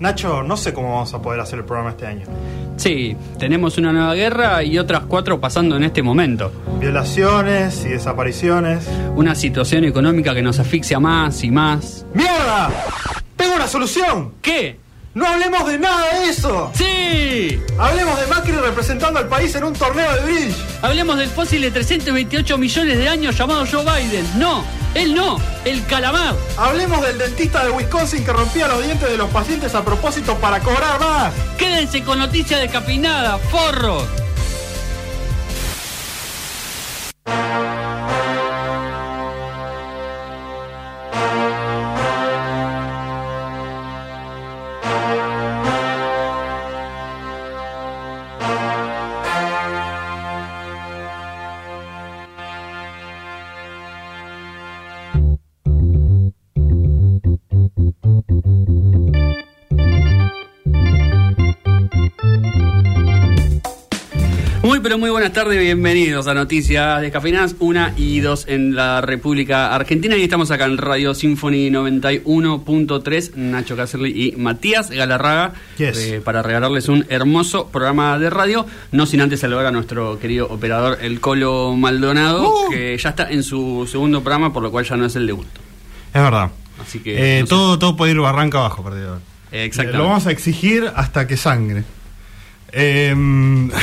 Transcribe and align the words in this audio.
Nacho, 0.00 0.42
no 0.44 0.56
sé 0.56 0.72
cómo 0.72 0.92
vamos 0.92 1.12
a 1.12 1.20
poder 1.20 1.40
hacer 1.40 1.58
el 1.58 1.64
programa 1.64 1.90
este 1.90 2.06
año. 2.06 2.26
Sí, 2.76 3.16
tenemos 3.38 3.78
una 3.78 3.92
nueva 3.92 4.14
guerra 4.14 4.62
y 4.62 4.78
otras 4.78 5.02
cuatro 5.08 5.40
pasando 5.40 5.76
en 5.76 5.82
este 5.82 6.02
momento. 6.02 6.52
Violaciones 6.78 7.84
y 7.84 7.88
desapariciones. 7.88 8.86
Una 9.16 9.34
situación 9.34 9.84
económica 9.84 10.34
que 10.34 10.42
nos 10.42 10.60
asfixia 10.60 11.00
más 11.00 11.42
y 11.42 11.50
más. 11.50 12.06
¡Mierda! 12.14 12.70
¡Tengo 13.36 13.56
una 13.56 13.66
solución! 13.66 14.34
¿Qué? 14.40 14.78
¡No 15.14 15.26
hablemos 15.26 15.66
de 15.66 15.78
nada 15.80 16.14
de 16.14 16.30
eso! 16.30 16.70
¡Sí! 16.74 17.60
Hablemos 17.76 18.20
de 18.20 18.26
Macri 18.28 18.52
representando 18.52 19.18
al 19.18 19.26
país 19.26 19.52
en 19.56 19.64
un 19.64 19.72
torneo 19.72 20.12
de 20.14 20.20
bridge. 20.20 20.54
Hablemos 20.80 21.18
del 21.18 21.28
fósil 21.28 21.62
de 21.62 21.72
328 21.72 22.56
millones 22.56 22.98
de 22.98 23.08
años 23.08 23.36
llamado 23.36 23.64
Joe 23.68 23.82
Biden. 23.82 24.24
No, 24.38 24.62
él 24.94 25.14
no, 25.14 25.38
el 25.64 25.84
calamar. 25.86 26.34
Hablemos 26.56 27.02
del 27.02 27.18
dentista 27.18 27.64
de 27.64 27.70
Wisconsin 27.70 28.24
que 28.24 28.32
rompía 28.32 28.68
los 28.68 28.82
dientes 28.82 29.08
de 29.08 29.16
los 29.16 29.30
pacientes 29.30 29.74
a 29.74 29.84
propósito 29.84 30.36
para 30.36 30.60
cobrar 30.60 31.00
más. 31.00 31.32
Quédense 31.56 32.02
con 32.02 32.18
noticias 32.18 32.60
descapinadas, 32.60 33.40
forros. 33.50 34.04
Tardes, 65.44 65.60
bienvenidos 65.60 66.26
a 66.26 66.34
Noticias 66.34 67.00
Descafeinadas 67.00 67.54
1 67.60 67.90
y 67.96 68.18
2 68.18 68.46
en 68.48 68.74
la 68.74 69.00
República 69.00 69.72
Argentina 69.72 70.16
y 70.16 70.24
estamos 70.24 70.50
acá 70.50 70.64
en 70.64 70.78
Radio 70.78 71.14
Symphony 71.14 71.70
91.3, 71.70 73.36
Nacho 73.36 73.76
Cacerly 73.76 74.30
y 74.30 74.36
Matías 74.36 74.90
Galarraga 74.90 75.52
Yes. 75.76 75.96
eh, 75.98 76.20
para 76.24 76.42
regalarles 76.42 76.88
un 76.88 77.06
hermoso 77.08 77.68
programa 77.68 78.18
de 78.18 78.30
radio, 78.30 78.66
no 78.90 79.06
sin 79.06 79.20
antes 79.20 79.38
saludar 79.38 79.66
a 79.66 79.70
nuestro 79.70 80.18
querido 80.18 80.48
operador 80.48 80.98
El 81.02 81.20
Colo 81.20 81.72
Maldonado, 81.76 82.66
Uh. 82.66 82.70
que 82.70 82.98
ya 82.98 83.10
está 83.10 83.30
en 83.30 83.44
su 83.44 83.88
segundo 83.88 84.22
programa, 84.24 84.52
por 84.52 84.64
lo 84.64 84.72
cual 84.72 84.86
ya 84.86 84.96
no 84.96 85.06
es 85.06 85.14
el 85.14 85.28
debut. 85.28 85.46
Es 86.14 86.20
verdad. 86.20 86.50
Así 86.82 86.98
que... 86.98 87.36
Eh, 87.36 87.40
no 87.42 87.46
sé. 87.46 87.50
todo, 87.50 87.78
todo 87.78 87.96
puede 87.96 88.10
ir 88.10 88.18
barranca 88.18 88.58
abajo, 88.58 88.82
perdedor. 88.82 89.20
Eh, 89.52 89.62
exactamente. 89.62 89.98
Lo 89.98 90.08
vamos 90.08 90.26
a 90.26 90.32
exigir 90.32 90.90
hasta 90.96 91.28
que 91.28 91.36
sangre. 91.36 91.84
Em, 92.72 93.70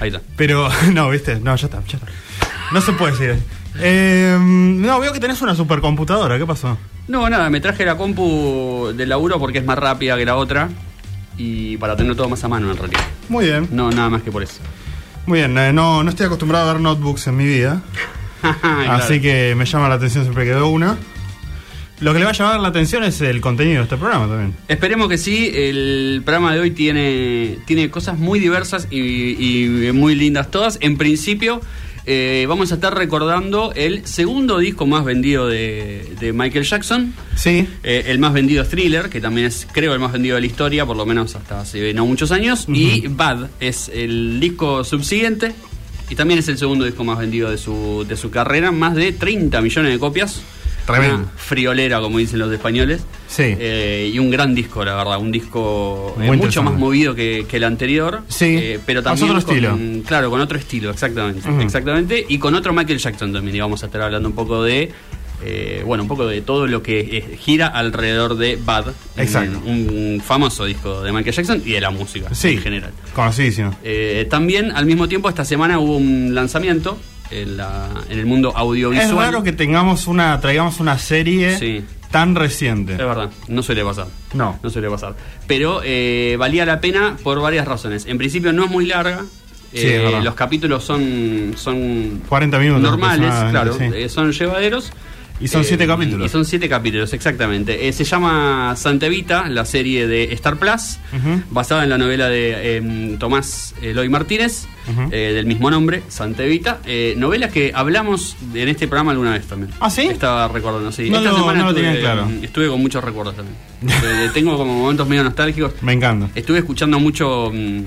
Ahí 0.00 0.08
está. 0.08 0.20
pero, 0.36 0.68
no, 0.92 1.08
viste, 1.10 1.36
no, 1.40 1.54
ya 1.56 1.66
está, 1.66 1.82
ya 1.86 1.98
está. 1.98 2.06
No 2.72 2.80
se 2.80 2.92
puede 2.92 3.12
decir. 3.12 3.42
Em, 3.80 4.80
no, 4.80 4.98
veo 5.00 5.12
que 5.12 5.20
tenés 5.20 5.40
una 5.42 5.54
supercomputadora, 5.54 6.38
¿qué 6.38 6.46
pasó? 6.46 6.78
No, 7.08 7.28
nada, 7.30 7.48
me 7.50 7.60
traje 7.60 7.84
la 7.84 7.96
compu 7.96 8.92
del 8.96 9.08
laburo 9.08 9.38
porque 9.38 9.58
es 9.58 9.64
más 9.64 9.78
rápida 9.78 10.16
que 10.16 10.24
la 10.24 10.36
otra 10.36 10.68
y 11.36 11.76
para 11.76 11.96
tener 11.96 12.16
todo 12.16 12.28
más 12.28 12.42
a 12.42 12.48
mano 12.48 12.70
en 12.70 12.76
realidad. 12.76 13.02
Muy 13.28 13.44
bien, 13.46 13.68
No, 13.70 13.90
nada 13.90 14.08
más 14.10 14.22
que 14.22 14.32
por 14.32 14.42
eso. 14.42 14.60
muy 15.26 15.38
bien. 15.40 15.56
eh, 15.58 15.72
no, 15.72 16.02
no 16.02 16.10
estoy 16.10 16.26
acostumbrado 16.26 16.68
a 16.68 16.72
ver 16.72 16.82
notebooks 16.82 17.26
en 17.28 17.36
mi 17.36 17.44
vida, 17.44 17.82
así 18.88 19.20
que 19.20 19.54
me 19.56 19.64
llama 19.66 19.88
la 19.88 19.96
atención 19.96 20.24
siempre 20.24 20.44
que 20.44 20.54
veo 20.54 20.68
una. 20.68 20.96
Lo 22.00 22.12
que 22.12 22.18
le 22.18 22.24
va 22.26 22.32
a 22.32 22.34
llamar 22.34 22.60
la 22.60 22.68
atención 22.68 23.04
es 23.04 23.20
el 23.22 23.40
contenido 23.40 23.78
de 23.78 23.84
este 23.84 23.96
programa 23.96 24.26
también. 24.28 24.54
Esperemos 24.68 25.08
que 25.08 25.16
sí, 25.18 25.50
el 25.54 26.20
programa 26.24 26.52
de 26.52 26.60
hoy 26.60 26.70
tiene, 26.72 27.58
tiene 27.66 27.90
cosas 27.90 28.18
muy 28.18 28.38
diversas 28.38 28.88
y, 28.90 29.00
y 29.00 29.92
muy 29.92 30.14
lindas 30.14 30.50
todas. 30.50 30.78
En 30.82 30.98
principio, 30.98 31.62
eh, 32.08 32.44
vamos 32.48 32.70
a 32.70 32.76
estar 32.76 32.94
recordando 32.94 33.72
el 33.74 34.06
segundo 34.06 34.58
disco 34.58 34.86
más 34.86 35.04
vendido 35.04 35.48
de, 35.48 36.06
de 36.20 36.32
Michael 36.32 36.64
Jackson. 36.64 37.14
Sí, 37.34 37.66
Eh, 37.82 38.04
el 38.06 38.18
más 38.18 38.32
vendido 38.32 38.62
es 38.62 38.68
Thriller, 38.68 39.08
que 39.08 39.20
también 39.20 39.46
es, 39.48 39.66
creo, 39.72 39.92
el 39.92 39.98
más 39.98 40.12
vendido 40.12 40.36
de 40.36 40.42
la 40.42 40.46
historia, 40.46 40.86
por 40.86 40.96
lo 40.96 41.04
menos 41.04 41.34
hasta 41.34 41.60
hace 41.62 41.92
no 41.94 42.06
muchos 42.06 42.30
años. 42.30 42.66
Y 42.68 43.08
Bad 43.08 43.48
es 43.58 43.90
el 43.92 44.38
disco 44.38 44.84
subsiguiente. 44.84 45.52
Y 46.08 46.14
también 46.14 46.38
es 46.38 46.46
el 46.46 46.56
segundo 46.58 46.84
disco 46.84 47.02
más 47.02 47.18
vendido 47.18 47.50
de 47.50 47.58
su, 47.58 48.04
de 48.06 48.16
su 48.16 48.30
carrera, 48.30 48.70
más 48.70 48.94
de 48.94 49.10
30 49.12 49.60
millones 49.60 49.92
de 49.92 49.98
copias. 49.98 50.42
Tremendo. 50.86 51.16
Una 51.16 51.28
friolera, 51.36 52.00
como 52.00 52.18
dicen 52.18 52.38
los 52.38 52.52
españoles. 52.52 53.02
Sí. 53.28 53.42
Eh, 53.58 54.10
y 54.14 54.18
un 54.18 54.30
gran 54.30 54.54
disco, 54.54 54.84
la 54.84 54.94
verdad. 54.94 55.18
Un 55.18 55.32
disco 55.32 56.16
eh, 56.20 56.30
mucho 56.32 56.62
más 56.62 56.74
movido 56.74 57.14
que, 57.14 57.44
que 57.48 57.56
el 57.56 57.64
anterior. 57.64 58.22
Sí, 58.28 58.56
eh, 58.56 58.80
pero 58.86 59.02
con 59.02 59.12
también 59.12 59.36
otro 59.36 59.52
estilo. 59.52 59.78
Claro, 60.06 60.30
con 60.30 60.40
otro 60.40 60.58
estilo, 60.58 60.90
exactamente. 60.90 61.48
Exactamente. 61.60 62.24
Y 62.28 62.38
con 62.38 62.54
otro 62.54 62.72
Michael 62.72 62.98
Jackson 62.98 63.32
también. 63.32 63.56
Y 63.56 63.60
vamos 63.60 63.82
a 63.82 63.86
estar 63.86 64.00
hablando 64.00 64.28
un 64.28 64.34
poco 64.34 64.62
de. 64.62 64.90
eh, 65.44 65.82
bueno, 65.84 66.04
un 66.04 66.08
poco 66.08 66.26
de 66.26 66.40
todo 66.40 66.66
lo 66.66 66.82
que 66.82 67.00
eh, 67.00 67.36
gira 67.38 67.66
alrededor 67.66 68.36
de 68.36 68.56
Bad. 68.56 68.86
Exacto. 69.16 69.60
Un, 69.66 69.88
un 69.90 70.22
famoso 70.24 70.64
disco 70.64 71.02
de 71.02 71.12
Michael 71.12 71.34
Jackson 71.34 71.62
y 71.64 71.72
de 71.72 71.80
la 71.80 71.90
música 71.90 72.34
sí, 72.34 72.50
en 72.50 72.62
general. 72.62 72.92
Conocidísimo. 73.14 73.76
Eh, 73.82 74.26
también, 74.30 74.72
al 74.72 74.86
mismo 74.86 75.08
tiempo, 75.08 75.28
esta 75.28 75.44
semana 75.44 75.78
hubo 75.78 75.96
un 75.96 76.34
lanzamiento 76.34 76.98
en, 77.30 77.56
la- 77.56 77.88
en 78.08 78.18
el 78.18 78.26
mundo 78.26 78.52
audiovisual. 78.56 79.08
Es 79.08 79.14
raro 79.14 79.42
que 79.42 79.52
tengamos 79.52 80.06
una, 80.06 80.40
traigamos 80.40 80.80
una 80.80 80.98
serie 80.98 81.58
Sí. 81.58 81.84
tan 82.10 82.34
reciente. 82.34 82.92
Es 82.92 82.98
verdad, 82.98 83.30
no 83.48 83.62
suele 83.62 83.84
pasar. 83.84 84.06
No. 84.34 84.58
No 84.62 84.70
suele 84.70 84.88
pasar. 84.90 85.14
Pero 85.46 85.80
eh, 85.84 86.36
valía 86.38 86.64
la 86.66 86.80
pena 86.80 87.16
por 87.22 87.40
varias 87.40 87.66
razones. 87.66 88.06
En 88.06 88.18
principio 88.18 88.52
no 88.52 88.64
es 88.64 88.70
muy 88.70 88.86
larga. 88.86 89.24
Sí, 89.72 89.80
Eh, 89.88 90.20
los 90.22 90.34
capítulos 90.34 90.84
son, 90.84 91.54
son 91.56 92.22
40 92.28 92.58
minutos 92.58 92.82
normales, 92.82 93.32
claro, 93.50 93.74
sí. 93.76 93.84
eh, 93.92 94.08
son 94.08 94.32
llevaderos. 94.32 94.92
Y 95.38 95.48
son 95.48 95.64
siete 95.64 95.86
capítulos. 95.86 96.26
Y 96.26 96.28
son 96.30 96.44
siete 96.46 96.68
capítulos, 96.68 97.12
exactamente. 97.12 97.86
Eh, 97.88 97.92
se 97.92 98.04
llama 98.04 98.74
Santa 98.76 99.06
Evita, 99.06 99.48
la 99.50 99.64
serie 99.66 100.06
de 100.06 100.32
Star 100.32 100.56
Plus, 100.56 100.98
basada 101.50 101.84
en 101.84 101.90
la 101.90 101.98
novela 101.98 102.28
de 102.28 102.76
em, 102.76 103.18
Tomás 103.18 103.74
Eloy 103.82 104.08
Martínez, 104.08 104.66
eh, 105.10 105.32
del 105.34 105.44
mismo 105.46 105.70
nombre, 105.70 106.02
Santa 106.08 106.42
Evita. 106.44 106.78
Eh, 106.86 107.14
novela 107.18 107.50
que 107.50 107.70
hablamos 107.74 108.34
en 108.54 108.68
este 108.68 108.88
programa 108.88 109.10
alguna 109.12 109.32
vez 109.32 109.46
también. 109.46 109.72
¿Ah, 109.80 109.90
sí? 109.90 110.02
Estaba 110.02 110.48
recordando, 110.48 110.90
sí. 110.90 111.10
No 111.10 111.18
Esta 111.18 111.30
lo- 111.32 111.38
semana 111.38 111.58
no 111.64 111.70
lo 111.72 111.78
estuve, 111.78 112.00
claro. 112.00 112.70
con 112.72 112.80
muchos 112.80 113.04
recuerdos 113.04 113.36
también. 113.36 113.56
Eh, 114.04 114.30
tengo 114.32 114.56
como 114.56 114.74
momentos 114.78 115.06
medio 115.06 115.22
nostálgicos. 115.22 115.72
Me 115.82 115.92
encanta. 115.92 116.30
Estuve 116.34 116.58
escuchando 116.58 116.98
mucho, 116.98 117.50
mm, 117.52 117.80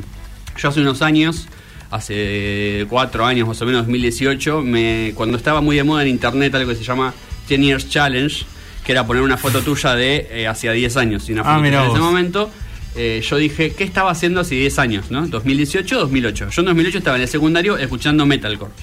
yo 0.62 0.70
hace 0.70 0.82
unos 0.82 1.02
años, 1.02 1.48
hace 1.90 2.86
cuatro 2.90 3.26
años 3.26 3.48
más 3.48 3.60
o 3.62 3.66
menos, 3.66 3.82
2018, 3.88 4.62
me, 4.62 5.14
cuando 5.16 5.38
estaba 5.38 5.62
muy 5.62 5.76
de 5.76 5.84
moda 5.84 6.04
en 6.04 6.10
internet 6.10 6.54
algo 6.54 6.70
que 6.70 6.76
se 6.76 6.84
llama 6.84 7.12
10 7.58 7.62
Years 7.68 7.90
Challenge, 7.90 8.46
que 8.86 8.92
era 8.92 9.06
poner 9.06 9.24
una 9.24 9.38
foto 9.38 9.62
tuya 9.62 9.96
de 9.96 10.28
eh, 10.32 10.48
hacia 10.48 10.72
10 10.72 10.98
años 10.98 11.30
y 11.30 11.34
una 11.34 11.42
Ah, 11.46 11.58
tuya 11.58 11.84
en 11.86 11.92
ese 11.92 12.00
momento. 12.00 12.50
eh, 12.96 13.22
yo 13.28 13.38
dije, 13.38 13.74
¿qué 13.74 13.84
estaba 13.84 14.12
haciendo 14.12 14.40
hace 14.42 14.56
10 14.56 14.80
años? 14.80 15.12
¿no? 15.12 15.28
2018, 15.28 16.00
2008. 16.00 16.50
Yo 16.50 16.62
en 16.62 16.66
2008 16.66 16.98
estaba 17.00 17.18
en 17.18 17.24
el 17.24 17.28
secundario 17.28 17.78
escuchando 17.78 18.26
metalcore. 18.26 18.72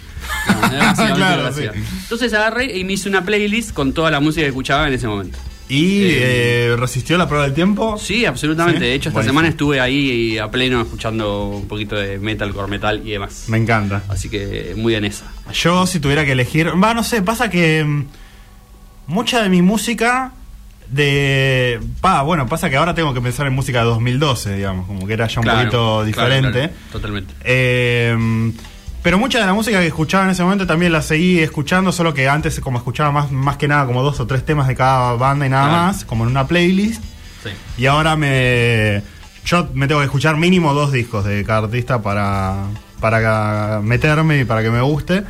No, 1.07 1.15
Claro, 1.17 1.53
sí. 1.53 1.63
Entonces 2.03 2.33
agarré 2.35 2.77
y 2.77 2.85
me 2.85 2.95
hice 2.95 3.09
una 3.09 3.25
playlist 3.25 3.73
con 3.73 3.93
toda 3.93 4.11
la 4.11 4.21
música 4.21 4.43
que 4.43 4.49
escuchaba 4.49 4.87
en 4.89 4.95
ese 4.95 5.07
momento. 5.07 5.39
¿Y 5.69 6.03
Eh, 6.05 6.09
eh, 6.73 6.77
resistió 6.79 7.19
la 7.19 7.27
prueba 7.29 7.45
del 7.45 7.55
tiempo? 7.55 7.99
Sí, 7.99 8.25
absolutamente. 8.25 8.81
¿Sí? 8.81 8.87
De 8.87 8.95
hecho, 8.95 9.09
esta 9.09 9.19
Buenísimo. 9.19 9.33
semana 9.33 9.49
estuve 9.49 9.81
ahí 9.81 10.39
a 10.39 10.49
pleno 10.51 10.81
escuchando 10.81 11.47
un 11.49 11.67
poquito 11.67 11.97
de 11.97 12.19
metalcore, 12.19 12.69
metal 12.71 13.03
y 13.05 13.11
demás. 13.11 13.45
Me 13.49 13.59
encanta. 13.59 14.03
Así 14.09 14.29
que 14.29 14.75
muy 14.77 14.95
en 14.95 15.05
esa. 15.07 15.25
Yo, 15.53 15.87
si 15.89 15.99
tuviera 15.99 16.25
que 16.25 16.33
elegir. 16.33 16.69
Va, 16.83 16.95
no 16.95 17.03
sé, 17.03 17.23
pasa 17.23 17.51
que. 17.51 17.85
Mucha 19.07 19.43
de 19.43 19.49
mi 19.49 19.63
música. 19.63 20.33
De. 20.91 21.81
Pa, 22.01 22.23
bueno, 22.23 22.47
pasa 22.47 22.71
que 22.71 22.77
ahora 22.77 22.95
tengo 22.95 23.13
que 23.13 23.21
pensar 23.21 23.47
en 23.49 23.53
música 23.55 23.81
de 23.81 23.87
2012, 23.87 24.57
digamos, 24.57 24.87
como 24.87 25.07
que 25.07 25.15
era 25.15 25.27
ya 25.27 25.41
un 25.41 25.45
Claro, 25.45 25.59
poquito 25.61 26.05
diferente. 26.05 26.59
claro, 26.61 26.73
totalmente. 26.93 27.35
Eh, 27.43 28.53
pero 29.03 29.19
mucha 29.19 29.41
de 29.41 29.47
la 29.47 29.53
música 29.55 29.81
que 29.81 29.87
escuchaba 29.89 30.25
en 30.25 30.31
ese 30.31 30.43
momento 30.45 30.67
también 30.67 30.93
la 30.93 31.03
seguí 31.03 31.41
escuchando, 31.41 31.91
solo 31.93 32.15
que 32.15 32.29
antes 32.29 32.59
como 32.61 32.79
escuchaba 32.79 33.11
más, 33.13 33.31
más 33.33 33.57
que 33.57 33.67
nada 33.69 33.85
como 33.87 34.03
dos 34.03 34.19
o 34.21 34.27
tres 34.29 34.45
temas 34.45 34.69
de 34.69 34.75
cada 34.77 35.15
banda 35.15 35.47
y 35.47 35.49
nada 35.49 35.69
más, 35.69 36.05
como 36.05 36.23
en 36.25 36.31
una 36.31 36.47
playlist. 36.47 37.03
Sí. 37.43 37.51
Y 37.79 37.87
ahora 37.87 38.15
me. 38.17 39.03
Yo 39.45 39.69
me 39.75 39.87
tengo 39.89 40.01
que 40.01 40.07
escuchar 40.07 40.37
mínimo 40.37 40.73
dos 40.73 40.93
discos 40.93 41.25
de 41.25 41.45
cada 41.45 41.65
artista 41.67 42.01
para, 42.03 42.65
para 43.01 43.81
meterme 43.83 44.41
y 44.41 44.45
para 44.45 44.63
que 44.63 44.71
me 44.71 44.81
guste. 44.81 45.25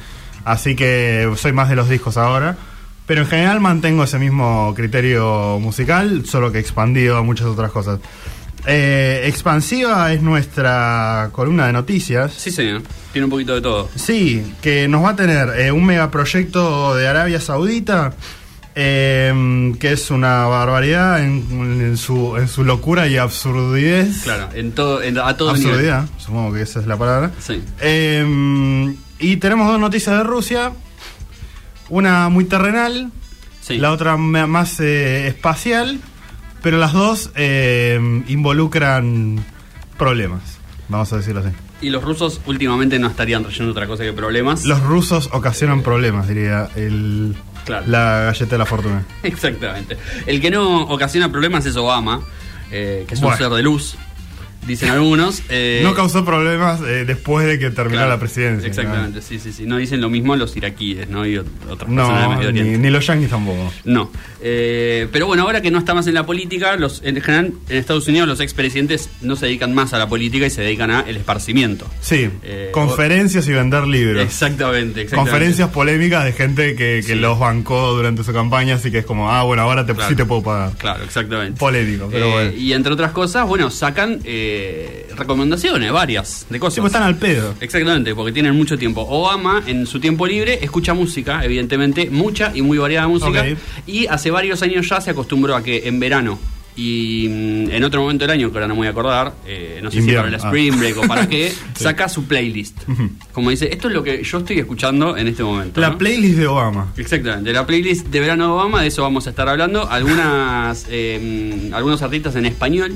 Así 0.45 0.77
que 0.77 1.31
soy 1.37 1.53
más 1.53 1.69
de 1.71 1.77
los 1.77 1.89
discos 1.89 2.17
ahora. 2.19 2.57
Pero 3.07 3.23
en 3.23 3.29
general 3.29 3.61
mantengo 3.61 4.05
ese 4.05 4.19
mismo 4.19 4.73
criterio 4.75 5.59
musical, 5.61 6.25
solo 6.27 6.51
que 6.51 6.59
expandido 6.59 7.17
a 7.17 7.23
muchas 7.23 7.47
otras 7.47 7.71
cosas. 7.71 8.01
Eh, 8.67 9.23
expansiva 9.27 10.13
es 10.13 10.23
nuestra 10.23 11.29
columna 11.33 11.67
de 11.69 11.73
noticias. 11.73 12.33
Sí, 12.33 12.51
señor. 12.51 12.83
Tiene 13.13 13.27
un 13.27 13.31
poquito 13.31 13.55
de 13.55 13.61
todo. 13.61 13.89
Sí, 13.95 14.55
que 14.61 14.89
nos 14.89 15.05
va 15.05 15.11
a 15.11 15.17
tener 15.17 15.51
eh, 15.61 15.71
un 15.71 15.85
megaproyecto 15.87 16.97
de 16.97 17.07
Arabia 17.07 17.41
Saudita 17.41 18.13
eh, 18.75 19.73
que 19.81 19.93
es 19.93 20.11
una 20.11 20.45
barbaridad 20.47 21.23
en, 21.23 21.47
en 21.81 21.97
su, 21.97 22.37
en 22.37 22.49
su 22.49 22.65
locura 22.65 23.07
y 23.07 23.17
absurdidez. 23.17 24.23
Claro, 24.25 24.49
en 24.55 24.73
todo, 24.73 25.03
en- 25.03 25.19
a 25.19 25.37
todo 25.37 25.55
nivel. 25.55 25.71
Absurdidad, 25.71 26.05
supongo 26.19 26.53
que 26.53 26.63
esa 26.63 26.81
es 26.81 26.87
la 26.87 26.97
palabra. 26.97 27.31
Sí. 27.41 27.63
Eh, 27.81 28.95
y 29.19 29.37
tenemos 29.37 29.67
dos 29.69 29.81
noticias 29.81 30.19
de 30.19 30.25
Rusia. 30.25 30.73
Una 31.89 32.29
muy 32.29 32.45
terrenal, 32.45 33.11
Sí. 33.61 33.79
la 33.79 33.91
otra 33.93 34.17
más 34.17 34.79
eh, 34.81 35.27
espacial, 35.29 35.99
pero 36.63 36.79
las 36.79 36.93
dos 36.93 37.31
eh, 37.35 37.99
involucran 38.29 39.45
problemas, 39.99 40.59
vamos 40.89 41.13
a 41.13 41.17
decirlo 41.17 41.41
así. 41.41 41.51
Y 41.83 41.91
los 41.91 42.03
rusos 42.05 42.41
últimamente 42.47 42.99
no 42.99 43.07
estarían 43.09 43.43
trayendo 43.43 43.73
otra 43.73 43.87
cosa 43.87 44.03
que 44.05 44.13
problemas. 44.13 44.65
Los 44.65 44.81
rusos 44.83 45.29
ocasionan 45.33 45.83
problemas, 45.83 46.29
diría 46.29 46.69
el, 46.77 47.35
Claro. 47.65 47.85
la 47.89 48.21
galleta 48.27 48.51
de 48.53 48.59
la 48.59 48.67
fortuna. 48.67 49.05
Exactamente. 49.25 49.97
El 50.27 50.41
que 50.41 50.51
no 50.51 50.83
ocasiona 50.85 51.31
problemas 51.31 51.67
es 51.67 51.77
Obama, 51.77 52.21
eh, 52.71 53.05
que 53.09 53.15
es 53.15 53.21
un 53.21 53.37
ser 53.37 53.51
de 53.51 53.63
luz, 53.63 53.97
dicen 54.67 54.91
algunos. 54.91 55.43
eh, 55.49 55.81
no 55.83 55.95
causó 55.95 56.25
problemas 56.25 56.81
eh, 56.83 57.05
después 57.07 57.47
de 57.47 57.59
que 57.59 57.71
terminó 57.71 57.97
claro, 57.99 58.11
la 58.11 58.19
presidencia. 58.19 58.67
Exactamente, 58.69 59.23
sí, 59.23 59.39
sí, 59.39 59.53
sí. 59.53 59.65
No 59.67 59.77
dicen 59.79 60.01
lo 60.01 60.11
mismo 60.11 60.37
los 60.37 60.57
iraquíes, 60.57 61.09
¿no? 61.09 61.27
Y 61.27 61.37
ot- 61.37 61.45
otras 61.71 61.91
No, 61.91 62.07
personas 62.09 62.21
del 62.21 62.29
no 62.31 62.37
Medio 62.39 62.53
ni, 62.53 62.61
Oriente. 62.61 62.79
ni 62.87 62.91
los 62.91 63.07
yankees 63.07 63.31
tampoco. 63.31 63.73
No. 63.85 64.11
Eh, 64.43 65.09
pero 65.13 65.27
bueno, 65.27 65.43
ahora 65.45 65.61
que 65.63 65.71
no 65.71 65.79
está 65.79 65.95
más 65.95 66.07
en 66.07 66.15
la 66.15 66.27
política, 66.27 66.77
los, 66.77 67.03
en 67.05 67.21
general 67.21 67.53
en 67.69 67.77
Estados 67.77 68.07
Unidos 68.09 68.29
los 68.29 68.41
expresidentes 68.41 69.09
no 69.23 69.37
se 69.37 69.47
dedican 69.47 69.75
más 69.75 69.93
a 69.93 69.99
la 69.99 70.09
política 70.09 70.47
y 70.47 70.51
se 70.51 70.63
dedican 70.63 70.91
a 70.91 71.01
el 71.01 71.17
esparcimiento. 71.17 71.89
Sí, 72.01 72.29
conferencias 72.73 73.47
y 73.49 73.53
vender 73.53 73.87
libros. 73.87 74.23
Exactamente, 74.23 75.03
exactamente. 75.03 75.17
Conferencias 75.31 75.71
polémicas 75.71 76.25
de 76.25 76.33
gente 76.33 76.71
que, 76.77 76.97
que 77.07 77.15
Sí. 77.15 77.15
los 77.15 77.39
bancó 77.39 77.93
durante 77.95 78.23
su 78.25 78.33
campaña, 78.33 78.75
así 78.75 78.91
que 78.91 78.99
es 78.99 79.07
como, 79.07 79.31
ah, 79.31 79.43
bueno, 79.45 79.63
ahora 79.63 79.85
te, 79.87 79.95
Claro. 79.95 80.09
sí 80.11 80.17
te 80.17 80.25
puedo 80.25 80.43
pagar. 80.43 80.73
Claro, 80.77 81.05
exactamente. 81.05 81.59
Polémico, 81.59 82.09
pero 82.11 82.31
bueno. 82.31 82.53
Y 82.57 82.73
entre 82.73 82.93
otras 82.93 83.13
cosas, 83.13 83.47
bueno, 83.47 83.71
sacan 83.71 84.21
eh, 84.25 84.56
recomendaciones 85.17 85.93
varias 85.93 86.47
de 86.49 86.59
cosas. 86.59 86.75
Sí, 86.75 86.81
pues 86.81 86.93
están 86.93 87.07
al 87.07 87.17
pedo. 87.17 87.55
Exactamente, 87.61 88.15
porque 88.15 88.33
tienen 88.33 88.55
mucho 88.57 88.79
tiempo. 88.79 89.03
Obama, 89.03 89.63
en 89.67 89.87
su 89.87 90.01
tiempo 90.01 90.27
libre, 90.27 90.59
escucha 90.63 90.95
música, 90.95 91.45
evidentemente, 91.45 92.11
mucha 92.11 92.53
y 92.55 92.63
muy 92.63 92.79
variada 92.79 93.09
música. 93.09 93.45
Y 93.87 94.07
hace 94.07 94.31
varios 94.31 94.63
años 94.63 94.89
ya 94.89 95.01
se 95.01 95.11
acostumbró 95.11 95.57
a 95.57 95.63
que 95.63 95.89
en 95.89 95.99
verano 96.01 96.39
y 96.77 97.27
mm, 97.29 97.71
en 97.71 97.85
otro 97.85 98.03
momento 98.03 98.25
del 98.25 98.33
año, 98.33 98.51
que 98.51 98.59
ahora 98.59 98.69
no 98.69 98.75
me 98.75 98.81
voy 98.81 98.87
a 98.87 98.91
acordar, 98.91 99.35
eh, 99.47 99.81
no 99.83 99.91
sé 99.91 99.99
Invierno, 99.99 100.25
si 100.25 100.33
para 100.33 100.37
el 100.37 100.45
ah. 100.45 100.49
Spring 100.49 100.79
Break 100.79 100.99
o 100.99 101.09
para 101.09 101.29
qué, 101.29 101.53
saca 101.75 102.09
su 102.09 102.27
playlist. 102.27 102.83
Como 103.33 103.51
dice, 103.51 103.71
esto 103.73 103.89
es 103.89 103.95
lo 103.95 104.03
que 104.03 104.23
yo 104.23 104.39
estoy 104.39 104.59
escuchando 104.59 105.17
en 105.17 105.27
este 105.27 105.43
momento. 105.43 105.81
La 105.81 105.91
¿no? 105.91 105.99
playlist 105.99 106.37
de 106.37 106.47
Obama. 106.47 106.93
Exactamente, 106.97 107.53
la 107.53 107.67
playlist 107.67 108.09
de 108.09 108.21
verano 108.21 108.45
de 108.45 108.53
Obama, 108.53 108.83
de 108.83 108.89
eso 108.89 109.03
vamos 109.03 109.27
a 109.27 109.31
estar 109.31 109.49
hablando. 109.49 109.89
Algunas, 109.89 110.87
eh, 110.91 111.71
algunos 111.73 112.03
artistas 112.03 112.37
en 112.37 112.45
español 112.45 112.93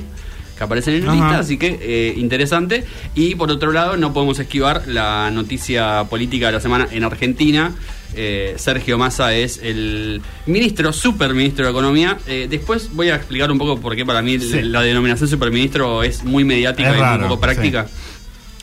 que 0.60 0.64
aparecen 0.64 0.92
en 0.92 1.06
la 1.06 1.12
lista, 1.14 1.38
así 1.38 1.56
que 1.56 1.78
eh, 1.80 2.14
interesante. 2.18 2.84
Y 3.14 3.34
por 3.34 3.50
otro 3.50 3.72
lado, 3.72 3.96
no 3.96 4.12
podemos 4.12 4.38
esquivar 4.38 4.82
la 4.86 5.30
noticia 5.30 6.04
política 6.10 6.46
de 6.48 6.52
la 6.52 6.60
semana 6.60 6.86
en 6.92 7.02
Argentina. 7.02 7.72
Eh, 8.14 8.54
Sergio 8.58 8.98
Massa 8.98 9.32
es 9.34 9.58
el 9.62 10.20
ministro, 10.44 10.92
superministro 10.92 11.64
de 11.64 11.70
Economía. 11.70 12.18
Eh, 12.26 12.46
después 12.50 12.90
voy 12.92 13.08
a 13.08 13.14
explicar 13.16 13.50
un 13.50 13.56
poco 13.56 13.80
por 13.80 13.96
qué 13.96 14.04
para 14.04 14.20
mí 14.20 14.38
Sí. 14.38 14.60
la 14.62 14.82
denominación 14.82 15.30
superministro 15.30 16.02
es 16.02 16.24
muy 16.24 16.44
mediática 16.44 16.90
Es 16.90 16.96
y 16.98 17.00
raro, 17.00 17.20
muy 17.20 17.28
poco 17.30 17.40
práctica 17.40 17.86
sí. 17.86 18.09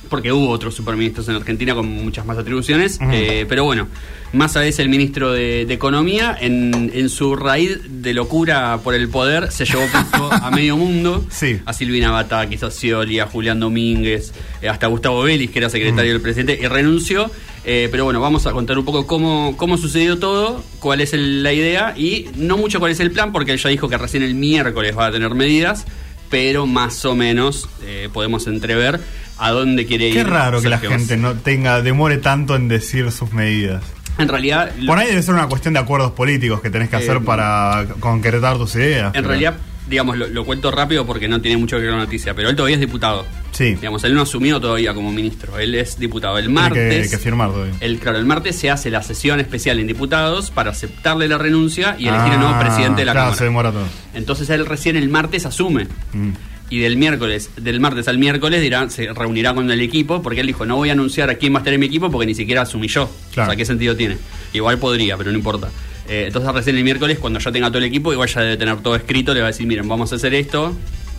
Porque 0.07 0.31
hubo 0.31 0.49
otros 0.49 0.73
superministros 0.75 1.27
en 1.29 1.35
Argentina 1.35 1.75
con 1.75 1.87
muchas 1.87 2.25
más 2.25 2.37
atribuciones, 2.37 2.99
eh, 3.11 3.45
pero 3.47 3.63
bueno, 3.63 3.87
Massa 4.33 4.65
es 4.65 4.79
el 4.79 4.89
ministro 4.89 5.31
de, 5.31 5.65
de 5.65 5.73
Economía, 5.73 6.37
en, 6.39 6.91
en 6.93 7.09
su 7.09 7.35
raíz 7.35 7.77
de 7.89 8.13
locura 8.13 8.79
por 8.83 8.93
el 8.93 9.07
poder 9.09 9.51
se 9.51 9.65
llevó 9.65 9.85
puesto 9.91 10.31
a 10.31 10.51
medio 10.51 10.75
mundo, 10.77 11.25
Sí. 11.31 11.59
a 11.65 11.71
Silvina 11.73 12.11
Batakis, 12.11 12.63
a 12.63 12.71
Scioli, 12.71 13.19
a 13.19 13.27
Julián 13.27 13.59
Domínguez, 13.59 14.33
eh, 14.61 14.67
hasta 14.69 14.87
Gustavo 14.87 15.23
Vélez, 15.23 15.51
que 15.51 15.59
era 15.59 15.69
secretario 15.69 16.11
del 16.11 16.21
presidente, 16.21 16.59
y 16.61 16.67
renunció, 16.67 17.31
eh, 17.63 17.87
pero 17.91 18.03
bueno, 18.05 18.19
vamos 18.19 18.45
a 18.47 18.51
contar 18.51 18.77
un 18.77 18.85
poco 18.85 19.07
cómo, 19.07 19.55
cómo 19.57 19.77
sucedió 19.77 20.17
todo, 20.17 20.63
cuál 20.79 20.99
es 21.01 21.13
el- 21.13 21.41
la 21.43 21.53
idea, 21.53 21.93
y 21.97 22.25
no 22.35 22.57
mucho 22.57 22.79
cuál 22.79 22.91
es 22.91 22.99
el 22.99 23.11
plan, 23.11 23.31
porque 23.31 23.51
él 23.53 23.57
ya 23.59 23.69
dijo 23.69 23.87
que 23.89 23.97
recién 23.97 24.23
el 24.23 24.35
miércoles 24.35 24.97
va 24.97 25.07
a 25.07 25.11
tener 25.11 25.33
medidas, 25.35 25.85
pero 26.29 26.65
más 26.65 27.03
o 27.05 27.15
menos 27.15 27.69
eh, 27.83 28.09
podemos 28.11 28.47
entrever 28.47 28.99
a 29.37 29.51
dónde 29.51 29.85
quiere 29.85 30.07
ir. 30.09 30.13
Qué 30.13 30.23
raro 30.23 30.61
que 30.61 30.69
la 30.69 30.79
gente 30.79 31.17
no 31.17 31.35
tenga, 31.35 31.81
demore 31.81 32.17
tanto 32.17 32.55
en 32.55 32.67
decir 32.67 33.11
sus 33.11 33.31
medidas. 33.33 33.83
En 34.17 34.27
realidad, 34.27 34.71
Por 34.87 34.97
ahí 34.97 35.07
debe 35.09 35.21
ser 35.21 35.35
una 35.35 35.47
cuestión 35.47 35.75
de 35.75 35.79
acuerdos 35.79 36.11
políticos 36.13 36.59
que 36.61 36.71
tenés 36.71 36.89
que 36.89 36.95
hacer 36.95 37.17
Eh, 37.17 37.21
para 37.21 37.85
concretar 37.99 38.57
tus 38.57 38.73
ideas. 38.75 39.07
en 39.07 39.11
pero- 39.13 39.27
realidad, 39.27 39.57
digamos, 39.89 40.17
lo, 40.17 40.27
lo 40.27 40.45
cuento 40.45 40.69
rápido 40.71 41.05
porque 41.05 41.27
no 41.27 41.39
tiene 41.41 41.57
mucho 41.57 41.77
que 41.77 41.83
ver 41.83 41.91
con 41.91 41.99
la 41.99 42.05
noticia, 42.05 42.33
pero 42.33 42.49
él 42.49 42.55
todavía 42.55 42.75
es 42.75 42.81
diputado. 42.81 43.25
Sí. 43.51 43.75
Digamos, 43.75 44.03
él 44.03 44.13
no 44.13 44.21
asumió 44.21 44.59
todavía 44.59 44.93
como 44.93 45.11
ministro, 45.11 45.57
él 45.57 45.73
es 45.75 45.97
diputado. 45.99 46.37
El 46.37 46.45
Tiene 46.45 46.61
martes... 46.61 47.05
que, 47.05 47.09
que 47.09 47.17
firmar 47.17 47.51
todavía. 47.51 47.73
El, 47.79 47.99
claro, 47.99 48.17
el 48.19 48.25
martes 48.25 48.55
se 48.55 48.69
hace 48.69 48.89
la 48.91 49.01
sesión 49.03 49.39
especial 49.39 49.79
en 49.79 49.87
diputados 49.87 50.51
para 50.51 50.71
aceptarle 50.71 51.27
la 51.27 51.37
renuncia 51.37 51.95
y 51.97 52.07
elegir 52.07 52.33
al 52.33 52.39
nuevo 52.39 52.53
Ah, 52.55 52.59
presidente 52.59 53.01
de 53.01 53.05
la 53.05 53.11
claro, 53.13 53.25
Cámara. 53.27 53.37
se 53.37 53.43
demora 53.45 53.71
todo. 53.71 53.85
Entonces 54.13 54.49
él 54.49 54.65
recién 54.65 54.95
el 54.95 55.09
martes 55.09 55.45
asume. 55.45 55.87
Mm. 56.13 56.29
Y 56.69 56.79
del 56.79 56.97
miércoles, 56.97 57.49
del 57.55 57.79
martes 57.79 58.09
al 58.09 58.17
miércoles 58.17 58.61
dirá, 58.61 58.89
se 58.89 59.13
reunirá 59.13 59.53
con 59.53 59.71
el 59.71 59.79
equipo, 59.79 60.21
porque 60.21 60.41
él 60.41 60.47
dijo, 60.47 60.65
no 60.65 60.75
voy 60.75 60.89
a 60.89 60.91
anunciar 60.91 61.29
a 61.29 61.35
quién 61.35 61.53
va 61.53 61.59
a 61.59 61.61
estar 61.61 61.73
en 61.73 61.79
mi 61.79 61.85
equipo 61.85 62.11
porque 62.11 62.25
ni 62.25 62.35
siquiera 62.35 62.63
asumí 62.63 62.89
yo. 62.89 63.09
Claro. 63.33 63.47
O 63.47 63.51
sea, 63.51 63.55
¿qué 63.55 63.63
sentido 63.65 63.95
tiene? 63.95 64.17
Igual 64.51 64.77
podría, 64.77 65.15
pero 65.15 65.31
no 65.31 65.37
importa. 65.37 65.69
Eh, 66.07 66.25
entonces 66.27 66.51
recién 66.53 66.77
el 66.77 66.83
miércoles, 66.83 67.17
cuando 67.19 67.39
ya 67.39 67.51
tenga 67.51 67.67
todo 67.67 67.79
el 67.79 67.83
equipo, 67.85 68.13
igual 68.13 68.29
ya 68.29 68.41
debe 68.41 68.57
tener 68.57 68.77
todo 68.77 68.95
escrito, 68.95 69.33
le 69.33 69.41
va 69.41 69.47
a 69.47 69.51
decir, 69.51 69.67
miren, 69.67 69.87
vamos 69.87 70.11
a 70.13 70.15
hacer 70.15 70.33
esto, 70.33 70.73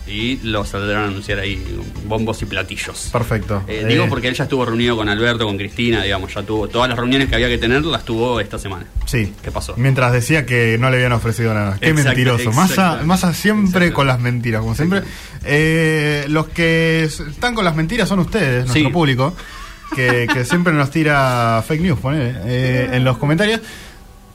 y 0.07 0.37
lo 0.41 0.65
saldrán 0.65 1.03
a 1.03 1.07
anunciar 1.09 1.37
ahí, 1.37 1.63
bombos 2.07 2.41
y 2.41 2.45
platillos. 2.45 3.09
Perfecto. 3.13 3.61
Eh, 3.67 3.81
Eh, 3.83 3.85
digo 3.87 4.07
porque 4.09 4.27
él 4.27 4.33
ya 4.33 4.45
estuvo 4.45 4.65
reunido 4.65 4.97
con 4.97 5.07
Alberto, 5.07 5.45
con 5.45 5.55
Cristina, 5.57 6.01
digamos, 6.01 6.33
ya 6.33 6.41
tuvo 6.41 6.67
todas 6.67 6.89
las 6.89 6.97
reuniones 6.97 7.29
que 7.29 7.35
había 7.35 7.47
que 7.47 7.59
tener, 7.59 7.85
las 7.85 8.03
tuvo 8.05 8.39
esta 8.39 8.57
semana. 8.57 8.85
Sí. 9.05 9.31
¿Qué 9.43 9.51
pasó? 9.51 9.75
Mientras 9.77 10.11
decía 10.11 10.47
que 10.47 10.77
no 10.79 10.89
le 10.89 10.95
habían 10.97 11.11
ofrecido 11.11 11.53
nada. 11.53 11.77
Qué 11.79 11.89
Exacto, 11.89 12.07
mentiroso. 12.09 12.51
Massa. 12.51 13.01
Massa 13.05 13.33
siempre 13.35 13.69
Exacto. 13.85 13.93
con 13.97 14.07
las 14.07 14.19
mentiras, 14.19 14.61
como 14.61 14.73
siempre. 14.73 15.03
Eh, 15.45 16.25
los 16.29 16.47
que 16.47 17.03
están 17.03 17.53
con 17.53 17.63
las 17.63 17.75
mentiras 17.75 18.09
son 18.09 18.17
ustedes, 18.17 18.65
nuestro 18.65 18.87
Sí. 18.87 18.91
público, 18.91 19.35
que, 19.95 20.27
que 20.33 20.43
siempre 20.43 20.73
nos 20.73 20.89
tira 20.89 21.63
fake 21.67 21.81
news, 21.81 21.99
ponele, 21.99 22.33
eh, 22.45 22.89
en 22.93 23.03
los 23.03 23.17
comentarios. 23.19 23.59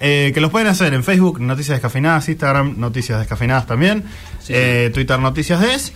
Eh, 0.00 0.32
que 0.34 0.40
los 0.40 0.50
pueden 0.50 0.68
hacer 0.68 0.92
en 0.94 1.04
Facebook, 1.04 1.40
Noticias 1.40 1.76
Descafeinadas, 1.76 2.28
Instagram, 2.28 2.74
Noticias 2.78 3.18
Descafeinadas 3.18 3.66
también, 3.66 4.04
Sí, 4.40 4.52
eh, 4.54 4.90
Twitter, 4.92 5.18
Noticias 5.18 5.60
Des. 5.60 5.92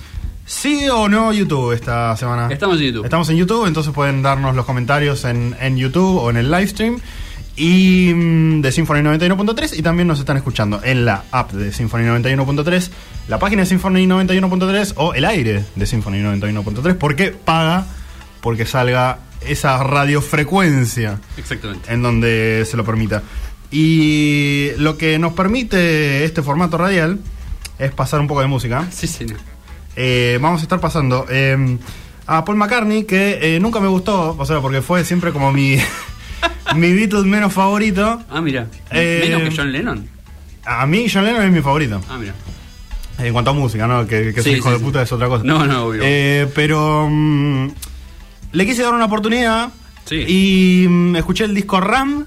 ¿Sí 0.47 0.88
o 0.88 1.09
no 1.11 1.31
YouTube 1.33 1.73
esta 1.73 2.17
semana? 2.17 2.49
Estamos 2.50 2.78
en 2.78 2.87
YouTube. 2.87 3.05
Estamos 3.05 3.28
en 3.28 3.37
YouTube, 3.37 3.67
entonces 3.67 3.93
pueden 3.93 4.23
darnos 4.23 4.57
los 4.57 4.64
comentarios 4.64 5.25
en, 5.26 5.55
en 5.61 5.76
YouTube 5.76 6.17
o 6.23 6.31
en 6.31 6.38
el 6.38 6.50
live 6.50 6.69
stream. 6.69 6.99
Y 7.55 8.12
mm, 8.14 8.62
de 8.62 8.73
Symphony 8.73 9.00
91.3 9.00 9.76
y 9.76 9.83
también 9.83 10.07
nos 10.09 10.21
están 10.21 10.37
escuchando 10.37 10.81
en 10.83 11.05
la 11.05 11.25
app 11.33 11.50
de 11.52 11.73
Symphony 11.73 12.05
91.3, 12.05 12.88
la 13.26 13.38
página 13.38 13.62
de 13.62 13.67
Symphony 13.67 14.07
91.3 14.07 14.93
o 14.97 15.12
el 15.12 15.25
aire 15.25 15.64
de 15.75 15.87
Symphony 15.87 16.19
91.3 16.23 16.95
porque 16.97 17.33
paga 17.33 17.85
porque 18.40 18.64
salga 18.64 19.19
esa 19.47 19.83
radiofrecuencia 19.83 21.19
Exactamente. 21.37 21.93
en 21.93 22.02
donde 22.02 22.64
se 22.64 22.76
lo 22.76 22.85
permita. 22.85 23.23
Y 23.71 24.71
lo 24.79 24.97
que 24.97 25.19
nos 25.19 25.33
permite 25.35 26.25
este 26.25 26.43
formato 26.43 26.79
radial 26.79 27.19
es 27.79 27.93
pasar 27.93 28.21
un 28.21 28.27
poco 28.27 28.41
de 28.41 28.47
música. 28.47 28.87
Sí, 28.91 29.07
señor. 29.07 29.39
Eh, 29.97 30.39
vamos 30.41 30.61
a 30.61 30.63
estar 30.63 30.81
pasando 30.81 31.27
eh, 31.29 31.77
a 32.27 32.45
Paul 32.45 32.57
McCartney, 32.57 33.05
que 33.05 33.57
eh, 33.57 33.61
nunca 33.61 33.81
me 33.81 33.89
gustó, 33.89 34.37
o 34.39 34.47
sea, 34.47 34.61
porque 34.61 34.81
fue 34.81 35.05
siempre 35.05 35.33
como 35.33 35.53
mi, 35.53 35.77
mi 36.77 36.93
Beatles 36.93 37.25
menos 37.25 37.53
favorito. 37.53 38.23
Ah, 38.31 38.41
mira. 38.41 38.69
Eh, 38.91 39.27
Menos 39.29 39.43
que 39.51 39.57
John 39.57 39.73
Lennon. 39.73 40.09
A 40.65 40.87
mí 40.87 41.07
John 41.13 41.25
Lennon 41.25 41.43
es 41.43 41.53
mi 41.53 41.61
favorito. 41.61 42.01
Ah, 42.09 42.17
mira. 42.19 42.35
En 43.19 43.33
cuanto 43.33 43.51
a 43.51 43.55
música, 43.55 43.87
¿no? 43.89 44.07
Que, 44.07 44.33
que 44.33 44.43
Sí, 44.43 44.51
hijo 44.53 44.69
sí, 44.69 44.73
de 44.75 44.79
sí. 44.79 44.85
puta 44.85 45.03
es 45.03 45.11
otra 45.13 45.27
cosa. 45.29 45.43
No, 45.45 45.67
no, 45.67 45.87
obvio. 45.87 46.03
Pero 46.55 47.09
mm, 47.11 47.69
le 48.53 48.67
quise 48.67 48.83
dar 48.83 48.95
una 48.95 49.07
oportunidad 49.07 49.71
Sí. 50.05 50.25
y 50.27 50.87
mm, 50.89 51.17
escuché 51.17 51.45
el 51.45 51.55
disco 51.55 51.81
Ram 51.81 52.25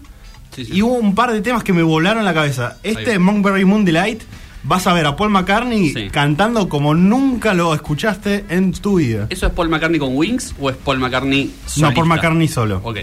Sí, 0.56 0.66
sí. 0.66 0.72
y 0.76 0.82
hubo 0.82 0.94
un 0.96 1.16
par 1.16 1.32
de 1.32 1.42
temas 1.42 1.64
que 1.64 1.74
me 1.74 1.84
volaron 1.84 2.26
la 2.26 2.34
cabeza. 2.34 2.78
Este. 2.84 3.18
Monkberry 3.20 3.66
Moon 3.66 3.86
Delight, 3.86 4.22
vas 4.64 4.86
a 4.88 4.94
ver 4.94 5.06
a 5.06 5.16
Paul 5.16 5.30
McCartney 5.32 5.90
Sí. 5.94 6.10
cantando 6.12 6.68
como 6.70 6.94
nunca 6.94 7.54
lo 7.54 7.74
escuchaste 7.74 8.46
en 8.50 8.72
tu 8.74 8.96
vida. 8.98 9.28
¿Eso 9.30 9.48
es 9.48 9.54
Paul 9.54 9.70
McCartney 9.70 10.00
con 10.00 10.16
Wings 10.16 10.54
o 10.60 10.70
es 10.70 10.76
Paul 10.78 11.00
McCartney 11.00 11.52
solista? 11.66 11.90
No, 11.90 11.94
Paul 11.96 12.08
McCartney 12.08 12.48
solo. 12.48 12.82
Ok, 12.84 12.98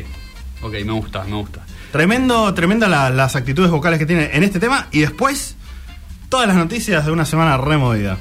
ok, 0.63 0.73
me 0.85 0.93
gusta, 0.93 1.25
me 1.25 1.37
gusta. 1.37 1.65
Tremendo, 1.91 2.53
tremenda 2.55 2.87
la- 2.87 3.09
las 3.11 3.35
actitudes 3.35 3.71
vocales 3.71 3.99
que 3.99 4.05
tiene 4.07 4.31
en 4.35 4.43
este 4.43 4.61
tema 4.61 4.89
y 4.93 5.01
después 5.01 5.57
todas 6.29 6.47
las 6.47 6.57
noticias 6.57 7.07
de 7.07 7.13
una 7.13 7.25
semana 7.25 7.57
removida. 7.57 8.19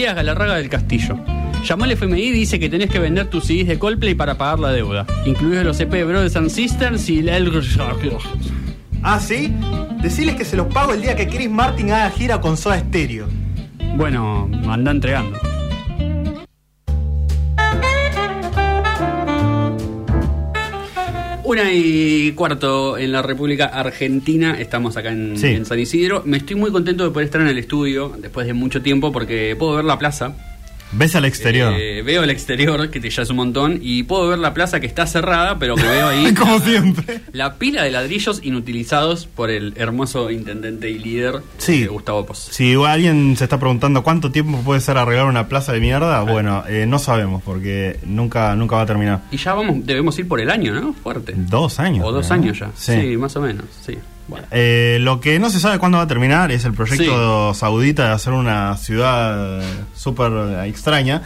Matías 0.00 0.16
Galarraga 0.16 0.56
del 0.56 0.70
Castillo. 0.70 1.18
Llamó 1.62 1.84
al 1.84 1.90
FMI 1.92 2.22
y 2.22 2.30
dice 2.30 2.58
que 2.58 2.70
tenés 2.70 2.88
que 2.88 2.98
vender 2.98 3.26
tus 3.26 3.44
CDs 3.44 3.68
de 3.68 3.78
Coldplay 3.78 4.14
para 4.14 4.38
pagar 4.38 4.58
la 4.58 4.72
deuda, 4.72 5.04
incluidos 5.26 5.62
los 5.62 5.78
EP 5.78 5.90
de 5.90 6.04
Brothers 6.04 6.36
and 6.36 6.48
Sisters 6.48 7.10
y 7.10 7.20
la 7.20 7.38
Ah, 9.02 9.20
¿sí? 9.20 9.54
Deciles 10.00 10.36
que 10.36 10.46
se 10.46 10.56
los 10.56 10.68
pago 10.68 10.94
el 10.94 11.02
día 11.02 11.14
que 11.14 11.28
Chris 11.28 11.50
Martin 11.50 11.92
haga 11.92 12.08
gira 12.08 12.40
con 12.40 12.56
Soda 12.56 12.78
Stereo. 12.78 13.26
Bueno, 13.98 14.48
anda 14.70 14.90
entregando. 14.90 15.49
Una 21.50 21.72
y 21.72 22.30
cuarto 22.36 22.96
en 22.96 23.10
la 23.10 23.22
República 23.22 23.64
Argentina, 23.64 24.54
estamos 24.60 24.96
acá 24.96 25.10
en, 25.10 25.36
Sí. 25.36 25.48
en 25.48 25.66
San 25.66 25.80
Isidro. 25.80 26.22
Me 26.24 26.36
estoy 26.36 26.54
muy 26.54 26.70
contento 26.70 27.02
de 27.02 27.10
poder 27.10 27.24
estar 27.26 27.40
en 27.40 27.48
el 27.48 27.58
estudio 27.58 28.14
después 28.16 28.46
de 28.46 28.52
mucho 28.52 28.82
tiempo 28.82 29.10
porque 29.10 29.56
puedo 29.58 29.74
ver 29.74 29.84
la 29.84 29.98
plaza. 29.98 30.32
Ves 30.92 31.14
al 31.14 31.24
exterior. 31.24 31.72
Eh, 31.76 32.02
veo 32.02 32.24
el 32.24 32.30
exterior, 32.30 32.90
que 32.90 32.98
te 33.00 33.10
ya 33.10 33.22
es 33.22 33.30
un 33.30 33.36
montón, 33.36 33.78
y 33.80 34.02
puedo 34.02 34.28
ver 34.28 34.38
la 34.38 34.52
plaza 34.54 34.80
que 34.80 34.86
está 34.86 35.06
cerrada, 35.06 35.58
pero 35.58 35.76
que 35.76 35.82
veo 35.84 36.08
ahí 36.08 36.34
Como 36.38 36.58
siempre. 36.60 37.20
la 37.32 37.54
pila 37.54 37.84
de 37.84 37.90
ladrillos 37.90 38.40
inutilizados 38.42 39.26
por 39.26 39.50
el 39.50 39.74
hermoso 39.76 40.30
intendente 40.30 40.90
y 40.90 40.98
líder 40.98 41.42
Sí. 41.58 41.82
eh, 41.84 41.86
Gustavo 41.86 42.26
Pos. 42.26 42.48
Si 42.50 42.74
alguien 42.74 43.36
se 43.36 43.44
está 43.44 43.58
preguntando 43.58 44.02
cuánto 44.02 44.30
tiempo 44.32 44.58
puede 44.62 44.80
ser 44.80 44.96
arreglar 44.98 45.26
una 45.26 45.46
plaza 45.48 45.72
de 45.72 45.80
mierda, 45.80 46.22
bueno, 46.22 46.64
eh, 46.68 46.86
no 46.86 46.98
sabemos 46.98 47.42
porque 47.44 47.98
nunca, 48.04 48.54
nunca 48.56 48.76
va 48.76 48.82
a 48.82 48.86
terminar. 48.86 49.20
Y 49.30 49.36
ya 49.36 49.54
vamos, 49.54 49.86
debemos 49.86 50.18
ir 50.18 50.26
por 50.26 50.40
el 50.40 50.50
año, 50.50 50.74
¿no? 50.74 50.92
Fuerte. 50.92 51.34
Dos 51.36 51.78
años. 51.78 52.04
O 52.06 52.12
dos 52.12 52.30
años 52.30 52.58
ya. 52.58 52.70
Sí. 52.74 53.16
más 53.16 53.36
o 53.36 53.40
menos. 53.40 53.64
Sí. 53.86 53.96
Bueno. 54.30 54.46
Eh, 54.50 54.96
lo 55.02 55.20
que 55.20 55.38
no 55.38 55.50
se 55.50 55.60
sabe 55.60 55.78
cuándo 55.78 55.98
va 55.98 56.04
a 56.04 56.08
terminar 56.08 56.50
es 56.52 56.64
el 56.64 56.72
proyecto 56.72 57.52
saudita 57.52 58.06
de 58.08 58.12
hacer 58.14 58.32
una 58.32 58.76
ciudad 58.78 59.60
súper 59.94 60.32
extraña. 60.66 61.20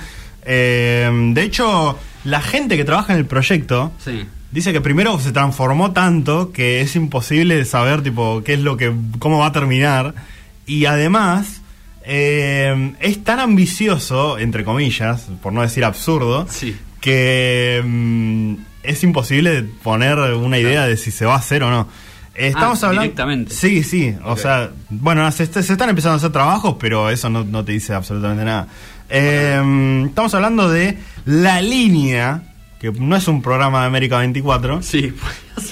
Eh, 0.44 1.08
de 1.32 1.42
hecho, 1.42 1.96
la 2.25 2.40
gente 2.40 2.76
que 2.76 2.84
trabaja 2.84 3.12
en 3.12 3.18
el 3.20 3.26
proyecto 3.26 3.92
Sí. 4.02 4.25
dice 4.50 4.73
que 4.73 4.80
primero 4.80 5.18
se 5.20 5.32
transformó 5.32 5.92
tanto 5.92 6.50
que 6.52 6.80
es 6.80 6.96
imposible 6.96 7.64
saber 7.64 8.02
tipo 8.02 8.42
qué 8.44 8.54
es 8.54 8.61
lo 8.61 8.76
que 8.76 8.92
cómo 9.18 9.38
va 9.38 9.46
a 9.46 9.52
terminar 9.52 10.14
y 10.66 10.84
además 10.87 11.61
eh, 12.06 12.92
es 13.00 13.25
tan 13.25 13.40
ambicioso 13.40 14.38
entre 14.38 14.64
comillas 14.64 15.28
por 15.42 15.52
no 15.52 15.62
decir 15.62 15.84
absurdo 15.84 16.46
Sí. 16.50 16.76
que 17.00 17.82
mm, 17.84 18.54
es 18.82 19.02
imposible 19.02 19.62
poner 19.82 20.18
una 20.18 20.58
idea 20.58 20.87
de 20.87 20.96
si 20.99 21.11
se 21.11 21.25
va 21.25 21.34
a 21.34 21.38
hacer 21.38 21.62
o 21.62 21.70
no. 21.70 21.88
Estamos 22.35 22.83
Ah, 22.83 22.88
hablando. 22.88 23.03
directamente. 23.03 23.55
Sí, 23.55 23.83
sí. 23.85 24.14
O 24.25 24.37
sea, 24.37 24.71
bueno, 24.91 25.31
se, 25.31 25.47
se 25.47 25.61
están 25.73 25.88
empezando 25.88 26.14
a 26.14 26.17
hacer 26.17 26.33
trabajos, 26.33 26.76
pero 26.81 27.09
eso 27.11 27.31
no, 27.31 27.45
no 27.45 27.64
te 27.64 27.73
dice 27.73 27.95
absolutamente 27.95 28.45
nada. 28.45 28.67
Eh, 29.09 30.05
estamos 30.09 30.35
hablando 30.35 30.69
de 30.69 30.99
La 31.26 31.61
Línea, 31.62 32.43
que 32.81 32.91
no 32.91 33.14
es 33.17 33.29
un 33.29 33.41
programa 33.43 33.83
de 33.83 33.87
América 33.87 34.19
24, 34.19 34.83
Sí. 34.83 35.14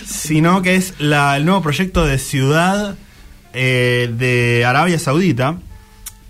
sino 0.06 0.62
que 0.62 0.76
es 0.76 0.94
la- 0.98 1.36
el 1.36 1.44
nuevo 1.44 1.62
proyecto 1.62 2.06
de 2.06 2.18
ciudad 2.18 2.94
eh, 3.54 4.10
de 4.16 4.64
Arabia 4.64 4.98
Saudita. 4.98 5.56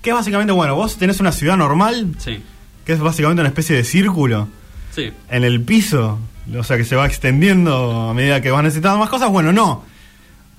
Que 0.01 0.11
es 0.11 0.17
básicamente, 0.17 0.53
bueno, 0.53 0.75
vos 0.75 0.97
tenés 0.97 1.21
una 1.21 1.31
ciudad 1.31 1.57
normal, 1.57 2.09
Sí. 2.19 2.43
que 2.85 2.93
es 2.95 2.99
básicamente 2.99 3.41
una 3.43 3.49
especie 3.49 3.77
de 3.77 3.85
círculo 3.85 4.49
Sí. 4.93 5.13
en 5.31 5.45
el 5.45 5.61
piso, 5.63 6.19
o 6.59 6.65
sea 6.65 6.77
que 6.77 6.85
se 6.85 6.97
va 6.97 7.07
extendiendo 7.07 8.09
a 8.11 8.15
medida 8.15 8.41
que 8.41 8.51
vas 8.51 8.65
necesitando 8.65 8.99
más 8.99 9.09
cosas. 9.09 9.31
Bueno, 9.31 9.53
no. 9.53 9.85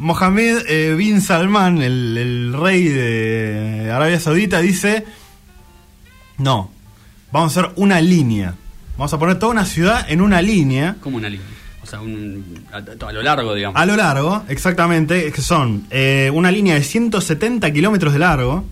Mohammed 0.04 0.66
eh, 0.68 0.96
bin 0.96 1.22
Salman, 1.22 1.82
el, 1.82 2.18
el 2.18 2.54
rey 2.54 2.84
de 2.84 3.90
Arabia 3.90 4.20
Saudita, 4.20 4.60
dice, 4.60 5.06
no, 6.38 6.70
vamos 7.32 7.56
a 7.56 7.62
hacer 7.62 7.72
una 7.78 8.02
línea. 8.02 8.56
Vamos 8.98 9.14
a 9.14 9.18
poner 9.18 9.40
toda 9.40 9.54
una 9.54 9.66
ciudad 9.66 10.06
en 10.10 10.20
una 10.20 10.42
línea. 10.42 10.98
Como 11.00 11.16
una 11.18 11.30
línea. 11.30 11.48
O 11.82 11.86
sea, 11.86 12.02
un, 12.02 12.66
a, 12.74 12.78
a 12.78 13.12
lo 13.14 13.22
largo, 13.22 13.54
digamos. 13.54 13.82
A 13.82 13.86
lo 13.86 13.96
largo, 13.96 14.44
exactamente, 14.50 15.32
que 15.32 15.42
son 15.42 15.88
eh, 15.90 16.30
una 16.34 16.52
línea 16.52 16.76
de 16.76 16.84
170 16.84 17.72
kilómetros 17.72 18.12
de 18.12 18.20
largo. 18.20 18.66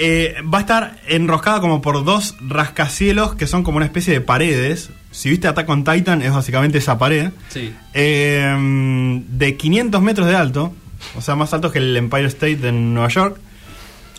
Eh, 0.00 0.36
va 0.42 0.58
a 0.58 0.60
estar 0.60 1.00
enroscada 1.08 1.60
como 1.60 1.82
por 1.82 2.04
dos 2.04 2.36
rascacielos 2.40 3.34
que 3.34 3.48
son 3.48 3.64
como 3.64 3.78
una 3.78 3.86
especie 3.86 4.12
de 4.12 4.20
paredes. 4.20 4.90
Si 5.10 5.28
viste 5.28 5.48
Attack 5.48 5.68
on 5.68 5.82
Titan, 5.82 6.22
es 6.22 6.32
básicamente 6.32 6.78
esa 6.78 6.98
pared. 6.98 7.30
Sí. 7.48 7.74
Eh, 7.94 9.22
de 9.28 9.56
500 9.56 10.00
metros 10.00 10.28
de 10.28 10.36
alto, 10.36 10.72
o 11.16 11.20
sea, 11.20 11.34
más 11.34 11.52
alto 11.52 11.72
que 11.72 11.80
el 11.80 11.96
Empire 11.96 12.26
State 12.26 12.68
en 12.68 12.94
Nueva 12.94 13.08
York. 13.08 13.40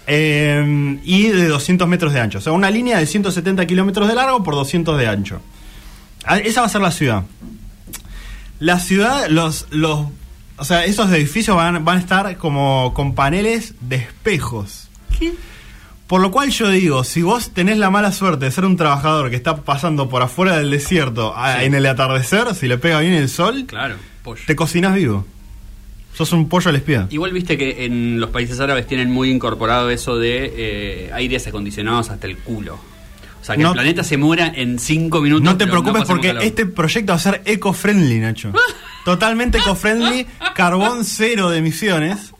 Eh, 0.05 0.99
y 1.05 1.27
de 1.27 1.47
200 1.47 1.87
metros 1.87 2.11
de 2.13 2.19
ancho. 2.19 2.39
O 2.39 2.41
sea, 2.41 2.51
una 2.51 2.69
línea 2.69 2.97
de 2.97 3.05
170 3.05 3.65
kilómetros 3.65 4.09
de 4.09 4.15
largo 4.15 4.43
por 4.43 4.55
200 4.55 4.97
de 4.97 5.07
ancho. 5.07 5.39
Ah, 6.25 6.39
Esa 6.39 6.59
va 6.59 6.67
a 6.67 6.69
ser 6.69 6.81
la 6.81 6.91
ciudad. 6.91 7.23
La 8.59 8.79
ciudad, 8.79 9.27
los, 9.29 9.67
los, 9.69 10.07
o 10.57 10.65
sea, 10.65 10.83
esos 10.83 11.09
edificios 11.11 11.55
van, 11.55 11.85
van 11.85 11.97
a 11.97 11.99
estar 12.01 12.37
como 12.37 12.93
con 12.93 13.15
paneles 13.15 13.75
de 13.79 13.95
espejos. 13.95 14.89
¿Qué? 15.17 15.33
Por 16.09 16.21
lo 16.21 16.31
cual 16.31 16.49
yo 16.49 16.69
digo, 16.69 17.03
si 17.03 17.21
vos 17.21 17.51
tenés 17.51 17.77
la 17.77 17.89
mala 17.91 18.11
suerte 18.11 18.45
de 18.45 18.51
ser 18.51 18.65
un 18.65 18.75
trabajador 18.75 19.29
que 19.29 19.35
está 19.35 19.57
pasando 19.57 20.09
por 20.09 20.23
afuera 20.23 20.57
del 20.57 20.71
desierto 20.71 21.33
a- 21.37 21.59
Sí. 21.59 21.65
en 21.65 21.75
el 21.75 21.85
atardecer, 21.85 22.53
si 22.55 22.67
le 22.67 22.77
pega 22.79 22.99
bien 22.99 23.13
el 23.13 23.29
sol, 23.29 23.65
Claro, 23.67 23.95
pollo. 24.23 24.41
te 24.47 24.55
cocinas 24.55 24.95
vivo. 24.95 25.25
Sos 26.15 26.33
un 26.33 26.49
pollo 26.49 26.69
al 26.69 26.77
espía. 26.77 27.05
Igual 27.11 27.31
viste 27.31 27.57
que 27.59 27.85
en 27.85 28.19
los 28.19 28.31
países 28.31 28.59
árabes 28.59 28.87
tienen 28.87 29.11
muy 29.11 29.29
incorporado 29.29 29.91
eso 29.91 30.17
de 30.17 30.51
eh, 30.57 31.11
aires 31.13 31.45
acondicionados 31.45 32.09
hasta 32.09 32.25
el 32.25 32.37
culo. 32.39 32.73
O 33.41 33.45
sea, 33.45 33.55
que 33.55 33.61
No- 33.61 33.69
el 33.69 33.73
planeta 33.75 34.03
se 34.03 34.17
muera 34.17 34.51
en 34.53 34.79
cinco 34.79 35.21
minutos. 35.21 35.45
No 35.45 35.57
te 35.57 35.67
preocupes 35.67 36.03
porque 36.07 36.35
este 36.41 36.65
proyecto 36.65 37.11
va 37.13 37.17
a 37.17 37.19
ser 37.19 37.41
eco-friendly, 37.45 38.19
Nacho. 38.19 38.51
Totalmente 39.05 39.59
eco-friendly, 39.59 40.25
carbón 40.55 41.05
cero 41.05 41.51
de 41.51 41.59
emisiones. 41.59 42.33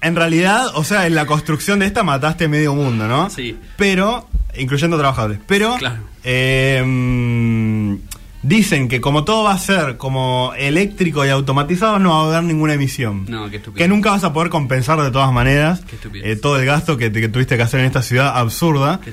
En 0.00 0.14
realidad, 0.16 0.66
o 0.74 0.84
sea, 0.84 1.06
en 1.06 1.14
la 1.14 1.26
construcción 1.26 1.80
de 1.80 1.86
esta 1.86 2.02
mataste 2.02 2.46
medio 2.48 2.74
mundo, 2.74 3.08
¿no? 3.08 3.30
Sí. 3.30 3.56
Pero, 3.76 4.28
incluyendo 4.56 4.96
trabajadores. 4.96 5.38
Pero, 5.46 5.76
Claro. 5.76 5.96
eh, 6.24 6.82
mm, 6.86 7.94
dicen 8.42 8.88
que 8.88 9.00
como 9.00 9.24
todo 9.24 9.44
va 9.44 9.52
a 9.54 9.58
ser 9.58 9.96
como 9.96 10.52
eléctrico 10.56 11.26
y 11.26 11.30
automatizado, 11.30 11.98
no 11.98 12.10
va 12.10 12.20
a 12.34 12.36
haber 12.38 12.44
ninguna 12.48 12.74
emisión. 12.74 13.24
No, 13.28 13.50
qué 13.50 13.56
estúpido. 13.56 13.78
Que 13.78 13.88
nunca 13.88 14.10
vas 14.10 14.22
a 14.24 14.32
poder 14.32 14.50
compensar 14.50 15.00
de 15.02 15.10
todas 15.10 15.32
maneras 15.32 15.80
Qué 15.80 15.96
eh, 16.32 16.36
todo 16.36 16.58
el 16.60 16.66
gasto 16.66 16.96
que, 16.96 17.10
que 17.10 17.28
tuviste 17.28 17.56
que 17.56 17.62
hacer 17.64 17.80
en 17.80 17.86
esta 17.86 18.02
ciudad 18.02 18.36
absurda. 18.38 19.00
Qué. 19.04 19.12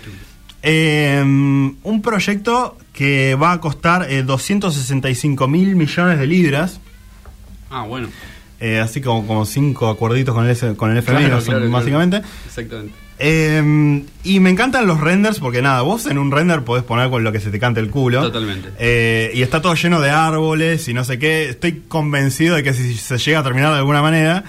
Eh, 0.67 1.21
un 1.24 2.02
proyecto 2.04 2.78
que 2.93 3.36
va 3.36 3.52
a 3.54 3.60
costar 3.60 4.08
eh, 4.10 4.24
265 4.24 5.48
mil 5.48 5.76
millones 5.76 6.17
de 6.19 6.28
libras. 6.28 6.80
Ah, 7.69 7.84
bueno. 7.84 8.08
Eh, 8.65 8.80
así 8.80 9.01
como, 9.01 9.28
como 9.28 9.45
cinco 9.45 9.89
acuerditos 9.89 10.34
con 10.34 10.47
el, 10.49 10.75
con 10.75 10.91
el 10.91 10.97
FMI, 10.97 11.25
Claro, 11.25 11.69
básicamente. 11.69 12.19
claro. 12.21 12.34
Exactamente. 12.47 12.93
Eh, 13.17 14.04
y 14.25 14.39
me 14.41 14.49
encantan 14.49 14.88
los 14.88 14.99
renders 14.99 15.39
porque 15.39 15.62
nada, 15.62 15.82
vos 15.84 16.06
en 16.06 16.17
un 16.17 16.32
render 16.32 16.63
podés 16.63 16.84
poner 16.84 17.10
con 17.10 17.23
lo 17.23 17.32
que 17.32 17.39
se 17.39 17.49
te 17.49 17.60
cante 17.60 17.80
el 17.80 17.89
culo. 17.89 18.21
Totalmente. 18.21 18.69
Eh, 18.78 19.32
y 19.34 19.41
está 19.41 19.62
todo 19.62 19.73
lleno 19.75 20.01
de 20.01 20.10
árboles 20.10 20.88
y 20.89 20.93
no 20.93 21.04
sé 21.06 21.17
qué. 21.17 21.49
Estoy 21.49 21.84
convencido 21.88 22.56
de 22.56 22.63
que 22.63 22.73
si 22.73 22.95
se 22.95 23.17
llega 23.17 23.39
a 23.39 23.43
terminar 23.43 23.71
de 23.71 23.78
alguna 23.78 24.01
manera, 24.01 24.43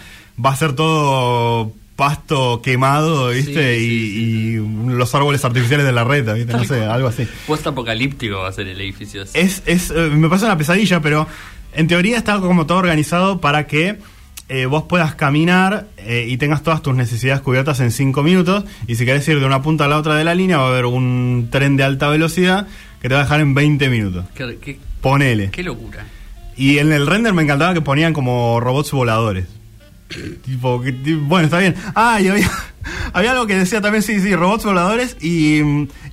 va 0.45 0.51
a 0.51 0.57
ser 0.57 0.73
todo 0.73 1.73
pasto 1.95 2.61
quemado, 2.61 3.31
¿viste? 3.31 3.79
Sí, 3.79 3.85
y, 3.85 3.99
sí, 4.11 4.57
y 4.57 4.91
los 4.93 5.15
árboles 5.15 5.43
artificiales 5.45 5.87
de 5.87 5.93
la 5.93 6.05
red, 6.05 6.31
¿viste? 6.35 6.53
No 6.53 6.65
sé, 6.65 6.85
algo 6.85 7.09
así. 7.09 7.27
Post 7.47 7.67
apocalíptico 7.69 8.39
va 8.39 8.49
a 8.49 8.53
ser 8.53 8.67
el 8.69 8.81
edificio. 8.81 9.23
Es, 9.33 9.63
es, 9.65 9.91
eh, 9.91 10.11
me 10.13 10.29
parece 10.29 10.45
una 10.47 10.59
pesadilla, 10.59 11.01
pero 11.01 11.27
en 11.77 11.87
teoría 11.89 12.17
está 12.17 12.39
como 12.41 12.67
todo 12.67 12.79
organizado 12.79 13.41
para 13.41 13.67
que 13.67 13.99
eh, 14.49 14.67
vos 14.67 14.85
puedas 14.85 15.15
caminar 15.15 15.87
eh, 15.97 16.27
y 16.29 16.37
tengas 16.37 16.63
todas 16.63 16.81
tus 16.83 16.95
necesidades 16.95 17.41
cubiertas 17.43 17.81
en 17.81 17.91
5 17.91 18.23
minutos. 18.23 18.65
Y 18.87 18.95
si 18.97 19.05
querés 19.05 19.27
ir 19.29 19.41
de 19.41 19.47
una 19.47 19.63
punta 19.63 19.85
a 19.85 19.89
la 19.89 19.99
otra 19.99 20.15
de 20.17 20.25
la 20.25 20.35
línea, 20.35 20.59
va 20.59 20.67
a 20.67 20.71
haber 20.71 20.87
un 20.87 21.49
tren 21.51 21.77
de 21.77 21.85
alta 21.85 22.09
velocidad 22.09 22.67
que 23.03 23.09
te 23.09 23.15
va 23.15 23.21
a 23.21 23.25
dejar 23.25 23.41
en 23.41 23.55
20 23.55 23.89
minutos. 23.89 24.25
Qué, 24.35 24.59
qué- 24.61 24.79
Ponele. 25.01 25.51
qué 25.51 25.63
locura. 25.63 26.05
Y 26.57 26.79
en 26.79 26.93
el 26.93 27.07
render 27.07 27.33
me 27.35 27.43
encantaba 27.43 27.75
que 27.75 27.81
ponían 27.83 28.13
como 28.13 28.59
robots 28.61 28.93
voladores. 28.93 29.47
tipo, 30.45 30.81
que, 30.81 30.93
bueno, 30.93 31.45
está 31.47 31.59
bien. 31.59 31.75
Ah, 31.95 32.21
y 32.21 32.29
había, 32.29 32.51
había 33.13 33.33
algo 33.33 33.47
que 33.47 33.57
decía 33.57 33.81
también, 33.81 34.03
sí, 34.03 34.21
sí, 34.21 34.35
robots 34.35 34.65
voladores 34.65 35.17
y, 35.21 35.61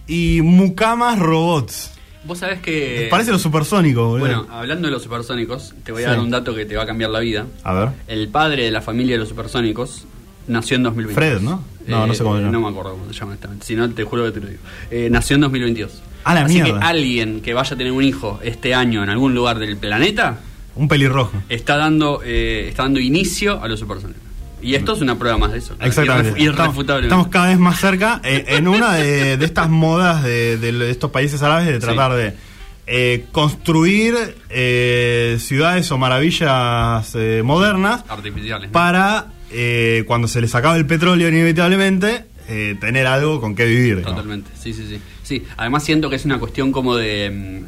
y 0.08 0.42
mucamas 0.42 1.20
robots. 1.20 1.92
Vos 2.26 2.40
sabés 2.40 2.60
que. 2.62 3.08
Parece 3.12 3.32
lo 3.32 3.40
supersónico, 3.40 4.02
boludo. 4.08 4.20
Bueno, 4.20 4.48
hablando 4.50 4.88
de 4.88 4.94
los 4.94 5.04
supersónicos, 5.04 5.74
te 5.84 5.92
voy 5.92 6.04
a 6.04 6.06
Sí. 6.06 6.12
dar 6.12 6.20
un 6.22 6.30
dato 6.30 6.56
que 6.56 6.66
te 6.66 6.76
va 6.76 6.84
a 6.84 6.86
cambiar 6.86 7.10
la 7.10 7.20
vida. 7.20 7.46
A 7.64 7.74
ver. 7.74 7.90
El 8.08 8.30
padre 8.30 8.64
de 8.64 8.72
la 8.72 8.82
familia 8.82 9.16
de 9.16 9.20
los 9.20 9.30
supersónicos 9.30 10.06
nació 10.48 10.78
en 10.78 10.84
2022. 10.84 11.16
Fred, 11.16 11.42
¿no? 11.42 11.64
No, 11.88 12.08
no 12.08 12.14
sé 12.14 12.24
cómo 12.24 12.36
se 12.38 12.42
llama. 12.42 12.52
No 12.54 12.62
me 12.62 12.70
acuerdo 12.70 12.92
cómo 12.92 13.06
se 13.12 13.20
llama 13.20 13.34
exactamente. 13.34 13.66
Si 13.66 13.76
no, 13.76 13.90
te 13.90 14.04
juro 14.06 14.24
que 14.26 14.32
te 14.32 14.40
lo 14.40 14.48
digo. 14.48 14.62
Eh, 14.90 15.10
nació 15.12 15.36
en 15.36 15.42
2022. 15.42 16.02
A 16.24 16.34
la 16.34 16.46
Así 16.46 16.54
mierda. 16.62 16.80
que 16.80 16.86
alguien 16.86 17.42
que 17.42 17.54
vaya 17.54 17.74
a 17.74 17.78
tener 17.78 17.92
un 17.92 18.04
hijo 18.04 18.40
este 18.42 18.74
año 18.74 19.04
en 19.04 19.10
algún 19.10 19.36
lugar 19.36 19.60
del 19.60 19.76
planeta 19.76 20.40
Un 20.76 20.88
pelirrojo. 20.88 21.34
está 21.50 21.76
dando, 21.76 22.22
eh, 22.24 22.68
está 22.70 22.84
dando 22.84 23.02
inicio 23.02 23.62
a 23.62 23.68
los 23.68 23.80
supersónicos. 23.82 24.24
Y 24.64 24.76
esto 24.76 24.94
es 24.94 25.02
una 25.02 25.20
prueba 25.20 25.38
más 25.38 25.52
de 25.52 25.60
eso. 25.60 25.76
Exactamente. 25.80 26.40
Estamos, 26.40 26.60
irrefutable. 26.60 27.08
estamos 27.08 27.28
cada 27.28 27.48
vez 27.48 27.60
más 27.60 27.80
cerca 27.80 28.22
eh, 28.24 28.46
en 28.48 28.68
una 28.68 28.94
de, 28.94 29.38
de 29.38 29.46
estas 29.46 29.70
modas 29.70 30.24
de, 30.24 30.58
de 30.58 30.90
estos 30.90 31.12
países 31.12 31.44
árabes 31.44 31.68
de 31.68 31.80
tratar 31.80 32.14
de 32.14 32.34
eh, 32.86 33.28
construir 33.32 34.14
eh, 34.50 35.38
ciudades 35.40 35.90
o 35.94 35.98
maravillas 35.98 37.16
modernas 37.42 38.04
Artificiales. 38.10 38.68
¿no? 38.68 38.74
para 38.74 39.28
eh, 39.52 40.04
cuando 40.06 40.28
se 40.28 40.42
les 40.42 40.54
acabe 40.54 40.80
el 40.80 40.86
petróleo 40.86 41.30
inevitablemente 41.30 42.26
tener 42.82 43.08
algo 43.08 43.40
con 43.40 43.56
qué 43.56 43.66
vivir. 43.66 44.04
Totalmente, 44.04 44.52
sí, 44.60 44.74
sí, 44.74 44.86
sí. 44.86 45.00
Sí, 45.24 45.44
además 45.56 45.84
siento 45.86 46.10
que 46.10 46.18
es 46.18 46.26
una 46.26 46.38
cuestión 46.38 46.74
como 46.74 46.96
de... 46.98 47.64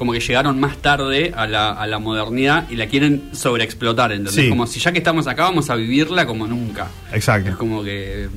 Como 0.00 0.12
que 0.14 0.20
llegaron 0.20 0.58
más 0.58 0.78
tarde 0.78 1.30
a 1.36 1.46
la, 1.46 1.72
a 1.72 1.86
la 1.86 1.98
modernidad 1.98 2.64
y 2.70 2.76
la 2.76 2.86
quieren 2.86 3.28
sobreexplotar, 3.32 4.12
¿entendés? 4.12 4.34
Sí. 4.34 4.48
Como 4.48 4.66
si 4.66 4.80
ya 4.80 4.92
que 4.92 4.98
estamos 4.98 5.26
acá 5.26 5.42
vamos 5.42 5.68
a 5.68 5.74
vivirla 5.74 6.24
como 6.24 6.46
nunca. 6.46 6.86
Exacto. 7.12 7.50
Es 7.50 7.56
como 7.56 7.84
que 7.84 8.30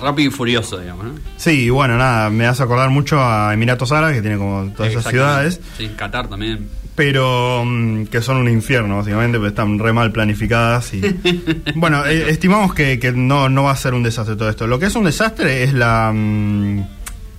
rápido 0.00 0.30
y 0.30 0.32
furioso, 0.32 0.80
digamos, 0.80 1.04
¿no? 1.04 1.12
Sí, 1.36 1.66
y 1.66 1.70
bueno, 1.70 1.96
nada, 1.96 2.28
me 2.28 2.44
hace 2.46 2.64
acordar 2.64 2.90
mucho 2.90 3.20
a 3.22 3.54
Emiratos 3.54 3.92
Árabes, 3.92 4.16
que 4.16 4.22
tiene 4.22 4.36
como 4.36 4.68
todas 4.72 4.90
esas 4.90 5.06
ciudades, 5.06 5.60
Sí, 5.78 5.88
Qatar 5.96 6.26
también. 6.26 6.68
pero 6.96 7.62
mm, 7.64 8.06
que 8.06 8.20
son 8.20 8.38
un 8.38 8.48
infierno, 8.48 8.96
básicamente, 8.96 9.38
porque 9.38 9.50
están 9.50 9.78
re 9.78 9.92
mal 9.92 10.10
planificadas. 10.10 10.92
y 10.92 11.02
Bueno, 11.76 12.04
eh, 12.04 12.30
estimamos 12.30 12.74
que, 12.74 12.98
que 12.98 13.12
no, 13.12 13.48
no 13.48 13.62
va 13.62 13.70
a 13.70 13.76
ser 13.76 13.94
un 13.94 14.02
desastre 14.02 14.34
todo 14.34 14.50
esto. 14.50 14.66
Lo 14.66 14.80
que 14.80 14.86
es 14.86 14.96
un 14.96 15.04
desastre 15.04 15.62
es 15.62 15.72
la, 15.72 16.10
mm, 16.12 16.80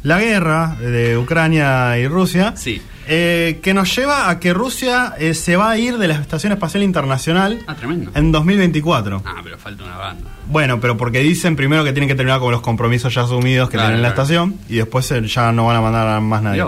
la 0.03 0.19
guerra 0.21 0.77
de 0.79 1.17
Ucrania 1.17 1.97
y 1.99 2.07
Rusia. 2.07 2.53
Sí. 2.55 2.81
Eh, 3.07 3.59
que 3.63 3.73
nos 3.73 3.95
lleva 3.95 4.29
a 4.29 4.39
que 4.39 4.53
Rusia 4.53 5.13
eh, 5.17 5.33
se 5.33 5.55
va 5.55 5.71
a 5.71 5.77
ir 5.77 5.97
de 5.97 6.07
la 6.07 6.15
Estación 6.15 6.51
Espacial 6.51 6.83
Internacional 6.83 7.59
Ah, 7.67 7.75
tremendo. 7.75 8.11
en 8.15 8.31
2024. 8.31 9.23
Ah, 9.25 9.35
pero 9.43 9.57
falta 9.57 9.83
una 9.83 9.97
banda. 9.97 10.29
Bueno, 10.49 10.79
pero 10.79 10.97
porque 10.97 11.19
dicen 11.19 11.55
primero 11.55 11.83
que 11.83 11.91
tienen 11.93 12.07
que 12.07 12.15
terminar 12.15 12.39
con 12.39 12.51
los 12.51 12.61
compromisos 12.61 13.13
ya 13.13 13.21
asumidos 13.23 13.69
que 13.69 13.73
Claro, 13.77 13.87
tienen 13.89 13.97
en 13.97 14.03
la 14.03 14.09
estación 14.09 14.55
y 14.69 14.75
después 14.77 15.09
eh, 15.11 15.21
ya 15.27 15.51
no 15.51 15.65
van 15.67 15.77
a 15.77 15.81
mandar 15.81 16.07
a 16.07 16.19
más 16.19 16.41
nadie. 16.41 16.63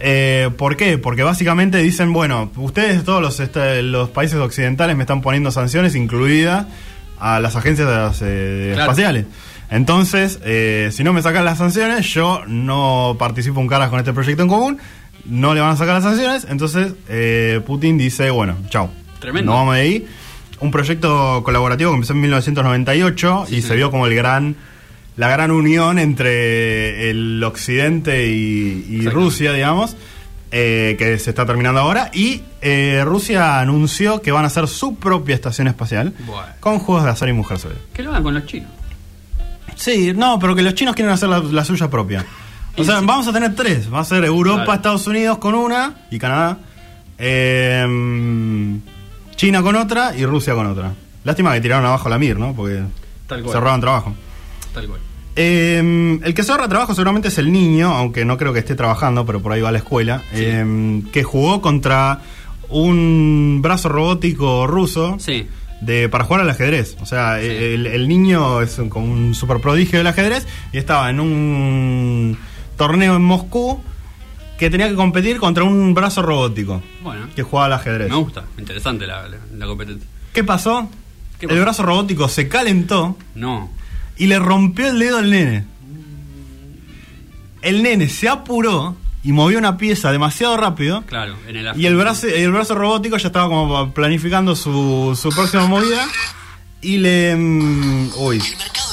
Eh, 0.00 0.50
¿Por 0.56 0.76
qué? 0.76 0.98
Porque 0.98 1.22
básicamente 1.22 1.78
dicen, 1.78 2.12
bueno, 2.12 2.50
ustedes 2.56 3.04
todos 3.04 3.22
los, 3.22 3.38
este, 3.40 3.82
los 3.82 4.08
países 4.10 4.38
occidentales 4.40 4.96
me 4.96 5.02
están 5.04 5.20
poniendo 5.20 5.50
sanciones, 5.52 5.94
incluidas 5.94 6.66
a 7.20 7.38
las 7.38 7.54
agencias 7.54 8.20
eh, 8.22 8.70
Claro. 8.74 8.90
espaciales. 8.90 9.26
Entonces, 9.70 10.38
eh, 10.44 10.90
si 10.92 11.02
no 11.04 11.12
me 11.12 11.22
sacan 11.22 11.44
las 11.44 11.58
sanciones, 11.58 12.06
yo 12.12 12.42
no 12.46 13.16
participo 13.18 13.60
un 13.60 13.68
caras 13.68 13.90
con 13.90 14.00
este 14.00 14.12
proyecto 14.12 14.42
en 14.42 14.48
común, 14.48 14.78
no 15.24 15.54
le 15.54 15.60
van 15.60 15.70
a 15.70 15.76
sacar 15.76 15.94
las 15.94 16.04
sanciones, 16.04 16.46
entonces 16.48 16.92
eh, 17.08 17.60
Putin 17.66 17.98
dice, 17.98 18.30
bueno, 18.30 18.56
chao. 18.68 18.90
Tremendo. 19.20 19.52
No 19.52 19.58
vamos 19.58 19.74
de 19.76 19.80
ahí. 19.80 20.06
Un 20.60 20.70
proyecto 20.70 21.42
colaborativo 21.44 21.90
que 21.90 21.94
empezó 21.96 22.12
en 22.12 22.20
1998 22.22 23.44
Sí, 23.48 23.56
y 23.56 23.62
sí. 23.62 23.68
se 23.68 23.76
vio 23.76 23.90
como 23.90 24.06
el 24.06 24.14
gran 24.14 24.56
la 25.16 25.28
gran 25.28 25.50
unión 25.50 25.98
entre 25.98 27.10
el 27.10 27.42
occidente 27.44 28.26
y. 28.28 29.06
Rusia, 29.08 29.52
digamos, 29.52 29.94
eh, 30.50 30.96
que 30.98 31.18
se 31.18 31.30
está 31.30 31.44
terminando 31.46 31.80
ahora. 31.80 32.10
Y 32.14 32.42
eh, 32.62 33.02
Rusia 33.04 33.60
anunció 33.60 34.22
que 34.22 34.32
van 34.32 34.44
a 34.44 34.46
hacer 34.46 34.66
su 34.68 34.94
propia 34.96 35.34
estación 35.34 35.66
espacial 35.68 36.14
Bueno. 36.26 36.46
con 36.60 36.78
juegos 36.78 37.04
de 37.04 37.10
azar 37.10 37.28
y 37.28 37.32
mujer 37.32 37.58
sobre. 37.58 37.76
Que 37.92 38.02
lo 38.02 38.10
hagan 38.10 38.22
con 38.22 38.34
los 38.34 38.46
chinos. 38.46 38.70
Sí, 39.74 40.12
no, 40.14 40.38
pero 40.38 40.54
que 40.54 40.62
los 40.62 40.74
chinos 40.74 40.94
quieren 40.94 41.12
hacer 41.12 41.28
la, 41.28 41.40
la 41.40 41.64
suya 41.64 41.88
propia. 41.90 42.24
O 42.76 42.84
sea, 42.84 43.00
sí. 43.00 43.06
vamos 43.06 43.26
a 43.28 43.32
tener 43.32 43.54
tres. 43.54 43.92
Va 43.92 44.00
a 44.00 44.04
ser 44.04 44.24
Europa, 44.24 44.64
Claro. 44.64 44.74
Estados 44.74 45.06
Unidos 45.06 45.38
con 45.38 45.54
una 45.54 45.94
y 46.10 46.18
Canadá. 46.18 46.58
Eh, 47.18 48.78
China 49.36 49.62
con 49.62 49.76
otra 49.76 50.16
y 50.16 50.24
Rusia 50.24 50.54
con 50.54 50.66
otra. 50.66 50.92
Lástima 51.24 51.52
que 51.54 51.60
tiraron 51.60 51.84
abajo 51.86 52.08
la 52.08 52.18
Mir, 52.18 52.38
¿no? 52.38 52.54
Porque 52.54 52.82
Tal 53.26 53.42
cual. 53.42 53.52
cerraron 53.54 53.80
trabajo. 53.80 54.14
Tal 54.74 54.86
cual. 54.88 55.00
Eh, 55.36 56.18
el 56.22 56.34
que 56.34 56.42
ahorra 56.48 56.68
trabajo 56.68 56.94
seguramente 56.94 57.28
es 57.28 57.38
el 57.38 57.50
niño, 57.52 57.92
aunque 57.94 58.24
no 58.24 58.36
creo 58.36 58.52
que 58.52 58.58
esté 58.58 58.74
trabajando, 58.74 59.24
pero 59.24 59.40
por 59.40 59.52
ahí 59.52 59.60
va 59.62 59.70
a 59.70 59.72
la 59.72 59.78
escuela, 59.78 60.20
Sí. 60.32 60.42
eh, 60.44 61.02
que 61.12 61.22
jugó 61.22 61.62
contra 61.62 62.20
un 62.68 63.60
brazo 63.62 63.88
robótico 63.88 64.66
ruso 64.66 65.16
Sí. 65.18 65.46
de 65.80 66.08
para 66.08 66.24
jugar 66.24 66.42
al 66.42 66.50
ajedrez. 66.50 66.96
O 67.00 67.06
sea, 67.06 67.38
Sí. 67.40 67.46
el, 67.46 67.86
el 67.86 68.08
niño 68.08 68.60
es 68.62 68.78
un- 68.78 68.88
como 68.90 69.06
un 69.12 69.34
super 69.34 69.58
prodigio 69.60 69.98
del 69.98 70.06
ajedrez 70.06 70.46
y 70.72 70.78
estaba 70.78 71.08
en 71.10 71.20
un 71.20 72.38
torneo 72.86 73.14
en 73.16 73.22
Moscú 73.22 73.80
que 74.58 74.70
tenía 74.70 74.88
que 74.88 74.94
competir 74.94 75.38
contra 75.38 75.62
un 75.64 75.94
brazo 75.94 76.22
robótico 76.22 76.82
Bueno. 77.02 77.26
que 77.36 77.42
jugaba 77.42 77.66
al 77.66 77.72
ajedrez. 77.74 78.08
Me 78.10 78.16
gusta. 78.16 78.44
Interesante 78.58 79.06
la, 79.06 79.28
la, 79.28 79.38
la 79.56 79.66
competencia. 79.66 80.08
¿Qué 80.32 80.42
pasó? 80.44 80.88
¿Qué 81.38 81.46
El 81.46 81.60
brazo 81.60 81.82
robótico 81.84 82.28
se 82.28 82.48
calentó 82.48 83.16
No. 83.34 83.70
y 84.16 84.26
le 84.26 84.38
rompió 84.38 84.88
el 84.88 84.98
dedo 84.98 85.18
al 85.18 85.30
nene. 85.30 85.64
El 87.62 87.82
nene 87.82 88.08
se 88.08 88.28
apuró 88.28 88.96
y 89.22 89.30
movió 89.32 89.58
una 89.58 89.76
pieza 89.76 90.10
demasiado 90.10 90.56
rápido. 90.56 91.02
Claro. 91.02 91.36
En 91.46 91.56
el 91.56 91.80
Y 91.80 91.86
el 91.86 91.94
brazo, 91.96 92.26
el 92.26 92.50
brazo 92.50 92.74
robótico 92.74 93.16
ya 93.16 93.28
estaba 93.28 93.48
como 93.48 93.92
planificando 93.92 94.56
su, 94.56 95.16
su 95.20 95.28
próxima 95.30 95.66
movida. 95.66 96.06
Y 96.80 96.98
le. 96.98 97.36
mm, 97.36 98.10
uy. 98.16 98.38
Mercado 98.58 98.91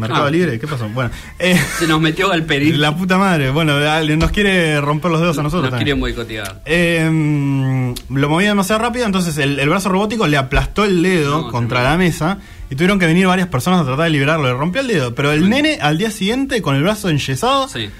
Ah. 0.00 0.30
Libre, 0.30 0.58
¿qué 0.58 0.66
pasó? 0.66 0.88
Bueno, 0.88 1.10
eh, 1.38 1.58
Se 1.78 1.86
nos 1.86 2.00
metió 2.00 2.28
Galperín. 2.28 2.80
la 2.80 2.96
puta 2.96 3.18
madre. 3.18 3.50
Bueno, 3.50 3.78
nos 4.16 4.30
quiere 4.30 4.80
romper 4.80 5.10
los 5.10 5.20
dedos 5.20 5.38
a 5.38 5.42
nosotros. 5.42 5.70
Nos 5.70 5.78
también. 5.78 5.98
quieren 5.98 6.00
boicotear. 6.00 6.62
Eh, 6.64 7.08
mm, 7.10 7.94
lo 8.16 8.28
movía 8.28 8.48
demasiado 8.48 8.80
rápido, 8.80 9.04
entonces 9.06 9.36
el, 9.38 9.58
el 9.58 9.68
brazo 9.68 9.88
robótico 9.90 10.26
le 10.26 10.36
aplastó 10.38 10.84
el 10.84 11.02
dedo 11.02 11.42
No, 11.42 11.50
contra 11.50 11.80
tremendo. 11.80 11.90
la 11.90 11.98
mesa 11.98 12.38
y 12.70 12.74
tuvieron 12.74 12.98
que 12.98 13.06
venir 13.06 13.26
varias 13.26 13.48
personas 13.48 13.80
a 13.82 13.84
tratar 13.84 14.04
de 14.04 14.10
liberarlo. 14.10 14.46
Le 14.46 14.54
rompió 14.54 14.80
el 14.80 14.86
dedo, 14.86 15.14
pero 15.14 15.30
el 15.32 15.50
nene 15.50 15.78
al 15.80 15.98
día 15.98 16.10
siguiente, 16.10 16.62
con 16.62 16.74
el 16.74 16.82
brazo 16.82 17.10
enyesado, 17.10 17.68
Sí. 17.68 17.90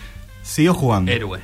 siguió 0.43 0.73
jugando. 0.73 1.13
Héroe. 1.13 1.41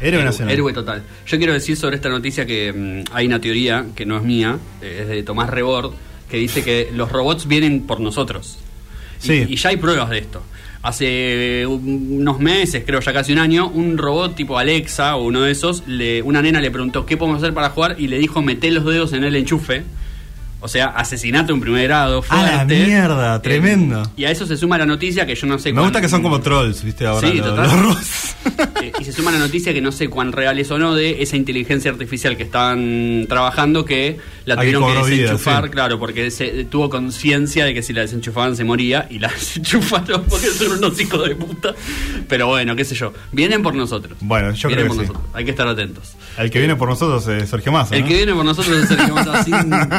Héroe 0.00 0.24
nacional. 0.24 0.52
Héroe 0.52 0.72
total. 0.72 1.02
Yo 1.26 1.38
quiero 1.38 1.52
decir 1.52 1.76
sobre 1.76 1.96
esta 1.96 2.08
noticia 2.08 2.44
que 2.46 2.72
mm, 2.72 3.14
hay 3.14 3.26
una 3.26 3.40
teoría, 3.40 3.86
que 3.94 4.04
no 4.04 4.16
es 4.16 4.24
mía, 4.24 4.58
eh, 4.82 4.98
es 5.02 5.08
de 5.08 5.22
Tomás 5.22 5.48
Rebord, 5.50 5.92
que 6.28 6.36
dice 6.38 6.64
que 6.64 6.90
los 6.92 7.12
robots 7.12 7.46
vienen 7.46 7.86
por 7.86 8.00
nosotros. 8.00 8.58
Y, 9.48 9.52
y 9.52 9.56
ya 9.56 9.68
hay 9.70 9.76
pruebas 9.76 10.10
de 10.10 10.18
esto. 10.18 10.42
Hace 10.82 11.66
un- 11.66 12.18
unos 12.20 12.38
meses, 12.40 12.82
creo 12.86 13.00
ya 13.00 13.12
casi 13.12 13.32
un 13.32 13.38
año, 13.38 13.68
un 13.68 13.96
robot 13.96 14.34
tipo 14.36 14.58
Alexa 14.58 15.16
o 15.16 15.24
uno 15.24 15.40
de 15.42 15.50
esos, 15.52 15.82
le, 15.86 16.20
una 16.22 16.42
nena 16.42 16.60
le 16.60 16.70
preguntó 16.70 17.06
qué 17.06 17.16
podemos 17.16 17.42
hacer 17.42 17.54
para 17.54 17.70
jugar 17.70 17.96
y 17.98 18.06
le 18.08 18.18
dijo 18.18 18.42
meté 18.42 18.70
los 18.70 18.84
dedos 18.84 19.12
en 19.14 19.24
el 19.24 19.34
enchufe. 19.34 19.82
O 20.64 20.68
sea, 20.68 20.86
asesinato 20.86 21.52
en 21.52 21.60
primer 21.60 21.82
grado. 21.84 22.24
A 22.30 22.42
la 22.42 22.48
fuerte. 22.56 22.86
mierda, 22.86 23.36
Eh, 23.36 23.40
tremendo. 23.40 24.02
y 24.16 24.24
a 24.24 24.30
eso 24.30 24.46
se 24.46 24.56
suma 24.56 24.78
la 24.78 24.86
noticia 24.86 25.26
que 25.26 25.34
yo 25.34 25.46
no 25.46 25.58
sé 25.58 25.74
Me 25.74 25.82
gusta 25.82 26.00
que 26.00 26.08
son 26.08 26.22
como 26.22 26.40
trolls, 26.40 26.82
¿viste? 26.82 27.04
Ahora 27.06 27.28
Sí, 27.28 27.36
los, 27.36 27.48
total. 27.48 27.66
los 27.66 27.80
rusos. 27.82 28.36
Eh, 28.82 28.92
y 29.00 29.04
se 29.04 29.12
suma 29.12 29.30
la 29.32 29.38
noticia 29.38 29.72
que 29.72 29.80
no 29.80 29.90
sé 29.90 30.08
cuán 30.08 30.30
real 30.32 30.58
es 30.58 30.70
o 30.70 30.78
no 30.78 30.94
de 30.94 31.22
esa 31.22 31.36
inteligencia 31.36 31.90
artificial 31.90 32.36
que 32.36 32.42
están 32.42 33.24
trabajando 33.28 33.84
que 33.84 34.18
la 34.44 34.56
tuvieron 34.56 34.82
que 34.84 34.92
vida, 34.92 35.22
desenchufar, 35.22 35.64
sí. 35.64 35.70
claro, 35.70 35.98
porque 35.98 36.30
se, 36.30 36.64
tuvo 36.64 36.90
conciencia 36.90 37.64
de 37.64 37.72
que 37.74 37.82
si 37.82 37.92
la 37.94 38.02
desenchufaban 38.02 38.54
se 38.56 38.64
moría 38.64 39.06
y 39.10 39.18
la 39.18 39.28
desenchufaron 39.32 40.24
porque 40.28 40.46
son 40.48 40.72
unos 40.78 41.00
hijos 41.00 41.26
de 41.28 41.34
puta. 41.36 41.74
Pero 42.28 42.46
bueno, 42.48 42.76
qué 42.76 42.84
sé 42.84 42.94
yo. 42.94 43.12
Vienen 43.32 43.62
por 43.62 43.74
nosotros. 43.74 44.16
Bueno, 44.20 44.52
yo 44.52 44.68
Vienen 44.68 44.86
creo 44.86 44.96
por 44.96 45.02
que 45.02 45.06
sí. 45.06 45.12
nosotros. 45.12 45.34
Hay 45.36 45.44
que 45.44 45.50
estar 45.50 45.66
atentos. 45.68 46.12
El 46.38 46.50
que 46.50 46.58
viene 46.58 46.76
por 46.76 46.88
nosotros 46.88 47.26
es 47.28 47.48
Sergio 47.48 47.70
Massa. 47.72 47.94
El 47.94 48.02
¿no? 48.02 48.08
que 48.08 48.14
viene 48.14 48.34
por 48.34 48.44
nosotros 48.44 48.76
es 48.76 48.88
Sergio 48.88 49.14
Massa, 49.14 49.44
sin, 49.44 49.54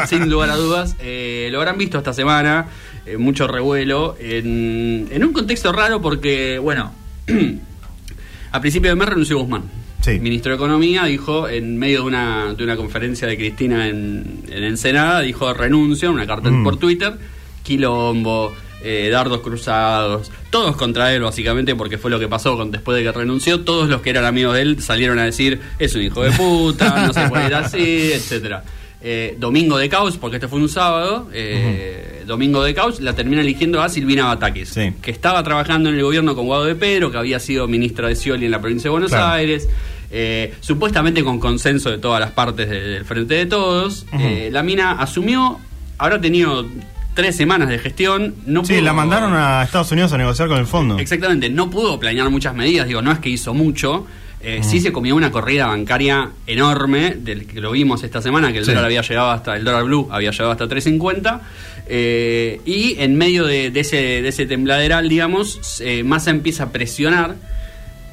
sin 0.07 0.29
lugar 0.29 0.49
a 0.49 0.55
dudas. 0.55 0.95
Eh, 0.99 1.49
lo 1.51 1.59
habrán 1.59 1.77
visto 1.77 1.97
esta 1.97 2.13
semana, 2.13 2.67
eh, 3.05 3.17
mucho 3.17 3.47
revuelo, 3.47 4.15
en, 4.19 5.07
en 5.11 5.23
un 5.23 5.31
contexto 5.33 5.71
raro 5.71 6.01
porque, 6.01 6.59
bueno, 6.59 6.91
a 8.51 8.61
principio 8.61 8.89
de 8.89 8.95
mes 8.95 9.09
renunció 9.09 9.39
Guzmán. 9.39 9.63
Sí. 10.01 10.19
Ministro 10.19 10.51
de 10.51 10.57
Economía 10.57 11.05
dijo, 11.05 11.47
en 11.49 11.77
medio 11.77 12.01
de 12.01 12.05
una, 12.07 12.53
de 12.53 12.63
una 12.63 12.75
conferencia 12.75 13.27
de 13.27 13.37
Cristina 13.37 13.87
en, 13.87 14.43
en 14.49 14.63
Ensenada, 14.63 15.21
dijo 15.21 15.51
renuncio, 15.53 16.11
una 16.11 16.27
carta 16.27 16.49
Mm. 16.51 16.63
por 16.63 16.77
Twitter, 16.77 17.17
quilombo, 17.63 18.53
eh, 18.83 19.09
dardos 19.11 19.39
cruzados, 19.41 20.31
todos 20.49 20.75
contra 20.75 21.13
él 21.13 21.21
básicamente 21.23 21.75
porque 21.75 21.97
fue 21.97 22.11
lo 22.11 22.19
que 22.19 22.27
pasó 22.27 22.55
con, 22.57 22.71
después 22.71 22.97
de 22.97 23.03
que 23.03 23.11
renunció, 23.11 23.61
todos 23.61 23.89
los 23.89 24.01
que 24.01 24.09
eran 24.11 24.25
amigos 24.25 24.53
de 24.55 24.61
él 24.61 24.81
salieron 24.81 25.17
a 25.19 25.23
decir, 25.25 25.59
es 25.79 25.95
un 25.95 26.01
hijo 26.03 26.23
de 26.23 26.31
puta, 26.31 27.07
no 27.07 27.13
se 27.13 27.27
puede 27.29 27.47
ir 27.47 27.55
así, 27.55 28.11
etcétera. 28.13 28.63
Eh, 29.07 29.35
domingo 29.37 29.77
de 29.77 29.87
caos, 29.87 30.17
porque 30.17 30.37
este 30.37 30.47
fue 30.47 30.59
un 30.59 30.67
sábado, 30.69 31.29
eh, 31.31 32.23
domingo 32.25 32.63
de 32.63 32.73
caos, 32.73 32.99
la 33.01 33.13
termina 33.13 33.41
eligiendo 33.41 33.81
a 33.81 33.89
Silvina 33.89 34.25
Batakis, 34.25 34.69
Sí. 34.69 34.93
que 35.01 35.11
estaba 35.11 35.43
trabajando 35.43 35.89
en 35.89 35.95
el 35.95 36.03
gobierno 36.03 36.35
con 36.35 36.47
Guado 36.47 36.65
de 36.65 36.73
Pedro, 36.73 37.11
que 37.11 37.17
había 37.19 37.39
sido 37.39 37.67
ministra 37.67 38.07
de 38.07 38.15
Scioli 38.15 38.45
en 38.45 38.51
la 38.51 38.61
provincia 38.61 38.85
de 38.87 38.91
Buenos 38.91 39.11
Claro. 39.11 39.33
Aires, 39.33 39.69
eh, 40.09 40.55
supuestamente 40.59 41.23
con 41.23 41.39
consenso 41.39 41.91
de 41.91 41.99
todas 41.99 42.19
las 42.19 42.31
partes 42.31 42.67
de- 42.67 42.79
del 42.81 43.05
Frente 43.05 43.35
de 43.35 43.45
Todos. 43.45 44.07
La 44.51 44.63
mina 44.63 44.93
asumió, 44.93 45.59
habrá 45.99 46.19
tenido 46.19 46.65
tres 47.15 47.35
semanas 47.35 47.67
de 47.69 47.79
gestión, 47.79 48.35
no 48.45 48.63
Sí, 48.63 48.73
pudo- 48.73 48.81
la 48.83 48.93
mandaron 48.93 49.33
a 49.33 49.63
Estados 49.63 49.91
Unidos 49.91 50.13
a 50.13 50.17
negociar 50.19 50.47
con 50.47 50.59
el 50.59 50.67
fondo. 50.67 50.99
Exactamente, 50.99 51.49
no 51.49 51.69
pudo 51.71 51.99
planear 51.99 52.29
muchas 52.29 52.53
medidas, 52.53 52.87
digo, 52.87 53.01
no 53.01 53.11
es 53.11 53.17
que 53.19 53.29
hizo 53.29 53.53
mucho. 53.55 54.05
eh, 54.47 54.61
Sí 54.61 54.79
se 54.79 54.91
comió 54.91 55.15
una 55.15 55.31
corrida 55.31 55.65
bancaria 55.65 56.29
enorme, 56.45 57.15
del 57.17 57.47
que 57.47 57.59
lo 57.59 57.71
vimos 57.71 58.03
esta 58.03 58.21
semana, 58.21 58.51
que 58.51 58.59
el 58.59 58.65
Sí. 58.65 58.69
dólar 58.71 58.85
había 58.85 59.01
llegado 59.01 59.31
hasta, 59.31 59.55
el 59.55 59.63
dólar 59.63 59.85
blue 59.85 60.07
había 60.11 60.29
llegado 60.29 60.51
hasta 60.51 60.67
3.50. 60.67 61.41
Eh, 61.87 62.61
y 62.63 62.95
en 62.99 63.15
medio 63.17 63.45
de, 63.45 63.71
de 63.71 63.79
ese, 63.79 63.95
de 64.21 64.27
ese 64.27 64.45
tembladeral, 64.45 65.09
digamos, 65.09 65.81
eh, 65.81 66.03
Massa 66.03 66.29
empieza 66.29 66.65
a 66.65 66.69
presionar 66.71 67.35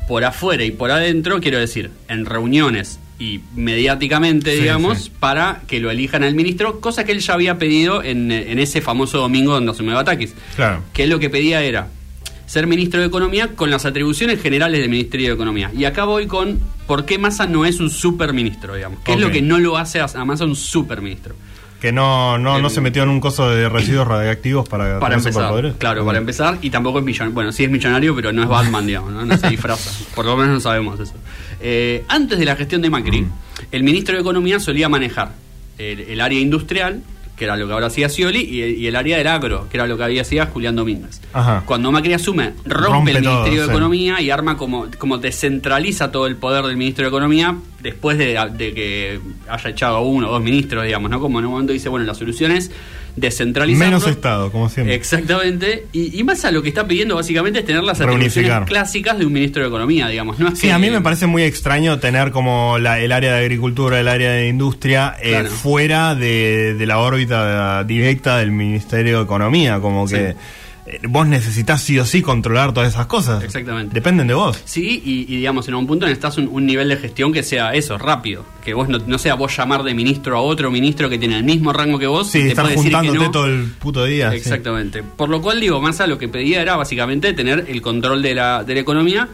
por 0.09 0.25
afuera 0.25 0.65
y 0.65 0.71
por 0.71 0.91
adentro, 0.91 1.39
quiero 1.41 1.59
decir, 1.59 1.91
en 2.09 2.25
reuniones 2.25 2.99
y 3.23 3.41
mediáticamente, 3.55 4.55
Sí, 4.57 4.63
digamos, 4.63 4.99
sí. 5.05 5.13
para 5.21 5.63
que 5.67 5.79
lo 5.81 5.91
elijan 5.91 6.25
al 6.25 6.35
ministro, 6.35 6.81
cosa 6.81 7.05
que 7.05 7.13
él 7.13 7.21
ya 7.21 7.35
había 7.35 7.59
pedido 7.59 8.03
en, 8.03 8.33
en 8.33 8.59
ese 8.59 8.81
famoso 8.81 9.19
domingo 9.19 9.53
donde 9.53 9.71
asumió 9.71 9.95
Batakis. 9.95 10.35
Claro. 10.57 10.83
Que 10.93 11.05
él 11.05 11.11
lo 11.11 11.19
que 11.19 11.31
pedía 11.31 11.63
era 11.63 11.89
ser 12.47 12.67
ministro 12.67 13.01
de 13.01 13.07
Economía 13.07 13.49
con 13.55 13.71
las 13.71 13.87
atribuciones 13.87 14.43
generales 14.43 14.81
del 14.81 14.91
Ministerio 14.91 15.29
de 15.29 15.35
Economía. 15.35 15.71
Y 15.77 15.85
acá 15.85 16.05
voy 16.05 16.27
con 16.27 16.61
por 16.87 17.05
qué 17.07 17.17
Massa 17.19 17.47
no 17.47 17.65
es 17.65 17.81
un 17.81 17.91
superministro, 17.91 18.75
digamos. 18.75 18.99
¿Qué 19.05 19.13
es 19.13 19.21
lo 19.21 19.31
que 19.31 19.41
no 19.41 19.59
lo 19.59 19.79
hace 19.79 20.01
a 20.01 20.05
a 20.05 20.25
Massa 20.25 20.45
un 20.45 20.57
superministro? 20.57 21.35
Que 21.83 21.91
no, 21.91 22.39
no, 22.39 22.61
no 22.61 22.71
se 22.71 22.81
metió 22.81 23.03
en 23.03 23.09
un 23.09 23.19
coso 23.19 23.51
de 23.51 23.69
residuos 23.69 24.07
radiactivos 24.07 24.69
para, 24.69 25.01
Para 25.01 25.17
empezar, 25.17 25.75
claro, 25.79 26.07
para 26.07 26.19
empezar, 26.19 26.59
y 26.63 26.71
tampoco 26.71 27.01
es 27.01 27.05
millonario. 27.05 27.35
Bueno, 27.35 27.51
sí 27.51 27.65
es 27.65 27.71
millonario, 27.71 28.15
pero 28.15 28.33
no 28.33 28.41
es 28.45 28.49
Batman, 28.49 28.87
digamos, 28.87 29.11
¿no? 29.13 29.25
No 29.25 29.37
se 29.37 29.49
disfraza. 29.51 29.91
Por 30.15 30.25
lo 30.25 30.37
menos 30.37 30.55
no 30.55 30.61
sabemos 30.61 31.01
eso. 31.01 31.15
Eh, 31.61 32.05
antes 32.07 32.39
de 32.39 32.45
la 32.45 32.55
gestión 32.55 32.83
de 32.83 32.89
Macri, 32.91 33.23
Mm. 33.23 33.33
el 33.73 33.83
ministro 33.83 34.15
de 34.15 34.21
Economía 34.21 34.61
solía 34.61 34.89
manejar 34.89 35.33
el, 35.77 35.99
el 36.01 36.21
área 36.21 36.39
industrial, 36.39 37.03
que 37.37 37.45
era 37.45 37.57
lo 37.57 37.67
que 37.67 37.73
ahora 37.73 37.87
hacía 37.87 38.09
Scioli, 38.09 38.41
y, 38.41 38.63
y 38.63 38.87
el 38.87 38.97
área 38.97 39.17
del 39.19 39.27
agro, 39.27 39.69
que 39.71 39.77
era 39.77 39.87
lo 39.87 39.97
que 39.97 40.05
había 40.05 40.23
hacía 40.23 40.47
Julián 40.47 40.77
Domínguez. 40.77 41.21
Ajá. 41.33 41.63
Cuando 41.67 41.91
Macri 41.91 42.13
asume, 42.13 42.53
rompe, 42.65 42.89
Rompe 42.89 43.11
el 43.13 43.23
todo, 43.23 43.33
Ministerio 43.33 43.61
de 43.63 43.67
sí. 43.67 43.71
Economía 43.73 44.21
y 44.21 44.31
arma 44.31 44.57
como, 44.57 44.87
como 44.99 45.19
descentraliza 45.19 46.13
todo 46.13 46.27
el 46.27 46.37
poder 46.37 46.65
del 46.65 46.77
Ministro 46.77 47.05
de 47.05 47.09
Economía 47.09 47.57
después 47.81 48.19
de, 48.19 48.39
de 48.55 48.75
que 48.75 49.21
haya 49.49 49.71
echado 49.71 49.97
a 49.97 50.01
uno 50.01 50.29
o 50.29 50.33
dos 50.33 50.43
ministros, 50.43 50.85
digamos, 50.85 51.11
¿no? 51.11 51.21
Como 51.21 51.39
en 51.39 51.47
un 51.47 51.53
momento 51.53 51.73
dice, 51.73 51.89
bueno, 51.89 52.07
la 52.07 52.15
solución 52.15 52.53
es 52.53 52.71
Menos 53.17 54.07
Estado, 54.07 54.51
como 54.51 54.69
siempre. 54.69 54.95
Exactamente. 54.95 55.87
Y, 55.93 56.19
y 56.19 56.25
Massa 56.25 56.51
lo 56.51 56.63
que 56.63 56.69
está 56.71 56.87
pidiendo 56.87 57.15
básicamente 57.15 57.59
es 57.61 57.65
tener 57.67 57.83
las 57.83 58.01
atribuciones 58.01 58.51
clásicas 58.67 59.19
de 59.19 59.27
un 59.27 59.33
ministro 59.33 59.63
de 59.63 59.69
Economía, 59.69 60.09
digamos. 60.09 60.39
No 60.39 60.55
Sí, 60.57 60.69
que- 60.69 60.73
a 60.73 60.79
mí 60.79 60.91
me 60.91 61.01
parece 61.01 61.27
muy 61.27 61.43
extraño 61.43 61.99
tener 61.99 62.31
como 62.31 62.79
la- 62.79 62.99
el 63.01 63.13
área 63.13 63.35
de 63.35 63.41
agricultura, 63.41 64.01
el 64.01 64.09
área 64.09 64.33
de 64.33 64.49
industria 64.49 65.17
eh, 65.23 65.31
Claro. 65.31 65.51
fuera 65.51 66.15
de, 66.15 66.75
de 66.79 66.87
la 66.87 66.99
órbita 66.99 67.85
directa 67.85 68.39
del 68.39 68.51
Ministerio 68.51 69.19
de 69.19 69.25
Economía, 69.25 69.81
como 69.81 70.07
que 70.07 70.35
vos 71.09 71.27
necesitas 71.27 71.83
sí 71.83 71.99
o 71.99 72.05
sí 72.05 72.23
controlar 72.23 72.73
todas 72.73 72.93
esas 72.93 73.07
cosas. 73.07 73.43
Exactamente. 73.45 73.95
Dependen 73.95 74.27
de 74.27 74.35
vos. 74.35 74.61
Sí, 74.65 75.03
y, 75.05 75.23
y, 75.23 75.37
digamos, 75.39 75.67
en 75.69 75.75
un 75.75 75.87
punto 75.87 76.07
necesitas 76.07 76.39
un, 76.39 76.49
un 76.49 76.67
nivel 76.67 76.89
de 76.89 76.97
gestión 76.97 77.33
que 77.33 77.43
sea 77.43 77.75
eso, 77.75 77.99
rápido. 77.99 78.45
Que 78.65 78.75
vos 78.75 78.89
no, 78.89 78.99
no 78.99 79.19
sea 79.19 79.35
vos 79.35 79.57
llamar 79.57 79.83
de 79.83 79.95
ministro 79.95 80.37
a 80.37 80.41
otro 80.41 80.71
ministro 80.71 81.09
que 81.09 81.19
tiene 81.19 81.37
el 81.37 81.45
mismo 81.45 81.73
rango 81.73 81.99
que 81.99 82.07
vos. 82.07 82.31
Sí, 82.31 82.39
y 82.39 82.43
te 82.43 82.49
estar 82.49 82.65
puede 82.65 82.77
decir 82.77 82.91
que 82.91 82.97
juntándote 82.97 83.27
no. 83.27 83.31
todo 83.31 83.47
el 83.47 83.65
puto 83.79 84.05
día. 84.05 84.31
sí. 84.31 84.37
Exactamente. 84.37 85.03
Por 85.03 85.29
lo 85.29 85.41
cual, 85.43 85.61
digo, 85.61 85.81
Massa 85.81 86.07
lo 86.07 86.19
que 86.19 86.29
pedía 86.29 86.61
era 86.63 86.77
básicamente 86.77 87.33
tener 87.33 87.67
el 87.69 87.81
control 87.83 88.23
de 88.23 88.35
la, 88.35 88.65
de 88.65 88.75
la 88.75 88.81
economía. 88.81 89.29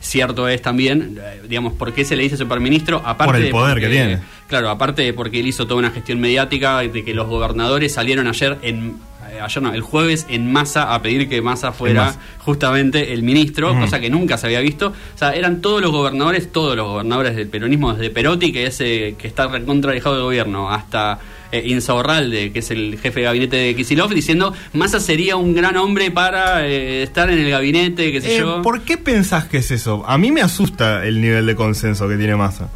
Cierto 0.00 0.48
es 0.48 0.60
también, 0.60 1.18
eh, 1.18 1.40
digamos, 1.48 1.72
por 1.72 1.94
qué 1.94 2.04
se 2.04 2.14
le 2.14 2.24
dice 2.24 2.36
superministro, 2.36 3.00
aparte 3.06 3.24
Por 3.24 3.36
el 3.36 3.42
de 3.44 3.50
poder 3.50 3.74
porque- 3.74 3.86
que 3.86 3.92
tiene. 3.92 4.18
Claro, 4.48 4.68
aparte 4.68 5.00
de 5.00 5.14
porque 5.14 5.40
él 5.40 5.46
hizo 5.46 5.66
toda 5.66 5.78
una 5.78 5.90
gestión 5.90 6.20
mediática 6.20 6.80
de 6.80 7.02
que 7.04 7.14
los 7.14 7.26
gobernadores 7.26 7.94
salieron 7.94 8.26
ayer 8.26 8.58
en 8.60 8.88
eh, 8.88 8.92
ayer 9.40 9.62
no, 9.62 9.72
el 9.72 9.80
jueves 9.82 10.26
en 10.28 10.52
masa 10.52 10.94
a 10.94 11.02
pedir 11.02 11.28
que 11.28 11.40
Massa 11.42 11.72
fuera 11.72 12.14
justamente 12.38 13.12
el 13.12 13.22
ministro, 13.22 13.74
cosa 13.78 14.00
que 14.00 14.10
nunca 14.10 14.36
se 14.38 14.46
había 14.46 14.60
visto. 14.60 14.88
O 14.88 15.18
sea, 15.18 15.32
eran 15.34 15.60
todos 15.60 15.80
los 15.80 15.90
gobernadores, 15.90 16.50
todos 16.52 16.76
los 16.76 16.86
gobernadores 16.86 17.36
del 17.36 17.48
peronismo, 17.48 17.94
desde 17.94 18.10
Perotti, 18.10 18.52
que 18.52 18.66
es 18.66 18.80
eh, 18.80 19.14
que 19.18 19.26
está 19.26 19.46
recontra 19.48 19.90
alejado 19.92 20.16
del 20.16 20.24
gobierno, 20.24 20.70
hasta 20.70 21.18
eh, 21.52 21.62
Insaurralde, 21.66 22.52
que 22.52 22.58
es 22.58 22.70
el 22.70 22.98
jefe 23.00 23.20
de 23.20 23.26
gabinete 23.26 23.56
de 23.56 23.74
Kisilov, 23.76 24.10
diciendo 24.12 24.52
Massa 24.72 25.00
sería 25.00 25.36
un 25.36 25.54
gran 25.54 25.76
hombre 25.76 26.10
para 26.10 26.66
eh, 26.66 27.02
estar 27.02 27.30
en 27.30 27.38
el 27.38 27.50
gabinete, 27.50 28.12
qué 28.12 28.20
sé 28.20 28.36
Eh, 28.36 28.38
yo. 28.40 28.62
¿Por 28.62 28.82
qué 28.82 28.96
pensás 28.98 29.44
que 29.46 29.58
es 29.58 29.70
eso? 29.70 30.04
A 30.06 30.18
mí 30.18 30.30
me 30.32 30.40
asusta 30.42 31.06
el 31.06 31.20
nivel 31.20 31.46
de 31.46 31.54
consenso 31.54 32.08
que 32.08 32.16
tiene 32.16 32.36
Massa. 32.36 32.68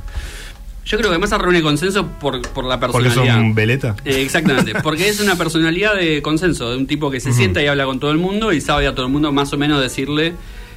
Yo 0.88 0.96
creo 0.98 1.10
que 1.12 1.18
Massa 1.18 1.36
reúne 1.38 1.60
consenso 1.62 2.06
por, 2.06 2.40
por 2.52 2.64
la 2.64 2.80
Porque 2.80 3.04
personalidad. 3.04 3.34
son 3.36 3.54
veleta. 3.54 3.94
Eh, 4.04 4.22
exactamente, 4.22 4.72
porque 4.82 5.08
es 5.08 5.20
una 5.20 5.36
personalidad 5.36 5.94
de 5.94 6.22
consenso, 6.22 6.70
de 6.70 6.76
un 6.78 6.86
tipo 6.86 7.10
que 7.10 7.20
se 7.20 7.32
sienta 7.32 7.62
y 7.62 7.66
habla 7.66 7.84
con 7.84 8.00
todo 8.00 8.10
el 8.10 8.18
mundo 8.18 8.52
y 8.52 8.60
sabe 8.60 8.86
a 8.86 8.94
todo 8.94 9.04
el 9.06 9.12
mundo 9.12 9.30
más 9.30 9.52
o 9.52 9.58
menos 9.58 9.80
decirle 9.82 10.32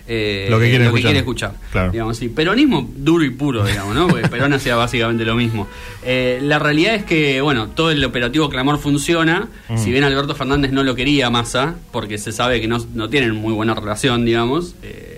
eh, 0.08 0.48
Lo 0.50 0.60
que 0.60 0.70
quiere 0.70 0.86
escuchar. 0.86 1.16
escuchar. 1.16 1.54
Claro. 1.72 1.92
Digamos, 1.92 2.18
sí. 2.18 2.28
Peronismo 2.28 2.90
duro 2.98 3.24
y 3.24 3.30
puro, 3.30 3.64
digamos, 3.66 3.96
¿no? 3.96 4.08
Porque 4.10 4.28
Perón 4.28 4.52
hacía 4.52 4.76
básicamente 4.76 5.24
lo 5.24 5.36
mismo. 5.36 5.68
Eh, 6.04 6.40
la 6.42 6.60
realidad 6.60 6.96
es 6.96 7.06
que, 7.06 7.40
bueno, 7.40 7.70
todo 7.70 7.92
el 7.92 8.04
operativo 8.04 8.50
Clamor 8.50 8.80
funciona. 8.80 9.48
Mm. 9.70 9.78
Si 9.78 9.92
bien 9.92 10.04
Alberto 10.04 10.36
Fernández 10.36 10.72
no 10.74 10.84
lo 10.84 10.96
quería 10.96 11.30
Massa, 11.30 11.76
porque 11.94 12.18
se 12.18 12.34
sabe 12.34 12.60
que 12.60 12.68
no, 12.68 12.84
no 12.94 13.10
tienen 13.10 13.34
muy 13.36 13.54
buena 13.54 13.74
relación, 13.76 14.26
digamos. 14.26 14.76
eh, 14.84 15.11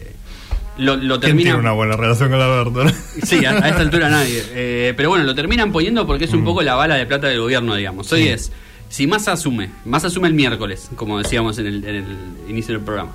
lo, 0.78 0.96
lo 0.96 1.20
¿Quién 1.20 1.22
termina 1.32 1.50
tiene 1.52 1.60
una 1.60 1.72
buena 1.74 1.96
relación 1.96 2.30
con 2.32 2.42
Alberto? 2.42 2.84
no? 2.84 2.92
Sí, 3.24 3.46
a, 3.46 3.52
a 3.52 3.70
esta 3.70 3.82
altura 3.82 4.10
nadie. 4.10 4.44
Eh, 4.52 4.94
pero 4.98 5.10
bueno, 5.10 5.24
lo 5.26 5.36
terminan 5.36 5.72
poniendo 5.72 6.06
porque 6.08 6.26
es 6.26 6.34
un 6.34 6.44
poco 6.44 6.62
la 6.64 6.76
bala 6.76 6.96
de 6.96 7.06
plata 7.06 7.28
del 7.28 7.40
gobierno, 7.40 7.76
digamos. 7.76 8.12
Hoy 8.12 8.22
Mm. 8.22 8.24
Sí. 8.26 8.30
es, 8.30 8.52
si 8.90 9.08
Massa 9.08 9.32
asume, 9.34 9.70
Massa 9.86 10.08
asume 10.08 10.28
el 10.28 10.34
miércoles, 10.34 10.90
como 10.96 11.18
decíamos 11.18 11.58
en 11.60 11.68
el, 11.68 11.84
en 11.86 11.96
el 11.96 12.06
inicio 12.50 12.76
del 12.76 12.84
programa. 12.84 13.12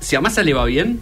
Si 0.00 0.14
a 0.16 0.20
Massa 0.20 0.42
le 0.42 0.54
va 0.54 0.64
bien, 0.64 1.00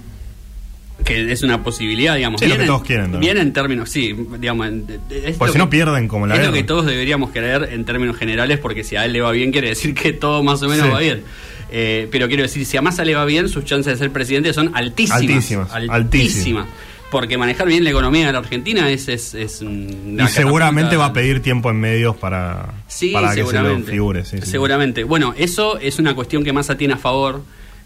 que 1.05 1.31
es 1.33 1.43
una 1.43 1.63
posibilidad, 1.65 2.15
digamos. 2.17 2.41
Sí, 2.41 2.47
lo 2.47 2.51
bien 2.55 2.59
que 2.59 2.63
en- 2.65 2.69
todos 2.69 2.83
quieren, 2.87 3.13
¿no? 3.13 3.19
Bien 3.19 3.37
en 3.37 3.53
términos, 3.53 3.91
sí, 3.91 4.15
digamos. 4.39 4.69
en- 4.69 4.87
es 5.11 5.37
Porque 5.37 5.49
lo 5.49 5.53
si 5.53 5.59
no 5.59 5.69
pierden 5.71 6.09
como 6.09 6.27
la 6.27 6.37
Es 6.37 6.47
lo 6.47 6.53
que 6.53 6.63
todos 6.63 6.87
deberíamos 6.87 7.31
creer 7.31 7.69
en 7.73 7.85
términos 7.85 8.17
generales, 8.17 8.59
porque 8.59 8.85
si 8.85 8.97
a 8.97 9.05
él 9.05 9.13
le 9.13 9.21
va 9.21 9.33
bien, 9.33 9.51
quiere 9.51 9.69
decir 9.69 9.95
que 9.95 10.13
todo 10.13 10.43
más 10.43 10.63
o 10.63 10.69
menos 10.69 10.87
Sí. 10.87 10.93
va 10.93 11.01
bien. 11.01 11.23
Eh, 11.71 12.09
pero 12.11 12.29
quiero 12.29 12.43
decir, 12.43 12.65
si 12.67 12.77
a 12.77 12.83
Massa 12.83 13.05
le 13.05 13.15
va 13.15 13.25
bien, 13.25 13.49
sus 13.49 13.65
chances 13.65 13.93
de 13.95 13.99
ser 13.99 14.11
presidente 14.13 14.53
son 14.53 14.71
altísimas. 14.75 15.21
Altísimas, 15.21 15.73
altísimas. 15.73 16.67
Porque 17.11 17.39
manejar 17.39 17.69
bien 17.69 17.85
la 17.85 17.91
economía 17.91 18.27
de 18.27 18.33
la 18.33 18.39
Argentina 18.41 18.91
es. 18.91 19.07
es, 19.09 19.35
es 19.35 19.61
una 19.61 20.25
Y 20.25 20.29
seguramente 20.29 20.97
va 20.97 21.07
a 21.07 21.13
pedir 21.13 21.41
tiempo 21.43 21.71
en 21.71 21.79
medios 21.79 22.17
para, 22.17 22.75
Sí, 22.89 23.11
para 23.13 23.35
que 23.35 23.45
se 23.47 23.61
lo 23.63 23.79
figure. 23.83 24.25
sí, 24.25 24.39
sí. 24.41 24.47
Seguramente. 24.51 25.05
Bueno, 25.05 25.33
eso 25.37 25.79
es 25.79 25.99
una 26.01 26.15
cuestión 26.15 26.43
que 26.43 26.53
Massa 26.53 26.77
tiene 26.77 26.95
a 26.95 26.99
favor. 26.99 27.43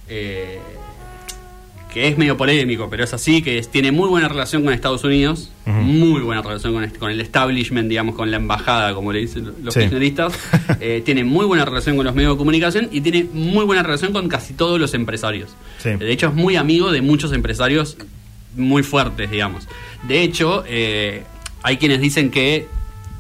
eh, 0.09 0.59
que 1.99 2.07
es 2.09 2.17
medio 2.17 2.37
polémico, 2.37 2.89
pero 2.89 3.03
es 3.03 3.13
así, 3.13 3.43
que 3.43 3.59
es- 3.59 3.69
tiene 3.71 3.91
muy 3.91 4.09
buena 4.09 4.29
relación 4.29 4.63
con 4.63 4.73
Estados 4.73 5.03
Unidos, 5.03 5.51
muy 5.67 6.21
buena 6.21 6.43
relación 6.43 6.73
con, 6.73 6.85
este- 6.85 6.99
con 6.99 7.11
el 7.11 7.21
establishment, 7.21 7.89
digamos, 7.89 8.15
con 8.15 8.31
la 8.31 8.37
embajada, 8.37 8.95
como 8.95 9.13
le 9.13 9.19
dicen 9.19 9.53
los 9.65 9.75
Sí. 9.75 9.81
kirchneristas, 9.81 10.33
eh, 10.81 11.03
tiene 11.05 11.25
muy 11.25 11.45
buena 11.47 11.65
relación 11.65 11.97
con 11.97 12.07
los 12.07 12.15
medios 12.15 12.35
de 12.35 12.39
comunicación 12.39 12.89
y 12.93 13.01
tiene 13.01 13.27
muy 13.33 13.65
buena 13.65 13.83
relación 13.83 14.13
con 14.13 14.29
casi 14.29 14.55
todos 14.55 14.79
los 14.79 14.95
empresarios. 14.95 15.51
Sí. 15.79 15.91
De 15.91 16.13
hecho, 16.13 16.29
es 16.29 16.35
muy 16.35 16.55
amigo 16.57 16.93
de 16.93 17.03
muchos 17.03 17.33
empresarios 17.33 17.97
muy 18.57 18.83
fuertes, 18.85 19.31
digamos. 19.31 19.67
De 20.07 20.23
hecho, 20.23 20.63
eh, 20.69 21.25
hay 21.63 21.79
quienes 21.79 22.01
dicen 22.01 22.31
que 22.31 22.67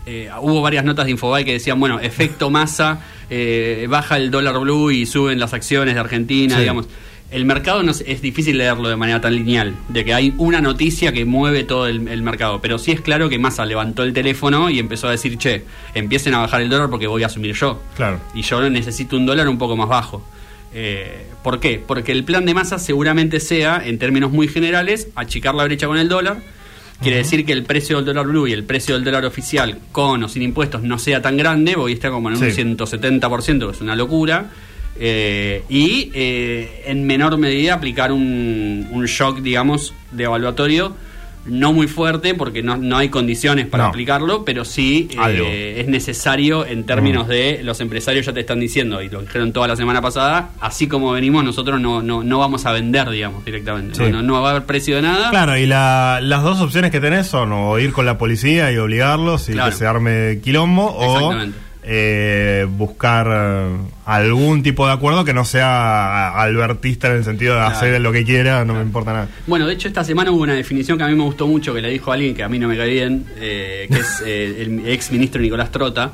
eh, 0.06 0.30
hubo 0.40 0.62
varias 0.62 0.84
notas 0.84 1.04
de 1.04 1.10
Infobae 1.10 1.44
que 1.44 1.52
decían, 1.52 1.78
bueno, 1.80 2.00
efecto 2.00 2.48
masa, 2.48 3.00
eh, 3.28 3.86
baja 3.90 4.16
el 4.16 4.30
dólar 4.30 4.58
blue 4.60 4.90
y 4.90 5.04
suben 5.04 5.38
las 5.38 5.52
acciones 5.52 5.94
de 5.94 6.00
Argentina, 6.00 6.54
Sí. 6.54 6.60
digamos. 6.60 6.86
El 7.30 7.44
mercado 7.44 7.82
no 7.82 7.90
es, 7.90 8.02
es 8.06 8.22
difícil 8.22 8.56
leerlo 8.56 8.88
de 8.88 8.96
manera 8.96 9.20
tan 9.20 9.34
lineal, 9.34 9.74
de 9.88 10.02
que 10.04 10.14
hay 10.14 10.32
una 10.38 10.62
noticia 10.62 11.12
que 11.12 11.26
mueve 11.26 11.62
todo 11.64 11.86
el, 11.86 12.08
el 12.08 12.22
mercado, 12.22 12.60
pero 12.62 12.78
sí 12.78 12.92
es 12.92 13.02
claro 13.02 13.28
que 13.28 13.38
Massa 13.38 13.66
levantó 13.66 14.02
el 14.02 14.14
teléfono 14.14 14.70
y 14.70 14.78
empezó 14.78 15.08
a 15.08 15.10
decir, 15.10 15.36
che, 15.36 15.64
empiecen 15.94 16.32
a 16.34 16.38
bajar 16.38 16.62
el 16.62 16.70
dólar 16.70 16.88
porque 16.88 17.06
voy 17.06 17.22
a 17.22 17.26
asumir 17.26 17.54
yo. 17.54 17.82
Claro. 17.96 18.18
Y 18.34 18.40
yo 18.42 18.70
necesito 18.70 19.16
un 19.16 19.26
dólar 19.26 19.46
un 19.48 19.58
poco 19.58 19.76
más 19.76 19.88
bajo. 19.88 20.26
Eh, 20.72 21.26
¿Por 21.42 21.60
qué? 21.60 21.82
Porque 21.86 22.12
el 22.12 22.24
plan 22.24 22.46
de 22.46 22.54
masa 22.54 22.78
seguramente 22.78 23.40
sea, 23.40 23.82
en 23.84 23.98
términos 23.98 24.30
muy 24.32 24.48
generales, 24.48 25.08
achicar 25.14 25.54
la 25.54 25.64
brecha 25.64 25.86
con 25.86 25.98
el 25.98 26.08
dólar. 26.08 26.38
Quiere 27.02 27.18
decir 27.18 27.44
que 27.46 27.52
el 27.52 27.62
precio 27.62 27.96
del 27.96 28.06
dólar 28.06 28.26
blue 28.26 28.48
y 28.48 28.52
el 28.52 28.64
precio 28.64 28.94
del 28.94 29.04
dólar 29.04 29.24
oficial, 29.24 29.78
con 29.92 30.22
o 30.24 30.28
sin 30.28 30.42
impuestos, 30.42 30.82
no 30.82 30.98
sea 30.98 31.22
tan 31.22 31.36
grande, 31.36 31.76
hoy 31.76 31.92
está 31.92 32.10
como 32.10 32.28
en 32.30 32.36
un 32.36 32.50
Sí. 32.50 32.62
170%, 32.62 33.66
que 33.66 33.72
es 33.76 33.80
una 33.80 33.94
locura. 33.94 34.46
Eh, 35.00 35.62
y 35.68 36.10
eh, 36.14 36.82
en 36.86 37.04
menor 37.06 37.36
medida 37.38 37.74
aplicar 37.74 38.10
un, 38.12 38.86
un 38.90 39.04
shock, 39.06 39.38
digamos, 39.40 39.94
de 40.12 40.24
evaluatorio 40.24 40.94
no 41.46 41.72
muy 41.72 41.86
fuerte 41.86 42.34
porque 42.34 42.62
no, 42.62 42.76
no 42.76 42.98
hay 42.98 43.08
condiciones 43.08 43.66
para 43.66 43.84
No. 43.84 43.88
aplicarlo, 43.90 44.44
pero 44.44 44.66
sí 44.66 45.08
eh, 45.24 45.76
es 45.80 45.86
necesario 45.88 46.66
en 46.66 46.84
términos 46.84 47.26
Mm. 47.26 47.30
de 47.30 47.60
los 47.62 47.80
empresarios 47.80 48.26
ya 48.26 48.34
te 48.34 48.40
están 48.40 48.60
diciendo, 48.60 49.00
y 49.00 49.08
lo 49.08 49.22
dijeron 49.22 49.52
toda 49.54 49.66
la 49.66 49.74
semana 49.76 50.02
pasada, 50.02 50.50
así 50.60 50.88
como 50.88 51.12
venimos 51.12 51.42
nosotros 51.44 51.80
no, 51.80 52.02
no, 52.02 52.22
no 52.22 52.38
vamos 52.38 52.66
a 52.66 52.72
vender, 52.72 53.08
digamos, 53.08 53.46
directamente. 53.46 53.94
Sí. 54.04 54.12
No, 54.12 54.20
no, 54.20 54.42
va 54.42 54.48
a 54.48 54.50
haber 54.50 54.64
precio 54.66 54.96
de 54.96 55.02
nada. 55.02 55.30
Claro, 55.30 55.56
y 55.56 55.64
la- 55.64 56.18
las 56.22 56.42
dos 56.42 56.60
opciones 56.60 56.90
que 56.90 57.00
tenés 57.00 57.28
son 57.28 57.50
o 57.52 57.78
ir 57.78 57.92
con 57.94 58.04
la 58.04 58.18
policía 58.18 58.70
y 58.70 58.76
obligarlos 58.76 59.48
y 59.48 59.52
Claro. 59.52 59.70
que 59.70 59.76
se 59.76 59.86
arme 59.86 60.40
quilombo 60.44 60.84
o. 60.84 61.32
eh, 61.90 62.66
buscar 62.68 63.26
eh, 63.30 63.76
algún 64.04 64.62
tipo 64.62 64.86
de 64.86 64.92
acuerdo 64.92 65.24
que 65.24 65.32
no 65.32 65.44
sea 65.46 66.38
albertista 66.38 67.08
en 67.08 67.14
el 67.16 67.24
sentido 67.24 67.54
de 67.54 67.60
Claro. 67.60 67.76
hacer 67.76 68.00
lo 68.02 68.12
que 68.12 68.24
quiera, 68.24 68.62
no 68.66 68.74
me 68.74 68.82
importa 68.82 69.12
nada. 69.14 69.28
Bueno, 69.46 69.66
de 69.66 69.72
hecho 69.72 69.88
esta 69.88 70.04
semana 70.04 70.30
hubo 70.30 70.42
una 70.42 70.52
definición 70.54 70.98
que 70.98 71.04
a 71.04 71.06
mí 71.08 71.14
me 71.14 71.22
gustó 71.24 71.46
mucho, 71.46 71.72
que 71.72 71.80
le 71.80 71.88
dijo 71.88 72.12
alguien 72.12 72.34
que 72.34 72.42
a 72.42 72.48
mí 72.50 72.58
no 72.58 72.68
me 72.68 72.76
cae 72.76 72.90
bien, 72.90 73.24
eh, 73.38 73.86
que 73.90 73.98
es 74.00 74.22
eh, 74.26 74.62
el 74.62 74.86
ex 74.86 75.10
ministro 75.12 75.40
Nicolás 75.40 75.72
Trota. 75.72 76.12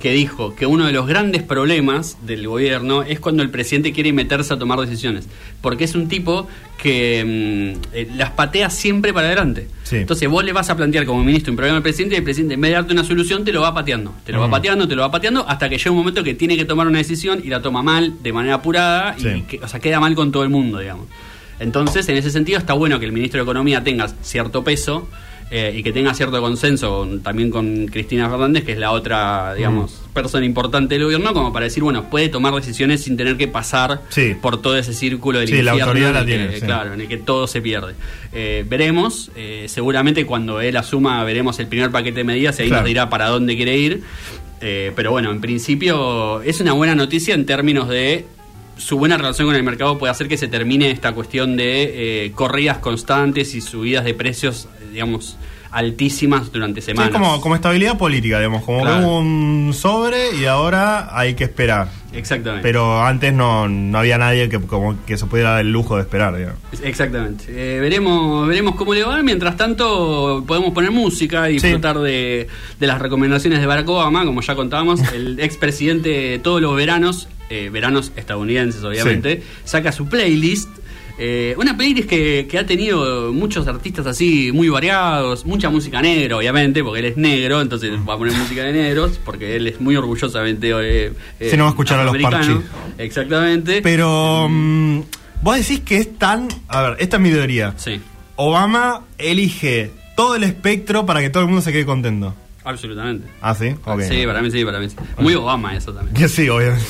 Que 0.00 0.12
dijo 0.12 0.54
que 0.54 0.66
uno 0.66 0.84
de 0.86 0.92
los 0.92 1.06
grandes 1.06 1.42
problemas 1.42 2.18
del 2.26 2.46
gobierno 2.46 3.02
es 3.02 3.18
cuando 3.18 3.42
el 3.42 3.50
presidente 3.50 3.92
quiere 3.92 4.12
meterse 4.12 4.52
a 4.52 4.58
tomar 4.58 4.78
decisiones. 4.78 5.26
Porque 5.62 5.84
es 5.84 5.94
un 5.94 6.06
tipo 6.08 6.46
que 6.76 7.74
mm, 7.80 7.94
eh, 7.94 8.08
las 8.14 8.30
patea 8.30 8.68
siempre 8.68 9.14
para 9.14 9.28
adelante. 9.28 9.68
Sí. 9.84 9.96
Entonces 9.96 10.28
vos 10.28 10.44
le 10.44 10.52
vas 10.52 10.68
a 10.68 10.76
plantear 10.76 11.06
como 11.06 11.24
ministro 11.24 11.50
un 11.52 11.56
problema 11.56 11.78
al 11.78 11.82
presidente 11.82 12.14
y 12.14 12.18
el 12.18 12.24
presidente 12.24 12.54
en 12.54 12.60
vez 12.60 12.70
de 12.70 12.74
darte 12.74 12.92
una 12.92 13.04
solución 13.04 13.44
te 13.44 13.52
lo 13.52 13.62
va 13.62 13.72
pateando. 13.72 14.12
Te 14.24 14.32
lo 14.32 14.40
va 14.40 14.50
pateando, 14.50 14.86
te 14.86 14.94
lo 14.94 15.02
va 15.02 15.10
pateando 15.10 15.48
hasta 15.48 15.68
que 15.68 15.78
llega 15.78 15.90
un 15.90 15.96
momento 15.96 16.22
que 16.22 16.34
tiene 16.34 16.56
que 16.56 16.66
tomar 16.66 16.86
una 16.86 16.98
decisión 16.98 17.40
y 17.42 17.48
la 17.48 17.62
toma 17.62 17.82
mal, 17.82 18.14
de 18.22 18.32
manera 18.32 18.56
apurada, 18.56 19.16
Sí. 19.18 19.28
y 19.28 19.40
que, 19.42 19.58
o 19.64 19.68
sea, 19.68 19.80
queda 19.80 19.98
mal 19.98 20.14
con 20.14 20.30
todo 20.30 20.42
el 20.42 20.50
mundo, 20.50 20.78
digamos. 20.78 21.06
Entonces, 21.58 22.06
en 22.10 22.16
ese 22.18 22.30
sentido, 22.30 22.58
está 22.58 22.74
bueno 22.74 23.00
que 23.00 23.06
el 23.06 23.12
ministro 23.12 23.38
de 23.38 23.44
Economía 23.44 23.82
tenga 23.82 24.08
cierto 24.20 24.62
peso 24.62 25.08
eh, 25.50 25.72
y 25.76 25.82
que 25.84 25.92
tenga 25.92 26.12
cierto 26.12 26.40
consenso 26.40 26.98
con- 26.98 27.22
también 27.22 27.50
con 27.50 27.86
Cristina 27.86 28.28
Fernández, 28.28 28.64
que 28.64 28.72
es 28.72 28.78
la 28.78 28.90
otra, 28.90 29.54
digamos, 29.54 29.92
Mm. 30.08 30.12
persona 30.12 30.44
importante 30.44 30.94
del 30.96 31.04
gobierno, 31.04 31.32
como 31.32 31.52
para 31.52 31.64
decir, 31.64 31.82
bueno, 31.84 32.10
puede 32.10 32.28
tomar 32.28 32.52
decisiones 32.54 33.04
sin 33.04 33.16
tener 33.16 33.36
que 33.36 33.46
pasar 33.46 34.00
Sí. 34.08 34.34
por 34.40 34.60
todo 34.60 34.76
ese 34.76 34.92
círculo 34.92 35.38
del 35.38 35.48
Sí, 35.48 35.62
la 35.62 35.72
autoridad 35.72 36.12
la 36.14 36.20
que- 36.20 36.26
tiene, 36.26 36.54
sí. 36.56 36.62
Claro, 36.66 36.94
en 36.94 37.00
el 37.02 37.06
que 37.08 37.18
todo 37.18 37.46
se 37.46 37.60
pierde. 37.62 37.94
Eh, 38.32 38.64
veremos, 38.68 39.30
eh, 39.36 39.66
seguramente 39.68 40.26
cuando 40.26 40.60
él 40.60 40.76
asuma 40.76 41.22
veremos 41.22 41.58
el 41.60 41.68
primer 41.68 41.90
paquete 41.92 42.18
de 42.18 42.24
medidas 42.24 42.58
y 42.58 42.62
ahí 42.62 42.68
Claro. 42.68 42.82
nos 42.82 42.88
dirá 42.88 43.08
para 43.08 43.28
dónde 43.28 43.54
quiere 43.56 43.76
ir. 43.78 44.02
Eh, 44.62 44.90
pero 44.96 45.10
bueno, 45.10 45.30
en 45.30 45.40
principio 45.42 46.40
es 46.42 46.60
una 46.60 46.72
buena 46.72 46.94
noticia 46.94 47.34
en 47.34 47.44
términos 47.46 47.88
de 47.88 48.24
su 48.76 48.98
buena 48.98 49.16
relación 49.16 49.46
con 49.48 49.56
el 49.56 49.62
mercado 49.62 49.98
puede 49.98 50.10
hacer 50.10 50.28
que 50.28 50.36
se 50.36 50.48
termine 50.48 50.90
esta 50.90 51.12
cuestión 51.12 51.56
de 51.56 52.26
eh, 52.26 52.32
corridas 52.32 52.78
constantes 52.78 53.54
y 53.54 53.60
subidas 53.60 54.04
de 54.04 54.14
precios, 54.14 54.68
digamos, 54.92 55.36
altísimas 55.70 56.52
durante 56.52 56.80
Sí, 56.80 56.86
semanas. 56.86 57.10
es 57.12 57.18
como, 57.18 57.40
como 57.40 57.54
estabilidad 57.54 57.98
política, 57.98 58.38
digamos, 58.38 58.64
como 58.64 58.82
Claro. 58.82 58.98
que 59.00 59.04
hubo 59.04 59.18
un 59.18 59.72
sobre 59.74 60.34
y 60.36 60.46
ahora 60.46 61.08
hay 61.18 61.34
que 61.34 61.44
esperar. 61.44 61.88
Exactamente. 62.16 62.62
Pero 62.62 63.02
antes 63.02 63.32
no, 63.32 63.68
no 63.68 63.98
había 63.98 64.18
nadie 64.18 64.48
que, 64.48 64.60
como, 64.60 64.96
que 65.04 65.16
se 65.16 65.26
pudiera 65.26 65.50
dar 65.50 65.60
el 65.60 65.72
lujo 65.72 65.96
de 65.96 66.02
esperar, 66.02 66.36
digamos. 66.36 66.58
Exactamente. 66.82 67.44
Eh, 67.48 67.80
veremos, 67.80 68.48
veremos 68.48 68.74
cómo 68.76 68.94
le 68.94 69.04
va. 69.04 69.22
Mientras 69.22 69.56
tanto, 69.56 70.44
podemos 70.46 70.72
poner 70.72 70.90
música 70.90 71.48
y 71.50 71.54
disfrutar 71.54 71.98
de, 71.98 72.48
de 72.78 72.86
las 72.86 73.00
recomendaciones 73.00 73.60
de 73.60 73.66
Barack 73.66 73.88
Obama, 73.88 74.24
como 74.24 74.40
ya 74.40 74.54
contábamos. 74.54 75.00
El 75.12 75.40
expresidente 75.46 76.38
todos 76.42 76.60
los 76.60 76.74
veranos, 76.76 77.28
eh, 77.50 77.70
veranos 77.72 78.12
estadounidenses 78.16 78.82
obviamente, 78.84 79.42
saca 79.64 79.92
su 79.92 80.08
playlist. 80.08 80.68
Eh, 81.18 81.54
una 81.56 81.74
playlist 81.74 82.08
que, 82.10 82.46
que 82.46 82.58
ha 82.58 82.66
tenido 82.66 83.32
muchos 83.32 83.66
artistas 83.66 84.06
así 84.06 84.52
muy 84.52 84.68
variados, 84.68 85.46
mucha 85.46 85.70
música 85.70 86.02
negra, 86.02 86.36
obviamente, 86.36 86.84
porque 86.84 87.00
él 87.00 87.06
es 87.06 87.16
negro, 87.16 87.62
entonces 87.62 87.90
va 88.06 88.14
a 88.14 88.18
poner 88.18 88.34
música 88.38 88.64
de 88.64 88.72
negros, 88.74 89.18
porque 89.24 89.56
él 89.56 89.66
es 89.66 89.80
muy 89.80 89.96
orgullosamente. 89.96 90.68
Eh, 90.70 91.12
eh, 91.40 91.48
Sí, 91.50 91.56
no 91.56 91.64
va 91.64 91.70
a 91.70 91.72
escuchar 91.72 92.00
a 92.00 92.04
los 92.06 92.16
parchís. 92.18 92.56
Exactamente. 92.98 93.82
Pero 93.82 94.48
mm, 94.48 95.00
vos 95.42 95.56
decís 95.56 95.80
que 95.80 95.98
es 95.98 96.18
tan... 96.18 96.48
A 96.68 96.82
ver, 96.82 96.96
esta 97.00 97.16
es 97.16 97.22
mi 97.22 97.30
teoría. 97.30 97.74
Sí, 97.76 98.00
Obama 98.36 99.02
elige 99.18 99.90
todo 100.16 100.34
el 100.36 100.44
espectro 100.44 101.06
para 101.06 101.20
que 101.20 101.30
todo 101.30 101.42
el 101.42 101.48
mundo 101.48 101.62
se 101.62 101.72
quede 101.72 101.86
contento. 101.86 102.34
absolutamente. 102.64 103.28
Ah, 103.40 103.54
sí. 103.54 103.70
Sí, 104.08 104.26
para 104.26 104.42
mí 104.42 104.50
sí, 104.50 104.64
para 104.64 104.78
mí 104.80 104.88
sí. 104.90 104.96
Muy 105.18 105.34
Obama 105.34 105.74
eso 105.76 105.92
también. 105.92 106.14
Que 106.14 106.28
sí, 106.28 106.48
obviamente. 106.48 106.84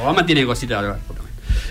Obama 0.00 0.24
tiene 0.26 0.44
cositas. 0.46 0.96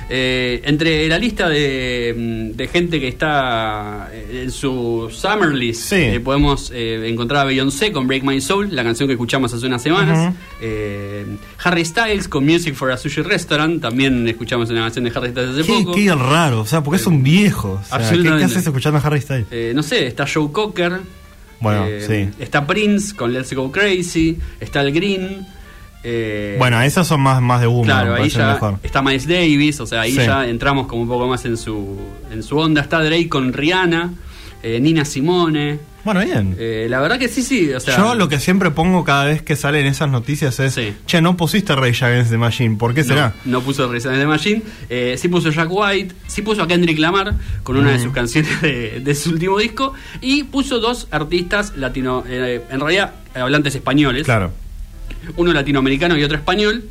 Eh, 0.09 0.61
entre 0.65 1.07
la 1.07 1.17
lista 1.19 1.49
de, 1.49 2.51
de 2.55 2.67
gente 2.67 2.99
que 2.99 3.07
está 3.07 4.09
eh, 4.13 4.41
en 4.43 4.51
su 4.51 5.09
Summer 5.11 5.49
List, 5.53 5.81
Sí. 5.89 5.95
eh, 5.95 6.19
podemos 6.19 6.71
eh, 6.73 7.07
encontrar 7.09 7.41
a 7.41 7.45
Beyoncé 7.45 7.91
con 7.91 8.07
Break 8.07 8.23
My 8.23 8.39
Soul, 8.41 8.69
la 8.75 8.83
canción 8.83 9.07
que 9.07 9.13
escuchamos 9.13 9.53
hace 9.53 9.65
unas 9.65 9.81
semanas. 9.81 10.33
Harry 11.63 11.85
Styles 11.85 12.27
con 12.27 12.45
Music 12.45 12.73
for 12.75 12.91
a 12.91 12.97
Sushi 12.97 13.21
Restaurant, 13.21 13.81
también 13.81 14.27
escuchamos 14.27 14.69
una 14.69 14.81
canción 14.81 15.05
de 15.05 15.11
Harry 15.15 15.29
Styles 15.31 15.49
hace 15.51 15.63
Qué, 15.63 15.83
poco. 15.83 15.95
qué 15.95 16.13
raro, 16.15 16.61
o 16.61 16.65
sea, 16.65 16.81
porque 16.83 17.01
es 17.01 17.07
un 17.07 17.23
viejo. 17.23 17.81
O 17.91 17.99
sea, 17.99 18.11
¿qué, 18.11 18.29
haces 18.43 18.65
escuchando 18.65 18.99
a 18.99 19.01
Harry 19.01 19.21
Styles? 19.21 19.75
No 19.75 19.83
sé, 19.83 20.07
está 20.07 20.25
Joe 20.31 20.51
Cocker. 20.51 20.99
Bueno, 21.59 21.85
sí. 22.05 22.29
Está 22.39 22.67
Prince 22.67 23.15
con 23.15 23.33
Let's 23.33 23.51
Go 23.53 23.71
Crazy. 23.71 24.37
Está 24.59 24.81
el 24.81 24.91
Green. 24.91 25.47
Eh, 26.03 26.55
Bueno, 26.59 26.81
esas 26.81 27.07
son 27.07 27.21
más, 27.21 27.41
más 27.41 27.61
de 27.61 27.67
humo, 27.67 27.83
Claro, 27.83 28.15
ahí 28.15 28.29
ya 28.29 28.53
mejor. 28.53 28.79
está 28.83 29.01
Miles 29.01 29.27
Davis, 29.27 29.79
o 29.79 29.85
sea, 29.85 30.01
ahí 30.01 30.11
Sí. 30.11 30.17
ya 30.17 30.47
entramos 30.47 30.87
como 30.87 31.01
un 31.03 31.07
poco 31.07 31.27
más 31.27 31.45
en 31.45 31.57
su, 31.57 31.97
en 32.31 32.43
su 32.43 32.57
onda. 32.57 32.81
Está 32.81 33.01
Drake 33.03 33.29
con 33.29 33.53
Rihanna, 33.53 34.13
eh, 34.63 34.79
Nina 34.79 35.05
Simone. 35.05 35.79
Bueno, 36.05 36.21
bien. 36.23 36.55
Eh, 36.57 36.87
la 36.89 37.01
verdad 37.01 37.19
que 37.19 37.27
sí, 37.27 37.41
sí. 37.43 37.73
O 37.73 37.81
sea, 37.81 37.97
Yo 37.97 38.15
lo 38.15 38.29
que 38.29 38.39
siempre 38.39 38.71
pongo 38.71 39.03
cada 39.03 39.25
vez 39.25 39.41
que 39.41 39.57
salen 39.57 39.85
esas 39.85 40.09
noticias 40.09 40.57
es, 40.61 40.73
Sí. 40.73 40.93
che, 41.05 41.21
no 41.21 41.35
pusiste 41.35 41.75
Rage 41.75 42.05
Against 42.05 42.31
the 42.31 42.37
Machine, 42.37 42.77
¿por 42.77 42.93
qué 42.93 43.01
no, 43.01 43.07
será? 43.07 43.33
No 43.43 43.59
puso 43.61 43.91
Resident 43.91 44.15
Evil 44.15 44.27
Machine, 44.29 44.61
eh, 44.89 45.15
sí 45.17 45.27
puso 45.27 45.49
Jack 45.49 45.67
White, 45.69 46.15
sí 46.27 46.43
puso 46.43 46.63
a 46.63 46.67
Kendrick 46.67 46.97
Lamar 46.97 47.33
con 47.63 47.75
una 47.75 47.91
de 47.91 47.99
sus 47.99 48.13
canciones 48.13 48.61
de, 48.61 49.01
de 49.01 49.15
su 49.15 49.31
último 49.31 49.57
disco 49.57 49.93
y 50.21 50.43
puso 50.45 50.79
dos 50.79 51.09
artistas 51.11 51.73
latino, 51.75 52.23
en 52.25 52.79
realidad 52.79 53.15
hablantes 53.35 53.75
españoles. 53.75 54.23
Claro. 54.23 54.53
Uno 55.35 55.53
latinoamericano 55.53 56.17
y 56.17 56.23
otro 56.23 56.37
español. 56.37 56.83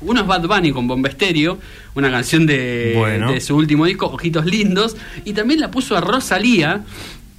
Uno 0.00 0.20
es 0.20 0.26
Bad 0.28 0.46
Bunny 0.46 0.70
con 0.70 0.86
Bomba 0.86 1.08
Estéreo, 1.08 1.58
una 1.96 2.08
canción 2.10 2.46
de, 2.46 2.94
Bueno. 2.96 3.32
de 3.32 3.40
su 3.40 3.56
último 3.56 3.84
disco, 3.84 4.06
Ojitos 4.06 4.46
Lindos. 4.46 4.96
Y 5.24 5.32
también 5.32 5.58
la 5.60 5.70
puso 5.72 5.96
a 5.96 6.00
Rosalía 6.00 6.84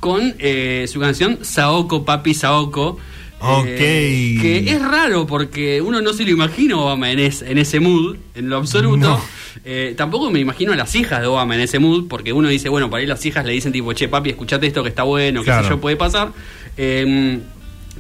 con 0.02 0.36
eh, 0.40 0.86
su 0.92 1.00
canción 1.00 1.40
Saoko 1.42 2.04
Papi 2.04 2.34
Saoko. 2.34 3.00
Ok. 3.42 3.66
eh, 3.68 4.38
que 4.42 4.70
es 4.70 4.82
raro 4.82 5.26
porque 5.26 5.82
uno 5.82 6.02
no 6.02 6.12
se 6.12 6.26
lo 6.26 6.32
imagina 6.32 6.76
a 6.76 6.80
Obama 6.80 7.10
en, 7.10 7.20
es- 7.20 7.42
en 7.42 7.58
ese 7.58 7.80
mood, 7.80 8.18
en 8.36 8.50
lo 8.50 8.58
absoluto. 8.58 8.98
No. 8.98 9.22
Eh, 9.64 9.94
tampoco 9.96 10.30
me 10.30 10.40
imagino 10.42 10.74
a 10.74 10.76
las 10.76 10.94
hijas 10.96 11.22
de 11.22 11.28
Obama 11.28 11.56
en 11.56 11.62
ese 11.62 11.80
mood, 11.80 12.10
porque 12.10 12.34
uno 12.34 12.50
dice, 12.50 12.68
bueno, 12.68 12.90
para 12.90 13.00
ahí 13.00 13.08
las 13.08 13.26
hijas 13.26 13.46
le 13.46 13.54
dicen 13.54 13.72
tipo, 13.72 13.94
che, 13.94 14.10
papi, 14.10 14.32
escuchate 14.32 14.68
esto 14.68 14.84
que 14.84 14.90
está 14.90 15.04
bueno, 15.04 15.40
que 15.42 15.46
Claro. 15.46 15.64
sé 15.64 15.70
yo, 15.70 15.80
puede 15.80 15.96
pasar. 15.96 16.34
Eh, 16.76 17.40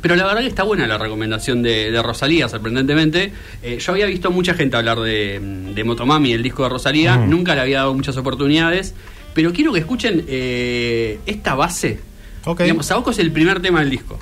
pero 0.01 0.15
la 0.15 0.25
verdad 0.25 0.41
que 0.41 0.47
está 0.47 0.63
buena 0.63 0.87
la 0.87 0.97
recomendación 0.97 1.61
de, 1.61 1.91
de 1.91 2.01
Rosalía, 2.03 2.47
sorprendentemente. 2.49 3.31
Eh, 3.63 3.77
yo 3.79 3.91
había 3.91 4.05
visto 4.05 4.31
mucha 4.31 4.53
gente 4.53 4.77
hablar 4.77 4.99
de, 4.99 5.39
de 5.73 5.83
Motomami, 5.83 6.33
el 6.33 6.43
disco 6.43 6.63
de 6.63 6.69
Rosalía, 6.69 7.17
Mm. 7.17 7.29
nunca 7.29 7.55
le 7.55 7.61
había 7.61 7.79
dado 7.79 7.93
muchas 7.93 8.15
oportunidades, 8.17 8.93
pero 9.33 9.51
quiero 9.53 9.71
que 9.73 9.79
escuchen 9.79 10.25
eh, 10.27 11.19
esta 11.25 11.55
base. 11.55 11.99
Ok. 12.45 12.61
Digamos, 12.61 12.85
Saoko 12.85 13.11
es 13.11 13.19
el 13.19 13.31
primer 13.31 13.61
tema 13.61 13.79
del 13.81 13.89
disco. 13.89 14.19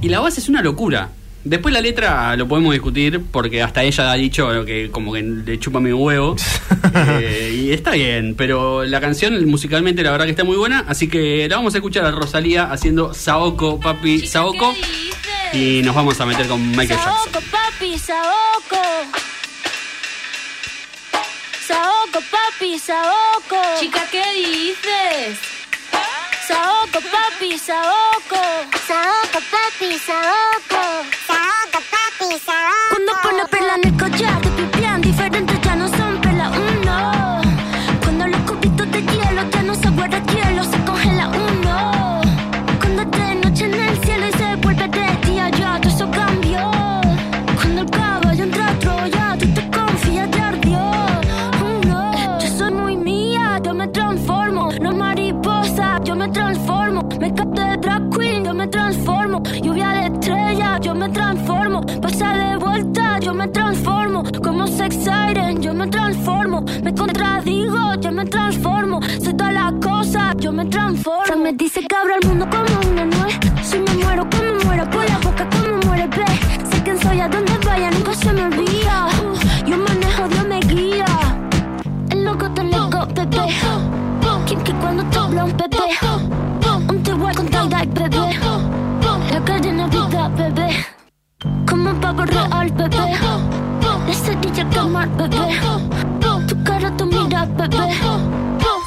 Y 0.00 0.08
la 0.08 0.20
base 0.20 0.40
es 0.40 0.48
una 0.48 0.62
locura. 0.62 1.10
Después 1.44 1.72
la 1.72 1.80
letra 1.80 2.36
lo 2.36 2.48
podemos 2.48 2.72
discutir 2.72 3.22
porque 3.30 3.62
hasta 3.62 3.82
ella 3.82 4.10
ha 4.10 4.14
dicho 4.14 4.64
que 4.64 4.90
como 4.90 5.12
que 5.12 5.22
le 5.22 5.58
chupa 5.58 5.80
mi 5.80 5.92
huevo. 5.92 6.36
Eh, 6.94 7.64
y 7.64 7.72
está 7.72 7.92
bien, 7.92 8.34
pero 8.36 8.84
la 8.84 9.00
canción 9.00 9.44
musicalmente 9.46 10.02
la 10.02 10.10
verdad 10.10 10.24
que 10.24 10.30
está 10.32 10.44
muy 10.44 10.56
buena. 10.56 10.84
Así 10.88 11.08
que 11.08 11.46
la 11.48 11.56
vamos 11.56 11.74
a 11.74 11.78
escuchar 11.78 12.04
a 12.04 12.10
Rosalía 12.10 12.70
haciendo 12.72 13.14
Saoko, 13.14 13.78
papi, 13.78 14.26
Saoko. 14.26 14.74
Y 15.52 15.82
nos 15.82 15.94
vamos 15.94 16.20
a 16.20 16.26
meter 16.26 16.46
con 16.46 16.70
Michael 16.70 16.88
Jackson. 16.88 17.12
Saoko, 17.12 17.40
papi, 17.50 17.98
Saoko. 17.98 18.82
Saoko, 21.66 22.20
papi, 22.30 22.78
Saoko. 22.78 23.80
Chica, 23.80 24.02
¿qué 24.10 24.24
dices? 24.34 25.38
Saoko, 26.48 27.00
papi, 27.00 27.58
Saoko. 27.58 28.40
Saoko, 28.86 29.40
papi, 29.50 29.98
saoko. 29.98 31.27
Cuando 32.30 33.12
pone 33.22 33.46
perla 33.50 33.76
en 33.82 33.88
el 33.88 33.96
collar, 33.96 34.38
te 34.42 34.50
pipián 34.50 35.00
diferentes 35.00 35.58
ya 35.62 35.74
no 35.74 35.88
son 35.88 36.20
perla 36.20 36.50
uno. 36.50 37.40
Cuando 38.02 38.26
los 38.26 38.40
cubitos 38.42 38.90
de 38.92 39.00
hielo 39.00 39.48
ya 39.50 39.62
no 39.62 39.74
se 39.74 39.88
guarda 39.88 40.22
hielo, 40.26 40.62
se 40.62 40.78
congela 40.84 41.28
uno. 41.28 42.20
Cuando 42.80 43.04
de 43.16 43.34
noche 43.36 43.64
en 43.64 43.74
el 43.80 43.98
cielo 44.04 44.26
y 44.28 44.32
se 44.32 44.56
vuelve 44.56 44.88
de 44.88 45.26
día, 45.26 45.48
ya 45.48 45.80
todo 45.80 45.90
eso 45.90 46.10
cambió. 46.10 46.70
Cuando 47.56 47.80
el 47.80 47.90
caballo 47.90 48.44
entra 48.44 48.68
a 48.68 48.78
Troya, 48.78 49.36
tú 49.38 49.46
te 49.54 49.70
confías, 49.70 50.30
te 50.30 50.40
ardió. 50.42 50.80
Uno. 51.82 52.38
Yo 52.40 52.46
soy 52.58 52.72
muy 52.72 52.96
mía, 52.98 53.58
yo 53.64 53.72
me 53.72 53.88
transformo. 53.88 54.68
No 54.82 54.92
mariposa, 54.92 55.98
yo 56.04 56.14
me 56.14 56.28
transformo. 56.28 56.67
Me 61.08 61.14
transformo. 61.14 61.80
Pasa 62.02 62.36
de 62.36 62.56
vuelta, 62.56 63.18
yo 63.20 63.34
me 63.34 63.48
transformo. 63.48 64.22
Como 64.42 64.66
sex 64.66 64.96
siren, 64.96 65.62
yo 65.62 65.72
me 65.72 65.86
transformo. 65.86 66.64
Me 66.82 66.94
contradigo, 66.94 67.94
yo 68.00 68.12
me 68.12 68.24
transformo. 68.26 69.00
Soy 69.22 69.34
todas 69.34 69.54
las 69.54 69.72
cosas, 69.82 70.36
yo 70.38 70.52
me 70.52 70.66
transformo. 70.66 71.26
Se 71.26 71.36
me 71.36 71.52
dice 71.52 71.80
que 71.80 71.96
abro 71.96 72.14
el 72.20 72.28
mundo 72.28 72.46
como 72.50 72.92
una 72.92 73.04
nuez. 73.04 73.38
Si 73.62 73.78
me 73.78 74.04
muero, 74.04 74.28
como 74.30 74.64
muero, 74.64 74.90
por 74.90 75.04
la 75.08 75.18
boca, 75.18 75.48
Como 91.68 91.94
pavo 92.00 92.24
real, 92.24 92.70
bebé. 92.72 92.96
La 94.06 94.14
cerilla 94.14 94.68
quemar, 94.70 95.08
bebé. 95.16 95.60
Tu 96.48 96.62
cara, 96.64 96.90
tu 96.96 97.06
mira, 97.06 97.44
bebé. 97.44 97.92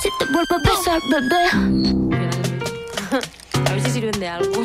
Si 0.02 0.10
te 0.20 0.26
vuelvo 0.32 0.56
a 0.56 0.60
besar, 0.68 1.00
bebé. 1.12 1.44
A 3.70 3.70
ver 3.74 3.82
si 3.84 3.90
sirven 3.92 4.20
de 4.20 4.28
algo. 4.28 4.52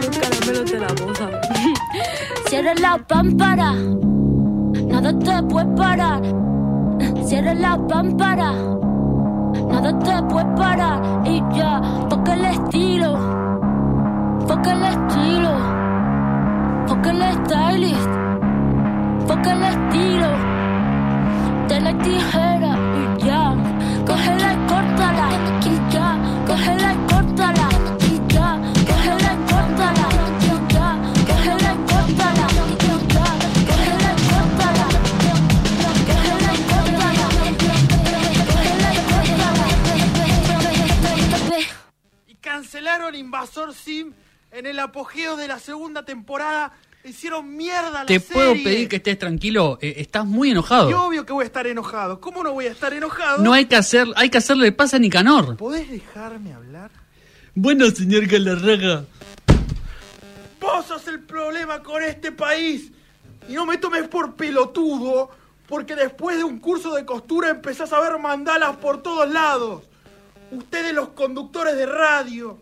Los 0.00 0.16
caramelos 0.18 0.70
de 0.72 0.78
la 0.80 0.88
boca. 1.00 1.26
Cierra 2.48 2.74
la 2.74 2.98
pámpara, 2.98 3.72
nada 3.72 5.18
te 5.18 5.42
puede 5.44 5.66
parar. 5.76 6.22
Cierra 7.24 7.54
la 7.54 7.78
pámpara, 7.86 8.52
nada 9.68 9.98
te 9.98 10.22
puede 10.24 10.46
parar. 10.56 11.22
Y 11.26 11.42
ya, 11.54 11.80
porque 12.08 12.32
el 12.32 12.44
estilo, 12.46 13.18
porque 14.58 14.72
el 14.72 14.82
estilo, 14.82 15.52
porque 16.88 17.10
el 17.10 17.22
stylist, 17.22 18.10
porque 19.26 19.50
el 19.50 19.62
estilo. 19.62 20.30
De 21.68 21.80
la 21.80 21.92
tijera 21.98 22.76
y 22.98 23.24
ya, 23.24 23.54
y 23.54 24.04
córtala. 24.06 24.52
Y 24.52 24.56
córtala. 24.66 25.28
Y 25.60 25.92
ya, 25.92 26.18
cógela 26.46 26.92
y 26.92 26.96
córtala. 27.12 27.68
Y 28.00 28.12
ya, 28.32 28.48
cógela 28.88 29.30
y 29.32 29.38
córtala. 29.52 30.06
Y 30.40 30.44
ya, 30.74 30.88
cógela 31.28 31.70
y 42.26 42.34
cancelaron 42.36 43.14
Invasor 43.14 43.72
Sim 43.72 44.14
en 44.50 44.66
el 44.66 44.78
apogeo 44.78 45.36
de 45.36 45.48
la 45.48 45.58
segunda 45.58 46.04
temporada. 46.04 46.72
Hicieron 47.04 47.56
mierda 47.56 47.90
la 48.00 48.06
Te 48.06 48.20
puedo 48.20 48.52
pedir 48.52 48.88
que 48.88 48.96
estés 48.96 49.18
tranquilo, 49.18 49.78
eh, 49.80 49.94
estás 49.98 50.26
muy 50.26 50.48
Y 50.48 50.50
enojado. 50.52 51.06
obvio 51.06 51.24
que 51.24 51.32
voy 51.32 51.44
a 51.44 51.46
estar 51.46 51.66
enojado. 51.66 52.20
¿Cómo 52.20 52.42
no 52.42 52.52
voy 52.52 52.66
a 52.66 52.72
estar 52.72 52.92
enojado? 52.92 53.38
No 53.42 53.52
hay 53.52 53.66
que 53.66 53.76
hacer, 53.76 54.08
hay 54.16 54.28
que 54.30 54.38
hacerle 54.38 54.72
pasa 54.72 54.96
a 54.96 55.00
Nicanor. 55.00 55.56
¿Podés 55.56 55.88
dejarme 55.90 56.52
hablar? 56.52 56.90
Bueno, 57.54 57.88
señor 57.90 58.26
Galarraga. 58.26 59.04
Vos 60.60 60.86
sos 60.86 61.06
el 61.08 61.20
problema 61.20 61.82
con 61.82 62.02
este 62.02 62.32
país. 62.32 62.90
Y 63.48 63.54
no 63.54 63.64
me 63.64 63.78
tomes 63.78 64.08
por 64.08 64.34
pelotudo, 64.34 65.30
porque 65.68 65.94
después 65.94 66.36
de 66.36 66.44
un 66.44 66.58
curso 66.58 66.94
de 66.94 67.04
costura 67.06 67.48
empezás 67.48 67.92
a 67.92 68.00
ver 68.00 68.18
mandalas 68.18 68.76
por 68.76 69.02
todos 69.02 69.30
lados. 69.30 69.84
Ustedes 70.50 70.92
los 70.92 71.10
conductores 71.10 71.76
de 71.76 71.86
radio, 71.86 72.58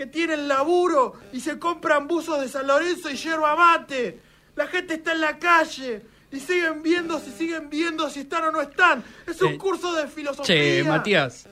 que 0.00 0.06
tienen 0.06 0.48
laburo 0.48 1.12
y 1.30 1.40
se 1.40 1.58
compran 1.58 2.08
buzos 2.08 2.40
de 2.40 2.48
San 2.48 2.66
Lorenzo 2.66 3.10
y 3.10 3.16
yerba 3.16 3.54
mate. 3.54 4.18
La 4.56 4.66
gente 4.66 4.94
está 4.94 5.12
en 5.12 5.20
la 5.20 5.38
calle 5.38 6.00
y 6.32 6.40
siguen 6.40 6.82
viendo 6.82 7.18
si 7.20 7.30
siguen 7.32 7.68
viendo 7.68 8.08
si 8.08 8.20
están 8.20 8.44
o 8.44 8.50
no 8.50 8.62
están. 8.62 9.04
Es 9.26 9.42
un 9.42 9.52
Eh, 9.52 9.58
curso 9.58 9.92
de 9.94 10.08
filosofía. 10.08 10.46
Che, 10.56 10.84
Matías. 10.84 11.46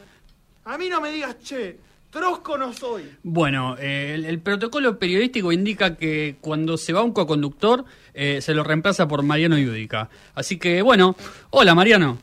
A 0.64 0.78
mí 0.78 0.88
no 0.88 0.99
me 1.03 1.12
digas 1.12 1.36
che, 1.44 1.78
trosco 2.11 2.57
no 2.57 2.72
soy. 2.72 3.03
Bueno, 3.22 3.76
eh, 3.78 4.12
el, 4.14 4.24
el 4.24 4.40
protocolo 4.40 4.99
periodístico 4.99 5.53
indica 5.53 5.96
que 5.99 6.36
cuando 6.40 6.78
se 6.78 6.94
va 6.94 7.03
un 7.03 7.12
coconductor 7.12 7.84
eh, 8.14 8.40
se 8.40 8.55
lo 8.55 8.64
reemplaza 8.64 9.07
por 9.07 9.22
Mariano 9.22 9.59
Yudica. 9.59 10.09
Así 10.34 10.57
que, 10.59 10.80
bueno, 10.80 11.16
hola 11.51 11.74
Mariano. 11.74 12.16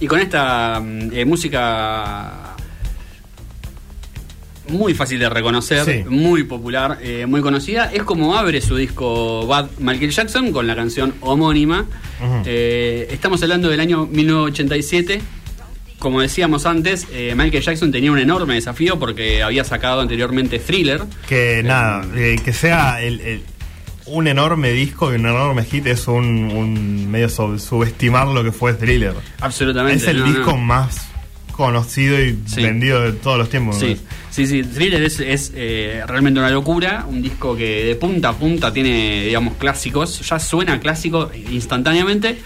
Y 0.00 0.06
con 0.06 0.20
esta 0.20 0.80
mm, 0.80 1.10
eh, 1.12 1.24
música 1.24 2.54
muy 4.68 4.94
fácil 4.94 5.20
de 5.20 5.28
reconocer, 5.28 5.84
Sí. 5.84 6.04
muy 6.08 6.42
popular, 6.42 6.98
eh, 7.00 7.24
muy 7.26 7.40
conocida, 7.40 7.90
es 7.92 8.02
como 8.02 8.36
abre 8.36 8.60
su 8.60 8.74
disco 8.76 9.46
Bad 9.46 9.68
Michael 9.78 10.10
Jackson 10.10 10.50
con 10.52 10.66
la 10.66 10.74
canción 10.74 11.14
homónima. 11.20 11.86
Eh, 12.44 13.06
estamos 13.12 13.42
hablando 13.42 13.68
del 13.68 13.78
año 13.80 14.06
1987. 14.06 15.20
Como 16.00 16.20
decíamos 16.20 16.66
antes, 16.66 17.06
eh, 17.12 17.32
Michael 17.36 17.62
Jackson 17.62 17.90
tenía 17.92 18.10
un 18.12 18.18
enorme 18.18 18.54
desafío 18.54 18.98
porque 18.98 19.42
había 19.42 19.64
sacado 19.64 20.00
anteriormente 20.00 20.58
Thriller. 20.58 21.02
Que 21.28 21.62
nada, 21.64 22.04
que 22.12 22.52
sea 22.52 23.00
el- 23.02 23.20
el- 23.20 23.42
un 24.06 24.28
enorme 24.28 24.70
disco 24.70 25.12
y 25.12 25.16
un 25.16 25.26
enorme 25.26 25.64
hit 25.64 25.86
es 25.86 26.06
un, 26.08 26.24
un 26.52 27.10
medio 27.10 27.28
sub- 27.28 27.58
subestimar 27.58 28.28
lo 28.28 28.42
que 28.44 28.52
fue 28.52 28.74
Thriller. 28.74 29.14
Absolutamente. 29.40 30.02
Es 30.02 30.08
el 30.08 30.18
no, 30.20 30.24
disco 30.26 30.52
no. 30.52 30.58
más 30.58 31.08
conocido 31.52 32.20
y 32.22 32.38
Sí. 32.46 32.62
vendido 32.62 33.00
de 33.00 33.12
todos 33.12 33.38
los 33.38 33.48
tiempos. 33.48 33.78
Sí, 33.78 33.96
sí, 34.30 34.46
sí. 34.46 34.62
Thriller 34.62 35.02
es, 35.02 35.20
es, 35.20 35.52
eh, 35.54 36.02
realmente 36.06 36.38
una 36.38 36.50
locura. 36.50 37.06
Un 37.08 37.22
disco 37.22 37.56
que 37.56 37.84
de 37.86 37.94
punta 37.96 38.28
a 38.28 38.32
punta 38.34 38.72
tiene, 38.72 39.24
digamos, 39.24 39.54
clásicos. 39.54 40.20
Ya 40.28 40.38
suena 40.38 40.78
clásico 40.80 41.30
instantáneamente. 41.50 42.38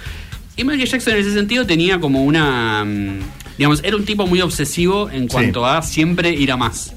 Y 0.56 0.64
Michael 0.64 0.88
Jackson 0.88 1.14
en 1.14 1.20
ese 1.20 1.32
sentido 1.34 1.66
tenía 1.66 1.98
como 2.00 2.22
una. 2.24 2.84
mm, 2.84 3.18
Digamos, 3.58 3.82
era 3.84 3.94
un 3.96 4.06
tipo 4.06 4.26
muy 4.26 4.40
obsesivo 4.40 5.10
en 5.10 5.28
cuanto 5.28 5.66
a 5.66 5.82
siempre 5.82 6.30
ir 6.30 6.50
a 6.52 6.56
más. 6.56 6.94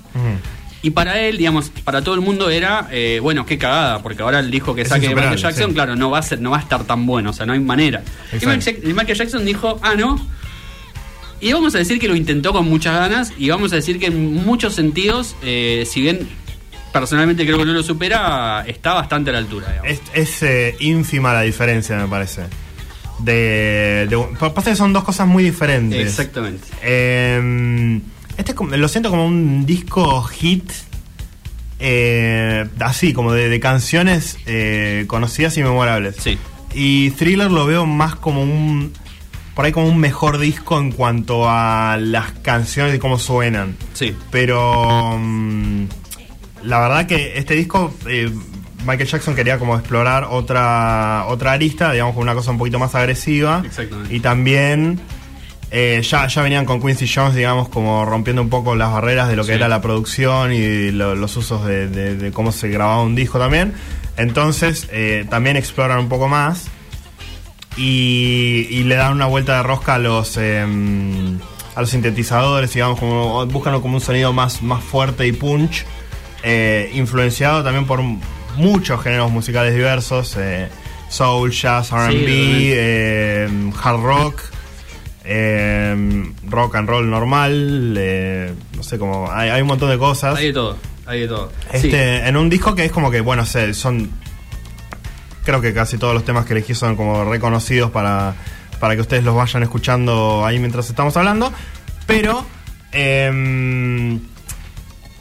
Y 0.84 0.92
para 0.92 1.20
él, 1.22 1.38
digamos, 1.38 1.70
para 1.86 2.02
todo 2.04 2.14
el 2.14 2.22
mundo 2.22 2.50
era, 2.50 2.90
eh, 2.92 3.20
bueno, 3.22 3.46
qué 3.46 3.58
cagada, 3.58 4.04
porque 4.04 4.22
ahora 4.22 4.40
el 4.40 4.52
disco 4.52 4.76
que 4.76 4.82
Es 4.82 4.90
saque 4.90 5.08
de 5.08 5.16
Michael 5.16 5.38
Jackson, 5.38 5.70
sí. 5.70 5.74
claro, 5.74 5.96
no 5.96 6.12
va 6.12 6.20
a 6.20 6.22
ser, 6.22 6.42
no 6.42 6.52
va 6.52 6.58
a 6.58 6.60
estar 6.60 6.84
tan 6.84 7.06
bueno, 7.06 7.30
o 7.30 7.34
sea, 7.34 7.46
no 7.46 7.54
hay 7.54 7.60
manera. 7.62 8.04
Y. 8.34 8.36
Michael, 8.46 8.60
Jack- 8.60 8.84
y 8.84 8.94
Michael 8.94 9.18
Jackson 9.18 9.46
dijo, 9.46 9.80
ah, 9.82 9.96
no. 9.96 10.28
Y 11.40 11.52
vamos 11.54 11.74
a 11.76 11.78
decir 11.78 12.00
que 12.00 12.08
lo 12.10 12.16
intentó 12.18 12.52
con 12.54 12.68
muchas 12.68 12.96
ganas, 12.96 13.34
y 13.38 13.50
vamos 13.50 13.72
a 13.72 13.78
decir 13.78 13.98
que 13.98 14.08
en 14.08 14.34
muchos 14.46 14.76
sentidos, 14.76 15.36
eh, 15.42 15.88
si 15.90 16.02
bien 16.02 16.28
personalmente 16.92 17.46
creo 17.46 17.58
que 17.58 17.66
no 17.66 17.72
lo 17.74 17.82
supera, 17.82 18.64
está 18.68 18.94
bastante 18.94 19.30
a 19.30 19.34
la 19.34 19.40
altura. 19.40 19.68
digamos. 19.70 19.90
Es, 19.90 20.02
es, 20.14 20.44
eh, 20.44 20.76
ínfima 20.82 21.34
la 21.34 21.42
diferencia, 21.44 21.98
me 21.98 22.08
parece. 22.10 22.42
De, 23.20 24.06
de, 24.10 24.28
pasa 24.54 24.72
que 24.72 24.76
son 24.76 24.92
dos 24.92 25.04
cosas 25.06 25.28
muy 25.28 25.44
diferentes. 25.44 26.00
Exactamente. 26.00 26.68
Eh, 26.82 28.00
este 28.38 28.52
es 28.54 28.58
lo 28.80 28.88
siento 28.88 29.10
como 29.10 29.26
un 29.26 29.66
disco 29.66 30.22
hit. 30.24 30.70
eh, 31.80 32.68
así, 32.80 33.14
como 33.14 33.34
de, 33.34 33.50
de 33.50 33.60
canciones 33.60 34.38
eh, 34.46 35.06
conocidas 35.08 35.58
y 35.58 35.64
memorables. 35.64 36.16
Sí. 36.20 36.38
Y 36.74 37.12
Thriller 37.12 37.52
lo 37.52 37.66
veo 37.66 37.86
más 37.86 38.16
como 38.16 38.42
un. 38.42 38.94
Por 39.56 39.66
ahí 39.66 39.72
como 39.72 39.88
un 39.88 40.00
mejor 40.00 40.40
disco 40.40 40.80
en 40.80 40.92
cuanto 40.92 41.48
a 41.48 41.98
las 42.00 42.32
canciones 42.42 42.96
y 42.96 43.00
cómo 43.00 43.20
suenan. 43.20 43.76
Sí. 43.94 44.16
Pero. 44.32 45.18
mm, 45.20 45.86
la 46.64 46.80
verdad 46.80 47.06
que 47.06 47.38
este 47.38 47.54
disco. 47.56 47.94
eh, 48.08 48.32
Michael 48.86 49.08
Jackson 49.08 49.34
quería 49.34 49.58
como 49.60 49.78
explorar 49.78 50.26
otra 50.30 51.24
otra 51.30 51.54
arista, 51.54 51.94
digamos, 51.94 52.16
con 52.16 52.24
una 52.24 52.34
cosa 52.34 52.52
un 52.52 52.58
poquito 52.58 52.80
más 52.80 52.94
agresiva. 52.96 53.62
Exactamente. 53.66 54.14
Y 54.14 54.20
también 54.20 55.00
eh, 55.76 56.02
ya, 56.08 56.28
ya 56.28 56.42
venían 56.44 56.66
con 56.66 56.80
Quincy 56.80 57.08
Jones, 57.12 57.34
digamos, 57.34 57.68
como 57.68 58.06
rompiendo 58.06 58.44
un 58.44 58.50
poco 58.50 58.76
las 58.76 58.92
barreras 58.92 59.28
de 59.28 59.36
lo 59.36 59.42
que 59.44 59.54
Sí. 59.54 59.56
era 59.56 59.68
la 59.68 59.82
producción 59.82 60.54
y 60.54 60.92
lo- 60.92 61.16
los 61.16 61.36
usos 61.36 61.66
de, 61.66 61.88
de- 61.90 62.16
de 62.16 62.32
cómo 62.32 62.52
se 62.52 62.70
grababa 62.70 63.02
un 63.02 63.16
disco 63.16 63.40
también. 63.40 63.74
Entonces, 64.16 64.88
eh, 64.92 65.26
también 65.32 65.58
exploran 65.58 65.98
un 65.98 66.10
poco 66.10 66.28
más 66.28 66.66
y, 67.76 68.68
y 68.70 68.84
le 68.84 68.96
dan 68.96 69.14
una 69.14 69.26
vuelta 69.26 69.58
de 69.58 69.64
rosca 69.64 69.96
a 69.96 70.00
los 70.00 70.38
em, 70.38 71.40
a 71.76 71.82
los 71.82 71.90
sintetizadores, 71.90 72.72
digamos, 72.72 73.00
como 73.00 73.44
buscan 73.48 73.82
como 73.82 73.96
un 73.96 74.02
sonido 74.02 74.32
más, 74.32 74.62
más 74.62 74.84
fuerte 74.84 75.26
y 75.26 75.32
punch, 75.32 75.86
eh, 76.44 76.92
influenciado 76.94 77.64
también 77.64 77.88
por 77.88 78.00
muchos 78.58 79.02
géneros 79.02 79.32
musicales 79.32 79.74
diversos, 79.74 80.36
eh, 80.38 80.70
soul, 81.10 81.50
jazz, 81.52 81.92
R&B, 81.92 83.44
em, 83.46 83.72
hard 83.84 84.02
rock, 84.04 84.42
em, 85.26 86.34
rock 86.50 86.76
and 86.76 86.88
roll 86.90 87.10
normal, 87.10 87.96
eh, 87.98 88.54
no 88.76 88.84
sé, 88.84 88.98
como 88.98 89.32
hay, 89.32 89.50
hay 89.50 89.62
un 89.62 89.68
montón 89.68 89.90
de 89.90 89.98
cosas. 89.98 90.38
Hay 90.38 90.48
de 90.48 90.54
todo, 90.54 90.78
hay 91.06 91.22
de 91.22 91.28
todo. 91.28 91.52
Sí. 91.72 91.88
Este, 91.88 92.28
En 92.28 92.38
un 92.38 92.50
disco 92.50 92.76
que 92.76 92.86
es 92.86 92.92
como 92.92 93.10
que, 93.12 93.22
bueno, 93.22 93.46
sé, 93.46 93.74
son. 93.74 94.10
Creo 95.46 95.60
que 95.62 95.74
casi 95.74 95.98
todos 95.98 96.14
los 96.14 96.24
temas 96.24 96.46
que 96.46 96.54
elegí 96.54 96.74
son 96.74 96.96
como 96.96 97.26
reconocidos 97.26 97.92
para, 97.92 98.34
para 98.80 98.96
que 98.96 99.02
ustedes 99.02 99.24
los 99.26 99.36
vayan 99.36 99.62
escuchando 99.64 100.46
ahí 100.46 100.60
mientras 100.60 100.90
estamos 100.90 101.16
hablando. 101.18 101.52
Pero. 102.08 102.46
em, 102.92 104.20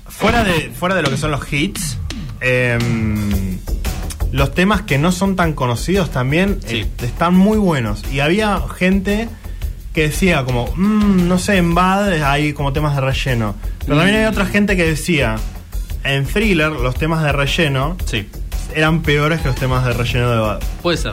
fuera, 0.07 0.45
de, 0.45 0.71
fuera 0.71 0.95
de 0.95 1.03
lo 1.03 1.11
que 1.11 1.17
son 1.17 1.31
los 1.31 1.53
hits. 1.53 1.99
em, 2.41 3.59
los 4.33 4.55
temas 4.55 4.83
que 4.83 4.97
no 4.99 5.13
son 5.13 5.37
tan 5.37 5.53
conocidos 5.53 6.11
también 6.11 6.59
Sí. 6.67 6.79
eh, 6.81 6.89
están 7.03 7.35
muy 7.35 7.59
buenos. 7.59 8.03
Y 8.13 8.21
había 8.21 8.61
gente 8.79 9.29
que 9.95 10.03
decía 10.03 10.45
como, 10.45 10.73
"Mm, 10.75 11.29
no 11.29 11.39
sé, 11.39 11.57
en 11.59 11.75
Bad 11.75 12.13
hay 12.23 12.53
como 12.53 12.73
temas 12.73 12.95
de 12.95 13.01
relleno. 13.03 13.55
Pero 13.85 13.97
también 13.99 14.19
hay 14.19 14.25
otra 14.27 14.47
gente 14.47 14.77
que 14.77 14.85
decía, 14.85 15.37
en 16.05 16.25
Thriller 16.27 16.71
los 16.73 16.95
temas 16.97 17.23
de 17.23 17.33
relleno 17.33 17.97
Sí, 18.07 18.29
eran 18.75 19.03
peores 19.03 19.41
que 19.41 19.49
los 19.49 19.57
temas 19.57 19.85
de 19.85 19.93
relleno 19.93 20.31
de 20.31 20.39
Bad. 20.39 20.61
puede 20.83 20.97
ser. 20.97 21.13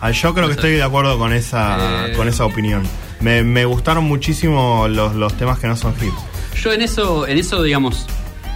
Ah, 0.00 0.10
yo 0.10 0.34
creo 0.34 0.46
que 0.46 0.52
estoy 0.54 0.72
de 0.72 0.82
acuerdo 0.82 1.18
con 1.18 1.32
esa, 1.32 2.08
Eh. 2.08 2.12
con 2.16 2.28
esa 2.28 2.44
opinión. 2.44 2.82
Me, 3.20 3.42
me 3.42 3.64
gustaron 3.64 4.04
muchísimo 4.04 4.86
los, 4.88 5.14
los 5.14 5.32
temas 5.38 5.58
que 5.58 5.66
no 5.68 5.74
son 5.76 5.94
hits. 6.00 6.62
Yo 6.62 6.72
en 6.72 6.82
eso, 6.82 7.26
en 7.26 7.38
eso, 7.38 7.62
digamos, 7.62 8.06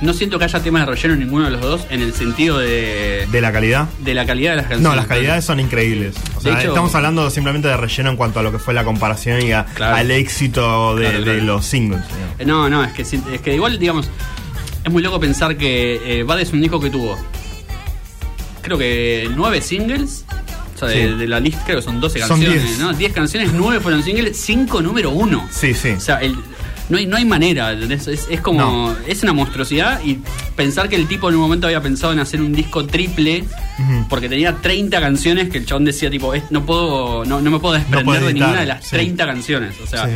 no 0.01 0.13
siento 0.15 0.39
que 0.39 0.45
haya 0.47 0.61
temas 0.63 0.87
de 0.87 0.93
relleno 0.95 1.15
en 1.15 1.21
ninguno 1.21 1.45
de 1.45 1.51
los 1.51 1.61
dos, 1.61 1.87
en 1.91 2.01
el 2.03 2.15
sentido 2.15 2.59
de, 2.59 3.27
¿De 3.31 3.41
la 3.41 3.53
calidad? 3.53 3.89
de 3.99 4.15
la 4.15 4.25
calidad 4.27 4.51
de 4.53 4.57
las 4.57 4.67
canciones. 4.67 4.89
No, 4.91 4.97
las 4.97 5.07
calidades 5.07 5.45
son 5.45 5.61
increíbles. 5.61 6.15
O 6.37 6.41
sea, 6.41 6.59
hecho- 6.59 6.69
estamos 6.69 6.95
hablando 6.95 7.29
simplemente 7.31 7.69
de 7.69 7.77
relleno 7.77 8.11
en 8.11 8.17
cuanto 8.17 8.41
a 8.41 8.43
lo 8.43 8.51
que 8.53 8.59
fue 8.59 8.73
la 8.75 8.85
comparación 8.85 9.43
y 9.43 9.53
a- 9.53 9.67
Claro. 9.75 9.97
al 9.97 10.11
éxito 10.11 10.97
de, 10.97 11.03
Claro, 11.03 11.19
de 11.19 11.25
claro. 11.25 11.43
los 11.45 11.67
singles. 11.67 12.01
digamos. 12.09 12.35
Eh, 12.41 12.45
No, 12.47 12.69
no, 12.71 12.85
es 12.85 12.93
que, 12.93 13.03
es 13.03 13.41
que 13.43 13.55
igual, 13.55 13.79
digamos, 13.79 14.09
es 14.85 14.91
muy 14.91 15.03
loco 15.03 15.21
pensar 15.21 15.57
que 15.59 16.21
eh, 16.21 16.23
Bad 16.23 16.41
es 16.41 16.53
un 16.53 16.61
disco 16.63 16.81
que 16.81 16.89
tuvo, 16.91 17.19
creo 18.63 18.79
que 18.79 19.29
nueve 19.35 19.61
singles. 19.61 20.25
O 20.77 20.79
sea, 20.79 20.89
de, 20.89 21.09
Sí. 21.11 21.15
de 21.19 21.29
la 21.29 21.41
lista, 21.41 21.63
creo 21.67 21.77
que 21.77 21.83
son 21.85 22.01
12 22.01 22.21
Son 22.21 22.29
canciones, 22.41 22.63
10. 22.65 22.79
¿no? 22.79 22.93
10 22.95 23.13
canciones, 23.13 23.53
9 23.53 23.81
fueron 23.81 24.03
singles, 24.03 24.39
5 24.41 24.81
número 24.81 25.11
1. 25.11 25.47
Sí, 25.53 25.75
sí. 25.75 25.91
O 25.91 26.01
sea, 26.01 26.17
el- 26.23 26.37
no, 26.91 26.99
hay, 26.99 27.07
no 27.07 27.17
hay 27.17 27.25
manera, 27.25 27.73
es, 27.73 28.07
es 28.09 28.41
como. 28.41 28.61
No. 28.61 28.97
Es 29.07 29.23
una 29.23 29.33
monstruosidad 29.33 30.03
y 30.05 30.19
pensar 30.57 30.89
que 30.89 30.97
el 30.97 31.07
tipo 31.09 31.29
en 31.29 31.37
un 31.37 31.41
momento 31.41 31.67
había 31.67 31.81
pensado 31.81 32.13
en 32.13 32.19
hacer 32.19 32.41
un 32.43 32.53
disco 32.53 32.85
triple 32.87 33.45
porque 34.09 34.29
tenía 34.29 34.57
30 34.57 35.01
canciones 35.01 35.49
que 35.49 35.59
el 35.59 35.67
chabón 35.67 35.85
decía, 35.87 36.11
tipo, 36.11 36.35
"Es- 36.35 36.51
no 36.51 36.67
puedo 36.67 37.25
no, 37.25 37.41
no 37.41 37.51
me 37.51 37.59
puedo 37.59 37.75
desprender 37.75 38.05
puedo 38.05 38.27
de 38.27 38.35
ninguna 38.35 38.61
de 38.61 38.67
las 38.67 38.85
sí. 38.85 38.91
30 38.91 39.25
canciones. 39.27 39.75
O 39.83 39.87
sea, 39.87 40.05
Sí. 40.07 40.13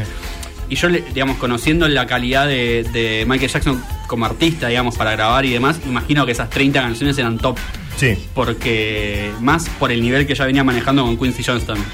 y 0.68 0.74
yo, 0.76 0.88
digamos, 0.88 1.36
conociendo 1.38 1.86
la 1.88 2.06
calidad 2.06 2.46
de, 2.46 2.84
de 2.92 3.24
Michael 3.26 3.50
Jackson 3.50 3.82
como 4.06 4.26
artista, 4.26 4.68
digamos, 4.68 4.96
para 4.96 5.12
grabar 5.12 5.44
y 5.46 5.50
demás, 5.50 5.76
imagino 5.86 6.26
que 6.26 6.32
esas 6.32 6.50
30 6.50 6.80
canciones 6.82 7.16
eran 7.18 7.38
top. 7.38 7.56
Sí. 7.96 8.16
Porque 8.34 9.30
más 9.40 9.68
por 9.78 9.92
el 9.92 10.00
nivel 10.02 10.26
que 10.26 10.34
ya 10.34 10.44
venía 10.46 10.64
manejando 10.64 11.04
con 11.04 11.16
Quincy 11.16 11.42
también. 11.44 11.86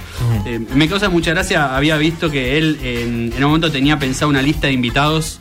Eh, 0.46 0.60
me 0.74 0.88
causa 0.88 1.08
mucha 1.08 1.30
gracia, 1.32 1.76
había 1.76 1.96
visto 1.96 2.30
que 2.30 2.56
él 2.58 2.78
en, 2.82 3.32
en 3.36 3.44
un 3.44 3.50
momento 3.50 3.70
tenía 3.70 3.98
pensado 3.98 4.28
una 4.30 4.42
lista 4.42 4.66
de 4.68 4.72
invitados 4.72 5.38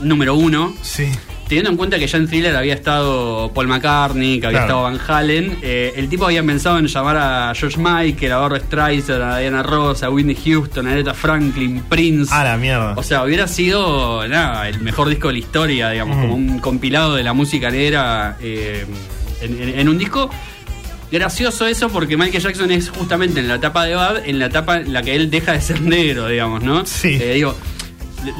número 0.00 0.34
uno, 0.34 0.74
Sí. 0.82 1.08
teniendo 1.48 1.70
en 1.70 1.76
cuenta 1.76 1.98
que 1.98 2.06
ya 2.06 2.18
en 2.18 2.28
Thriller 2.28 2.54
había 2.54 2.74
estado 2.74 3.50
Paul 3.52 3.66
McCartney, 3.68 4.38
que 4.38 4.46
había 4.46 4.60
Claro. 4.66 4.86
estado 4.86 4.98
Van 4.98 5.00
Halen, 5.18 5.58
eh, 5.62 5.92
el 5.96 6.08
tipo 6.08 6.24
había 6.26 6.42
pensado 6.44 6.78
en 6.78 6.86
llamar 6.86 7.16
a 7.16 7.52
George 7.54 7.78
Michael, 7.78 8.32
a 8.32 8.36
Barbra 8.36 8.60
Streisand, 8.60 9.22
a 9.22 9.38
Diana 9.38 9.62
Ross, 9.62 10.02
a 10.02 10.10
Whitney 10.10 10.36
Houston, 10.44 10.86
a 10.86 10.92
Aretha 10.92 11.14
Franklin, 11.14 11.82
Prince. 11.88 12.32
A 12.32 12.44
la 12.44 12.56
mierda. 12.56 12.94
O 12.96 13.02
sea, 13.02 13.24
hubiera 13.24 13.48
sido 13.48 14.26
nada, 14.28 14.68
el 14.68 14.80
mejor 14.80 15.08
disco 15.08 15.28
de 15.28 15.32
la 15.34 15.38
historia, 15.40 15.90
digamos, 15.90 16.16
como 16.18 16.34
un 16.34 16.58
compilado 16.60 17.14
de 17.16 17.22
la 17.24 17.32
música 17.32 17.70
negra 17.70 18.36
eh, 18.40 18.84
en, 19.42 19.62
en- 19.62 19.78
en 19.80 19.88
un 19.88 19.98
disco. 19.98 20.30
Gracioso 21.10 21.66
eso 21.66 21.88
porque 21.88 22.18
Michael 22.18 22.42
Jackson 22.42 22.70
es 22.70 22.90
justamente 22.90 23.40
en 23.40 23.48
la 23.48 23.54
etapa 23.54 23.84
de 23.86 23.94
Bad, 23.94 24.26
en 24.28 24.38
la 24.38 24.46
etapa 24.46 24.76
en 24.76 24.92
la 24.92 25.00
que 25.02 25.14
él 25.16 25.30
deja 25.30 25.52
de 25.52 25.60
ser 25.62 25.80
negro, 25.80 26.28
digamos, 26.28 26.62
¿no? 26.62 26.84
Sí. 26.84 27.16
Eh, 27.18 27.32
digo, 27.34 27.54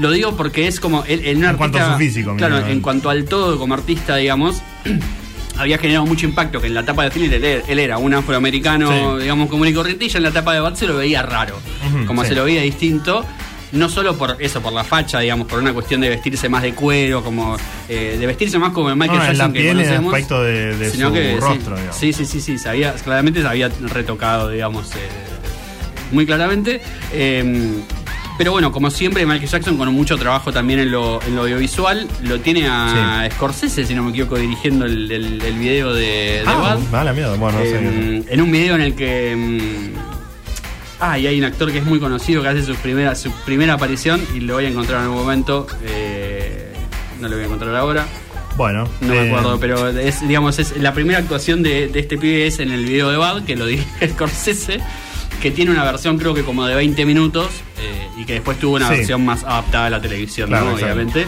lo 0.01 0.11
digo 0.11 0.36
porque 0.36 0.66
es 0.66 0.78
como 0.78 1.03
él, 1.07 1.22
él 1.24 1.42
En 1.42 1.57
cuanto 1.57 1.78
a 1.78 1.92
su 1.92 1.99
físico, 1.99 2.36
Claro, 2.36 2.59
en 2.66 2.80
cuanto 2.82 3.09
al 3.09 3.24
todo 3.24 3.59
como 3.59 3.72
artista, 3.74 4.16
digamos. 4.16 4.61
Había 5.57 5.78
generado 5.78 6.07
mucho 6.07 6.24
impacto 6.26 6.61
que 6.61 6.68
en 6.68 6.74
la 6.74 6.80
etapa 6.80 7.03
de 7.05 7.11
Thriller 7.11 7.42
él, 7.44 7.62
él 7.66 7.78
era 7.80 7.99
un 7.99 8.14
afroamericano, 8.14 9.16
Sí. 9.16 9.22
digamos, 9.22 9.49
común 9.49 9.66
y 9.66 9.72
corriente, 9.72 10.05
y 10.05 10.09
ya 10.09 10.18
en 10.18 10.22
la 10.24 10.28
etapa 10.28 10.53
de 10.55 10.61
Bad 10.61 10.74
se 10.74 10.86
lo 10.86 10.96
veía 10.99 11.22
raro, 11.22 11.59
como 12.07 12.22
sí. 12.22 12.28
se 12.28 12.34
lo 12.36 12.44
veía 12.44 12.61
distinto 12.62 13.24
no 13.72 13.88
solo 13.88 14.16
por 14.16 14.36
eso, 14.40 14.60
por 14.62 14.72
la 14.72 14.84
facha, 14.84 15.20
digamos, 15.20 15.46
por 15.46 15.58
una 15.58 15.72
cuestión 15.72 16.00
de 16.00 16.08
vestirse 16.08 16.48
más 16.48 16.62
de 16.62 16.72
cuero, 16.74 17.22
como 17.22 17.56
eh, 17.88 18.16
de 18.18 18.26
vestirse 18.26 18.58
más 18.58 18.72
como 18.72 18.88
el 18.90 18.96
Michael 18.96 19.18
No, 19.18 19.24
Jackson 19.26 19.48
la 19.48 19.52
que 19.52 19.60
piel 19.60 19.78
el 19.80 19.84
conocemos, 19.84 20.14
aspecto 20.14 20.42
de, 20.42 20.76
de 20.76 20.90
sino 20.90 21.08
su 21.08 21.14
que, 21.14 21.34
sí, 21.34 21.40
rostro, 21.40 21.74
digamos. 21.76 21.96
Sí, 21.96 22.12
sí, 22.12 22.24
sí, 22.26 22.40
sí, 22.40 22.58
se 22.58 22.68
había- 22.68 22.94
claramente 22.94 23.40
se 23.42 23.46
había 23.48 23.68
retocado, 23.80 24.48
digamos, 24.50 24.90
eh, 24.92 24.98
muy 26.12 26.24
claramente. 26.26 26.80
Eh, 27.12 27.72
pero 28.38 28.52
bueno, 28.52 28.70
como 28.70 28.88
siempre, 28.90 29.26
Michael 29.26 29.50
Jackson 29.50 29.76
con 29.76 29.92
mucho 29.92 30.16
trabajo 30.16 30.52
también 30.52 30.78
en 30.78 30.92
lo, 30.92 31.20
en 31.26 31.34
lo 31.34 31.42
audiovisual, 31.42 32.06
lo 32.22 32.38
tiene 32.38 32.68
a 32.68 33.28
Scorsese, 33.32 33.84
si 33.84 33.94
no 33.96 34.04
me 34.04 34.10
equivoco, 34.10 34.36
dirigiendo 34.38 34.84
el, 34.86 35.10
el- 35.10 35.42
el 35.42 35.54
video 35.58 35.92
de, 35.92 36.04
de 36.06 36.42
Ah, 36.46 36.78
Bad. 36.92 37.00
a 37.00 37.04
la 37.04 37.12
mierda. 37.12 37.34
Bueno, 37.34 37.58
no 37.58 37.64
sé. 37.64 37.74
Eh, 37.82 38.22
en 38.28 38.40
un 38.40 38.50
video 38.52 38.76
en 38.76 38.80
el 38.82 38.94
que. 38.94 39.92
Ah, 41.01 41.18
y 41.18 41.26
hay 41.26 41.38
un 41.38 41.44
actor 41.44 41.70
que 41.72 41.78
es 41.78 41.84
muy 41.84 41.99
conocido 42.01 42.42
que 42.42 42.49
hace 42.49 42.62
su 42.64 42.74
primera, 42.76 43.14
su 43.14 43.30
primera 43.44 43.74
aparición 43.74 44.20
y 44.34 44.40
lo 44.40 44.55
voy 44.55 44.66
a 44.66 44.68
encontrar 44.68 44.99
en 45.01 45.05
algún 45.05 45.18
momento. 45.18 45.66
eh, 45.84 46.72
no 47.20 47.28
lo 47.28 47.34
voy 47.34 47.42
a 47.42 47.46
encontrar 47.46 47.74
ahora. 47.74 48.07
Bueno. 48.57 48.88
No 49.01 49.09
me 49.14 49.26
eh, 49.26 49.28
acuerdo, 49.30 49.59
pero 49.61 49.88
es, 49.88 50.26
digamos, 50.26 50.59
es 50.59 50.76
la 50.78 50.92
primera 50.92 51.18
actuación 51.20 51.62
de, 51.62 51.88
de 51.88 52.01
este 52.01 52.16
pibe 52.18 52.46
es 52.46 52.59
en 52.59 52.70
el 52.72 52.84
video 52.84 53.11
de 53.11 53.16
Bad, 53.16 53.44
que 53.44 53.57
lo 53.57 53.66
dirige 53.66 54.09
Scorsese, 54.11 54.80
que 55.42 55.51
tiene 55.53 55.70
una 55.70 55.84
versión 55.84 56.18
creo 56.18 56.34
que 56.34 56.42
como 56.42 56.66
de 56.66 56.74
20 56.74 57.05
minutos 57.07 57.49
eh, 57.78 58.09
y 58.16 58.24
que 58.24 58.34
después 58.34 58.59
tuvo 58.59 58.76
una 58.76 58.88
Sí. 58.88 58.96
versión 58.96 59.24
más 59.24 59.44
adaptada 59.44 59.86
a 59.86 59.90
la 59.90 60.01
televisión, 60.01 60.49
Claro, 60.49 60.66
¿no? 60.66 60.74
obviamente. 60.74 61.26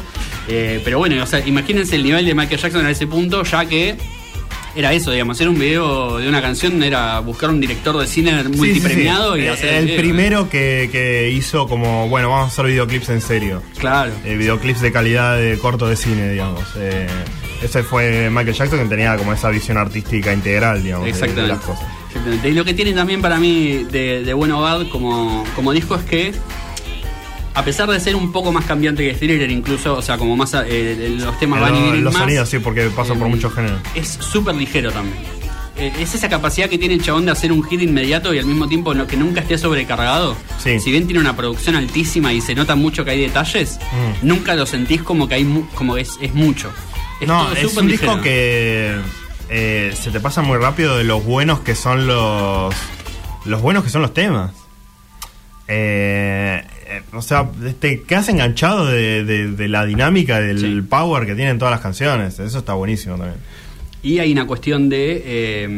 Eh, 0.48 0.80
pero 0.84 0.98
bueno, 0.98 1.22
o 1.22 1.26
sea, 1.26 1.46
imagínense 1.46 1.94
el 1.96 2.02
nivel 2.02 2.24
de 2.26 2.34
Michael 2.34 2.60
Jackson 2.60 2.84
a 2.86 2.90
ese 2.90 3.06
punto, 3.06 3.44
ya 3.44 3.64
que 3.66 3.96
era 4.74 4.92
eso, 4.92 5.10
digamos, 5.10 5.40
era 5.40 5.50
un 5.50 5.58
video 5.58 6.18
de 6.18 6.28
una 6.28 6.40
canción, 6.40 6.82
era 6.82 7.20
buscar 7.20 7.50
un 7.50 7.60
director 7.60 7.96
de 7.98 8.06
cine 8.06 8.30
sí, 8.32 8.36
sí, 8.46 8.52
sí. 8.52 8.58
multipremiado 8.58 9.36
y 9.36 9.42
Eh, 9.42 9.50
hacer 9.50 9.74
El 9.74 9.96
primero 9.96 10.48
que, 10.48 10.88
que 10.92 11.30
hizo 11.30 11.66
como, 11.68 12.08
bueno, 12.08 12.28
vamos 12.30 12.44
a 12.46 12.52
hacer 12.52 12.66
videoclips 12.66 13.08
en 13.10 13.20
serio. 13.20 13.62
Claro. 13.78 14.12
Eh, 14.24 14.36
videoclips 14.36 14.80
de 14.80 14.92
calidad 14.92 15.36
de 15.36 15.58
corto 15.58 15.88
de 15.88 15.96
cine, 15.96 16.30
digamos. 16.30 16.62
Eh, 16.76 17.06
ese 17.62 17.82
fue 17.82 18.30
Michael 18.30 18.54
Jackson 18.56 18.78
que 18.78 18.84
tenía 18.86 19.16
como 19.16 19.32
esa 19.32 19.50
visión 19.50 19.76
artística 19.76 20.32
integral, 20.32 20.82
digamos, 20.82 21.04
de- 21.06 21.12
de, 21.12 21.18
Exactamente. 21.18 21.54
las 21.56 21.64
cosas. 21.64 21.86
Exactamente. 22.08 22.48
Y 22.48 22.52
lo 22.54 22.64
que 22.64 22.74
tiene 22.74 22.92
también 22.92 23.20
para 23.20 23.38
mí 23.38 23.84
de, 23.90 24.22
de 24.24 24.32
Bueno 24.34 24.60
Bad 24.60 24.88
como, 24.88 25.44
como 25.54 25.72
disco 25.72 25.94
es 25.96 26.02
que, 26.04 26.32
a 27.54 27.64
pesar 27.64 27.88
de 27.90 27.98
ser 28.00 28.14
un 28.16 28.32
poco 28.32 28.52
más 28.52 28.64
cambiante 28.64 29.06
que 29.06 29.14
Thriller, 29.14 29.50
incluso, 29.50 29.94
o 29.96 30.02
sea, 30.02 30.16
como 30.18 30.36
más 30.36 30.54
eh, 30.66 31.16
los 31.18 31.38
temas 31.38 31.60
van 31.60 31.74
y 31.76 31.82
vienen 31.82 32.04
los 32.04 32.12
más, 32.12 32.22
sonidos, 32.22 32.48
sí, 32.48 32.58
porque 32.58 32.88
pasa 32.90 33.14
por 33.14 33.26
eh, 33.26 33.30
muchos 33.30 33.52
géneros. 33.54 33.80
Es 33.94 34.08
súper 34.08 34.54
ligero 34.54 34.92
también. 34.92 35.16
Eh, 35.76 35.92
Es 35.98 36.14
esa 36.14 36.28
capacidad 36.28 36.68
que 36.68 36.78
tiene 36.78 36.94
el 36.94 37.02
chabón 37.02 37.24
de 37.26 37.32
hacer 37.32 37.50
un 37.52 37.62
hit 37.64 37.80
inmediato 37.82 38.32
y 38.34 38.38
al 38.38 38.44
mismo 38.46 38.68
tiempo 38.68 38.92
que 39.06 39.16
nunca 39.16 39.40
esté 39.40 39.56
sobrecargado. 39.58 40.36
Sí. 40.62 40.78
Si 40.78 40.90
bien 40.90 41.06
tiene 41.06 41.20
una 41.20 41.34
producción 41.36 41.74
altísima 41.76 42.32
y 42.32 42.40
se 42.40 42.54
nota 42.54 42.74
mucho 42.76 43.04
que 43.04 43.12
hay 43.12 43.20
detalles, 43.22 43.78
Mm. 43.92 44.26
nunca 44.28 44.54
lo 44.54 44.66
sentís 44.66 45.02
como 45.02 45.26
que 45.28 45.34
hay 45.36 45.64
como 45.74 45.96
es, 45.96 46.18
es 46.20 46.34
mucho. 46.34 46.70
Es 47.20 47.26
no, 47.28 47.50
es 47.52 47.76
un 47.76 47.88
ligero. 47.88 48.12
disco 48.12 48.22
que 48.22 48.96
se 49.48 50.10
te 50.10 50.20
pasa 50.20 50.42
muy 50.42 50.56
rápido 50.58 50.96
de 50.98 51.04
los 51.04 51.24
buenos 51.24 51.60
que 51.60 51.74
son 51.74 52.06
los. 52.06 52.74
Los 53.46 53.60
buenos 53.62 53.82
que 53.84 53.90
son 53.90 54.02
los 54.02 54.12
temas. 54.14 54.52
Eh, 55.66 56.62
eh, 56.90 57.02
o 57.12 57.22
sea, 57.22 57.48
te 57.78 58.02
quedas 58.02 58.28
enganchado 58.28 58.86
de, 58.86 59.24
de- 59.24 59.52
de 59.52 59.68
la 59.68 59.84
dinámica, 59.86 60.40
del 60.40 60.58
Sí. 60.60 60.80
power 60.88 61.26
que 61.26 61.34
tienen 61.34 61.58
todas 61.58 61.72
las 61.72 61.80
canciones. 61.80 62.38
Eso 62.38 62.58
está 62.58 62.74
buenísimo 62.74 63.16
también. 63.16 63.38
Y 64.02 64.18
hay 64.18 64.32
una 64.32 64.46
cuestión 64.46 64.88
de. 64.88 65.22
eh, 65.24 65.68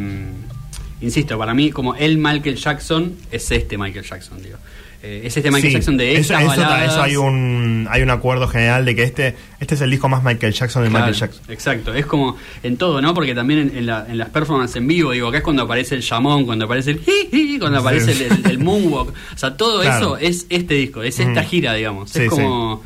insisto, 1.01 1.37
para 1.37 1.53
mí, 1.53 1.71
como 1.71 1.95
el 1.95 2.17
Michael 2.17 2.55
Jackson 2.55 3.15
es 3.31 3.51
este 3.51 3.77
Michael 3.77 4.05
Jackson, 4.05 4.41
digo. 4.41 4.57
Eh, 5.05 5.23
es 5.25 5.35
este 5.35 5.51
Michael 5.51 5.67
Sí, 5.71 5.73
Jackson 5.73 5.97
de 5.97 6.15
eso, 6.15 6.33
eso, 6.33 7.01
hay 7.01 7.17
un 7.17 7.87
hay 7.91 8.01
un 8.03 8.09
acuerdo 8.09 8.47
general 8.47 8.85
de 8.85 8.95
que 8.95 9.03
este 9.03 9.35
este 9.59 9.75
es 9.75 9.81
el 9.81 9.91
disco 9.91 10.07
más 10.07 10.23
Michael 10.23 10.53
Jackson 10.53 10.81
de 10.81 10.89
Claro, 10.89 11.07
Michael 11.07 11.19
Jackson. 11.19 11.43
Exacto, 11.51 11.93
es 11.93 12.05
como 12.05 12.37
en 12.63 12.77
todo, 12.77 13.01
¿no? 13.01 13.13
Porque 13.13 13.35
también 13.35 13.59
en, 13.59 13.77
en 13.79 13.85
la- 13.85 14.05
en 14.09 14.17
las 14.17 14.29
performances 14.29 14.77
en 14.77 14.87
vivo, 14.87 15.11
digo, 15.11 15.27
acá 15.27 15.39
es 15.39 15.43
cuando 15.43 15.63
aparece 15.63 15.95
el 15.95 16.01
llamón, 16.01 16.45
cuando 16.45 16.63
aparece 16.65 16.91
el 16.91 17.01
hi, 17.05 17.27
hi, 17.33 17.59
cuando 17.59 17.79
Sí. 17.81 17.85
aparece 17.85 18.11
el, 18.13 18.21
el- 18.31 18.45
el 18.51 18.59
moonwalk. 18.59 19.09
O 19.09 19.37
sea, 19.37 19.57
todo 19.57 19.81
Claro. 19.81 20.15
eso 20.15 20.17
es 20.17 20.45
este 20.49 20.75
disco, 20.75 21.03
es 21.03 21.19
esta 21.19 21.43
gira, 21.43 21.73
digamos. 21.73 22.09
Sí, 22.09 22.21
es 22.21 22.29
como. 22.29 22.81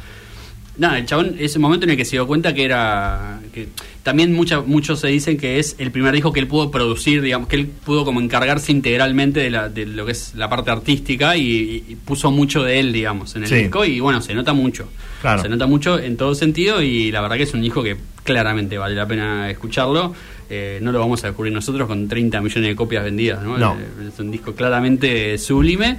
Nada, 0.77 0.99
el 0.99 1.05
chabón, 1.05 1.35
ese 1.39 1.57
momento 1.59 1.85
en 1.85 1.91
el 1.91 1.97
que 1.97 2.05
se 2.05 2.11
dio 2.11 2.27
cuenta 2.27 2.53
que 2.53 2.63
era. 2.63 3.39
que 3.53 3.67
También 4.03 4.33
mucha, 4.33 4.61
muchos 4.61 4.99
se 4.99 5.07
dicen 5.07 5.37
que 5.37 5.57
es 5.59 5.75
el 5.79 5.91
primer 5.91 6.13
disco 6.13 6.31
que 6.31 6.39
él 6.39 6.47
pudo 6.47 6.69
producir, 6.69 7.21
digamos, 7.21 7.47
que 7.47 7.55
él 7.55 7.65
pudo 7.67 8.05
como 8.05 8.21
encargarse 8.21 8.71
integralmente 8.71 9.39
de, 9.39 9.49
la, 9.49 9.69
de 9.69 9.85
lo 9.87 10.05
que 10.05 10.11
es 10.11 10.35
la 10.35 10.49
parte 10.49 10.69
artística 10.69 11.35
y, 11.35 11.83
y 11.87 11.95
puso 11.95 12.29
mucho 12.31 12.63
de 12.63 12.79
él, 12.79 12.93
digamos, 12.93 13.35
en 13.35 13.43
el 13.43 13.49
Sí. 13.49 13.55
disco. 13.55 13.83
Y 13.85 13.99
bueno, 13.99 14.21
se 14.21 14.35
nota 14.35 14.53
mucho. 14.53 14.87
Claro. 15.21 15.41
Se 15.41 15.49
nota 15.49 15.65
mucho 15.65 15.97
en 15.97 16.15
todo 16.15 16.35
sentido 16.35 16.81
y 16.83 17.11
la 17.11 17.21
verdad 17.21 17.37
que 17.37 17.43
es 17.43 17.53
un 17.55 17.61
disco 17.61 17.81
que 17.81 17.97
claramente 18.23 18.77
vale 18.77 18.93
la 18.93 19.07
pena 19.07 19.49
escucharlo. 19.49 20.13
Eh, 20.49 20.79
no 20.81 20.93
lo 20.93 20.99
vamos 20.99 21.21
a 21.23 21.27
descubrir 21.27 21.51
nosotros 21.51 21.87
con 21.89 22.07
30 22.07 22.39
millones 22.39 22.69
de 22.69 22.75
copias 22.75 23.03
vendidas, 23.03 23.43
¿no? 23.43 23.57
No. 23.57 23.73
Eh, 23.73 24.09
Es 24.13 24.19
un 24.19 24.31
disco 24.31 24.53
claramente 24.55 25.37
sublime. 25.39 25.97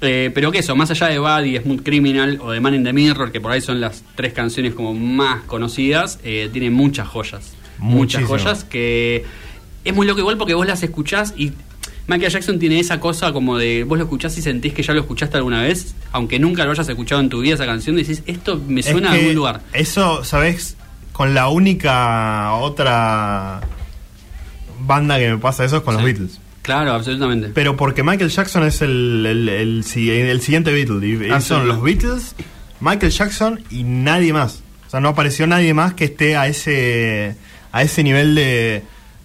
Eh, 0.00 0.30
pero 0.32 0.52
que 0.52 0.58
eso, 0.58 0.76
más 0.76 0.90
allá 0.92 1.08
de 1.08 1.18
Bad 1.18 1.42
y 1.44 1.58
Smooth 1.58 1.82
Criminal 1.82 2.38
o 2.40 2.52
de 2.52 2.60
Man 2.60 2.74
in 2.74 2.84
the 2.84 2.92
Mirror, 2.92 3.32
que 3.32 3.40
por 3.40 3.50
ahí 3.52 3.60
son 3.60 3.80
las 3.80 4.04
tres 4.14 4.32
canciones 4.32 4.74
como 4.74 4.94
más 4.94 5.42
conocidas, 5.44 6.20
eh, 6.22 6.48
tiene 6.52 6.70
muchas 6.70 7.08
joyas. 7.08 7.52
Muchas 7.78 8.24
joyas 8.24 8.64
que 8.64 9.24
es 9.84 9.94
muy 9.94 10.06
loco 10.06 10.20
igual 10.20 10.36
porque 10.36 10.54
vos 10.54 10.66
las 10.66 10.82
escuchás 10.82 11.34
y 11.36 11.52
Michael 12.06 12.32
Jackson 12.32 12.58
tiene 12.58 12.80
esa 12.80 13.00
cosa 13.00 13.32
como 13.32 13.58
de 13.58 13.84
vos 13.84 13.98
lo 13.98 14.04
escuchás 14.04 14.36
y 14.38 14.42
sentís 14.42 14.72
que 14.72 14.82
ya 14.82 14.94
lo 14.94 15.00
escuchaste 15.00 15.36
alguna 15.36 15.62
vez, 15.62 15.94
aunque 16.12 16.38
nunca 16.38 16.64
lo 16.64 16.70
hayas 16.72 16.88
escuchado 16.88 17.20
en 17.20 17.28
tu 17.28 17.40
vida 17.40 17.54
esa 17.54 17.66
canción, 17.66 17.96
decís, 17.96 18.22
esto 18.26 18.60
me 18.66 18.80
Es 18.80 18.86
suena 18.86 19.10
a 19.10 19.14
que 19.14 19.18
algún 19.20 19.34
lugar. 19.34 19.60
Eso, 19.72 20.24
¿sabes? 20.24 20.76
Con 21.12 21.34
la 21.34 21.48
única 21.48 22.54
otra 22.54 23.60
banda 24.80 25.18
que 25.18 25.30
me 25.30 25.38
pasa 25.38 25.64
eso 25.64 25.78
es 25.78 25.82
con 25.82 25.94
Sí. 25.94 26.00
los 26.00 26.04
Beatles. 26.04 26.40
Claro, 26.68 26.92
absolutamente. 26.92 27.48
Pero 27.54 27.76
porque 27.76 28.02
Michael 28.02 28.28
Jackson 28.28 28.62
es 28.64 28.82
el, 28.82 29.24
el, 29.26 29.48
el 29.48 29.84
si- 29.84 30.10
el 30.10 30.40
siguiente 30.42 30.70
Beatle. 30.70 31.26
Ellos 31.26 31.44
son 31.44 31.66
los 31.66 31.82
Beatles, 31.82 32.34
Michael 32.80 33.10
Jackson 33.10 33.60
y 33.70 33.84
nadie 33.84 34.34
más. 34.34 34.62
O 34.86 34.90
sea, 34.90 35.00
no 35.00 35.08
apareció 35.08 35.46
nadie 35.46 35.72
más 35.72 35.94
que 35.94 36.04
esté 36.04 36.36
a 36.36 36.46
ese, 36.46 37.36
a 37.72 37.82
ese 37.82 38.02
nivel 38.02 38.34
de, 38.34 38.82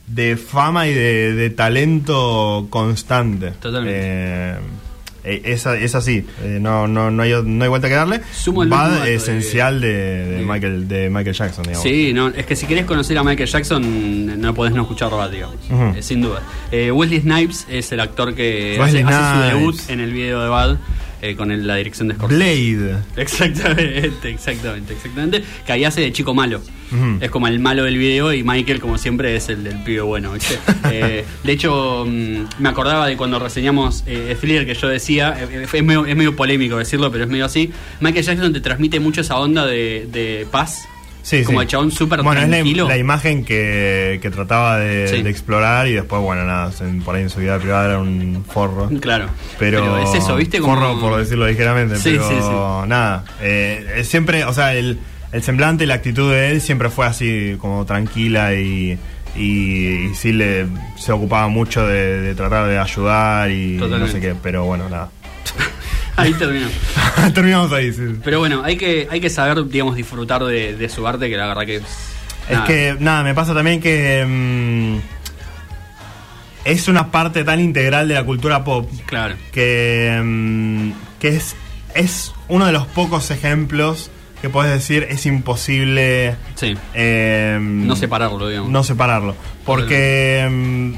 de 0.07 0.37
fama 0.37 0.87
y 0.87 0.93
de, 0.93 1.33
de 1.33 1.49
talento 1.49 2.67
constante. 2.69 3.51
Totalmente. 3.59 3.99
Eh, 4.01 4.55
eh, 5.23 5.41
es, 5.45 5.65
así, 5.95 6.25
eh, 6.43 6.57
no, 6.61 6.87
no, 6.87 7.09
no, 7.11 7.23
hay, 7.23 7.33
no 7.43 7.63
hay 7.63 7.69
vuelta 7.69 7.87
que 7.87 7.93
darle. 7.95 8.21
Sumo 8.33 8.63
el 8.63 8.69
de- 8.69 9.15
esencial 9.15 9.79
de, 9.81 9.87
de 9.93 10.25
de- 10.39 10.45
Michael, 10.45 10.87
de 10.87 11.09
Michael 11.09 11.35
Jackson, 11.35 11.63
digamos. 11.63 11.83
Sí, 11.83 12.11
no, 12.13 12.27
es 12.29 12.45
que 12.45 12.55
si 12.55 12.65
querés 12.65 12.85
conocer 12.85 13.17
a 13.17 13.23
Michael 13.23 13.49
Jackson, 13.49 14.39
no 14.41 14.53
podés 14.53 14.73
no 14.73 14.81
escuchar 14.83 15.11
Bad, 15.11 15.31
digamos. 15.31 15.55
Eh, 15.95 16.01
sin 16.01 16.21
duda. 16.21 16.41
Wesley 16.71 17.21
Snipes 17.21 17.67
es 17.69 17.91
el 17.91 17.99
actor 17.99 18.33
que 18.35 18.77
hace, 18.81 19.03
hace 19.03 19.33
su 19.51 19.57
debut 19.57 19.75
en 19.89 19.99
el 19.99 20.11
video 20.13 20.41
de 20.43 20.49
Bad 20.49 20.77
eh, 21.23 21.35
con 21.35 21.51
el- 21.51 21.65
la 21.65 21.75
dirección 21.77 22.09
de 22.09 22.15
Scorsese. 22.15 22.37
Blade. 22.75 22.97
Exactamente, 23.17 24.29
exactamente, 24.29 24.93
exactamente. 24.93 25.43
Que 25.65 25.71
ahí 25.71 25.83
hace 25.85 26.01
de 26.01 26.11
chico 26.11 26.33
malo. 26.33 26.61
Es 27.21 27.31
como 27.31 27.47
el 27.47 27.59
malo 27.59 27.85
del 27.85 27.97
video 27.97 28.31
y 28.33 28.43
Michael, 28.43 28.79
como 28.79 28.99
siempre, 28.99 29.35
es 29.35 29.49
el 29.49 29.63
del 29.63 29.81
pibe 29.83 30.01
bueno. 30.01 30.33
¿viste? 30.33 30.59
Eh, 30.91 31.25
de 31.43 31.51
hecho, 31.51 32.05
mm, 32.07 32.45
me 32.59 32.69
acordaba 32.69 33.07
de 33.07 33.17
cuando 33.17 33.39
reseñamos 33.39 34.03
eh, 34.05 34.37
Thriller 34.39 34.67
que 34.67 34.75
yo 34.75 34.87
decía, 34.89 35.35
eh, 35.39 35.63
es, 35.73 35.83
medio, 35.83 36.05
es 36.05 36.15
medio 36.15 36.35
polémico 36.35 36.77
decirlo, 36.77 37.11
pero 37.11 37.23
es 37.23 37.29
medio 37.31 37.45
así. 37.45 37.71
Michael 37.99 38.23
Jackson 38.25 38.53
te 38.53 38.61
transmite 38.61 38.99
mucho 38.99 39.21
esa 39.21 39.39
onda 39.39 39.65
de, 39.65 40.07
de 40.11 40.45
paz. 40.51 40.83
Sí, 41.23 41.43
como 41.43 41.59
sí. 41.59 41.63
el 41.63 41.69
chabón 41.69 41.89
súper 41.91 42.21
Bueno, 42.21 42.41
es 42.41 42.49
tranquilo. 42.49 42.83
la, 42.83 42.89
la 42.95 42.97
imagen 42.99 43.43
que, 43.45 44.19
que 44.21 44.29
trataba 44.29 44.77
de, 44.77 45.07
Sí. 45.07 45.21
de 45.23 45.29
explorar 45.29 45.87
y 45.87 45.93
después, 45.93 46.21
bueno, 46.21 46.43
nada, 46.43 46.69
por 47.03 47.15
ahí 47.15 47.23
en 47.23 47.29
su 47.29 47.39
vida 47.39 47.57
privada 47.57 47.85
era 47.85 47.99
un 47.99 48.43
forro. 48.47 48.89
Claro. 49.01 49.27
Pero, 49.57 49.97
es 49.99 50.13
eso, 50.13 50.35
¿viste? 50.35 50.59
Como... 50.59 50.75
Forro, 50.75 50.99
por 50.99 51.17
decirlo 51.17 51.47
ligeramente, 51.47 51.95
Sí, 51.95 52.11
pero 52.11 52.27
sí, 52.29 52.35
sí. 52.35 52.89
nada. 52.89 53.23
eh, 53.41 53.93
es 53.97 54.07
siempre, 54.09 54.43
o 54.43 54.53
sea, 54.53 54.75
el, 54.75 54.99
el 55.31 55.41
semblante 55.43 55.85
y 55.85 55.87
la 55.87 55.95
actitud 55.95 56.29
de 56.29 56.51
él 56.51 56.61
siempre 56.61 56.89
fue 56.89 57.05
así, 57.07 57.55
como 57.59 57.85
tranquila 57.85 58.53
y. 58.53 58.99
Y, 59.35 60.09
y 60.11 60.13
sí 60.13 60.31
le, 60.31 60.67
se 60.95 61.11
ocupaba 61.11 61.47
mucho 61.47 61.87
de, 61.87 62.21
de 62.21 62.35
tratar 62.35 62.67
de 62.67 62.77
ayudar 62.77 63.49
y 63.49 63.77
no 63.77 63.85
Totalmente. 63.85 64.13
sé 64.13 64.21
qué, 64.21 64.35
pero 64.43 64.65
bueno, 64.65 64.87
nada. 64.89 65.09
Ahí 66.15 66.33
terminó. 66.33 66.67
Terminamos 67.33 67.71
ahí, 67.71 67.91
sí. 67.91 68.03
Pero 68.23 68.39
bueno, 68.39 68.61
hay 68.63 68.77
que, 68.77 69.07
hay 69.09 69.19
que 69.19 69.29
saber, 69.29 69.65
digamos, 69.67 69.95
disfrutar 69.95 70.43
de, 70.43 70.75
de 70.75 70.89
su 70.89 71.07
arte, 71.07 71.29
que 71.29 71.37
la 71.37 71.47
verdad 71.47 71.65
que 71.65 71.75
es. 71.77 71.83
Nada. 72.49 72.65
que, 72.65 72.95
nada, 72.99 73.23
me 73.23 73.33
pasa 73.33 73.53
también 73.53 73.79
que 73.81 74.25
mm, 74.27 74.97
es 76.65 76.87
una 76.87 77.11
parte 77.11 77.43
tan 77.43 77.59
integral 77.59 78.07
de 78.07 78.13
la 78.15 78.23
cultura 78.25 78.63
pop 78.63 78.89
Claro. 79.05 79.35
que, 79.51 80.19
mm, 80.23 80.91
que 81.19 81.29
es, 81.29 81.55
es 81.95 82.33
uno 82.49 82.65
de 82.65 82.71
los 82.73 82.85
pocos 82.87 83.31
ejemplos 83.31 84.11
que 84.41 84.49
puedes 84.49 84.71
decir 84.73 85.07
es 85.09 85.25
imposible 85.25 86.35
Sí. 86.55 86.75
eh, 86.93 87.57
No 87.61 87.95
separarlo, 87.95 88.47
digamos. 88.49 88.69
no 88.71 88.83
separarlo. 88.83 89.35
Porque 89.65 90.47
mm, 90.51 90.93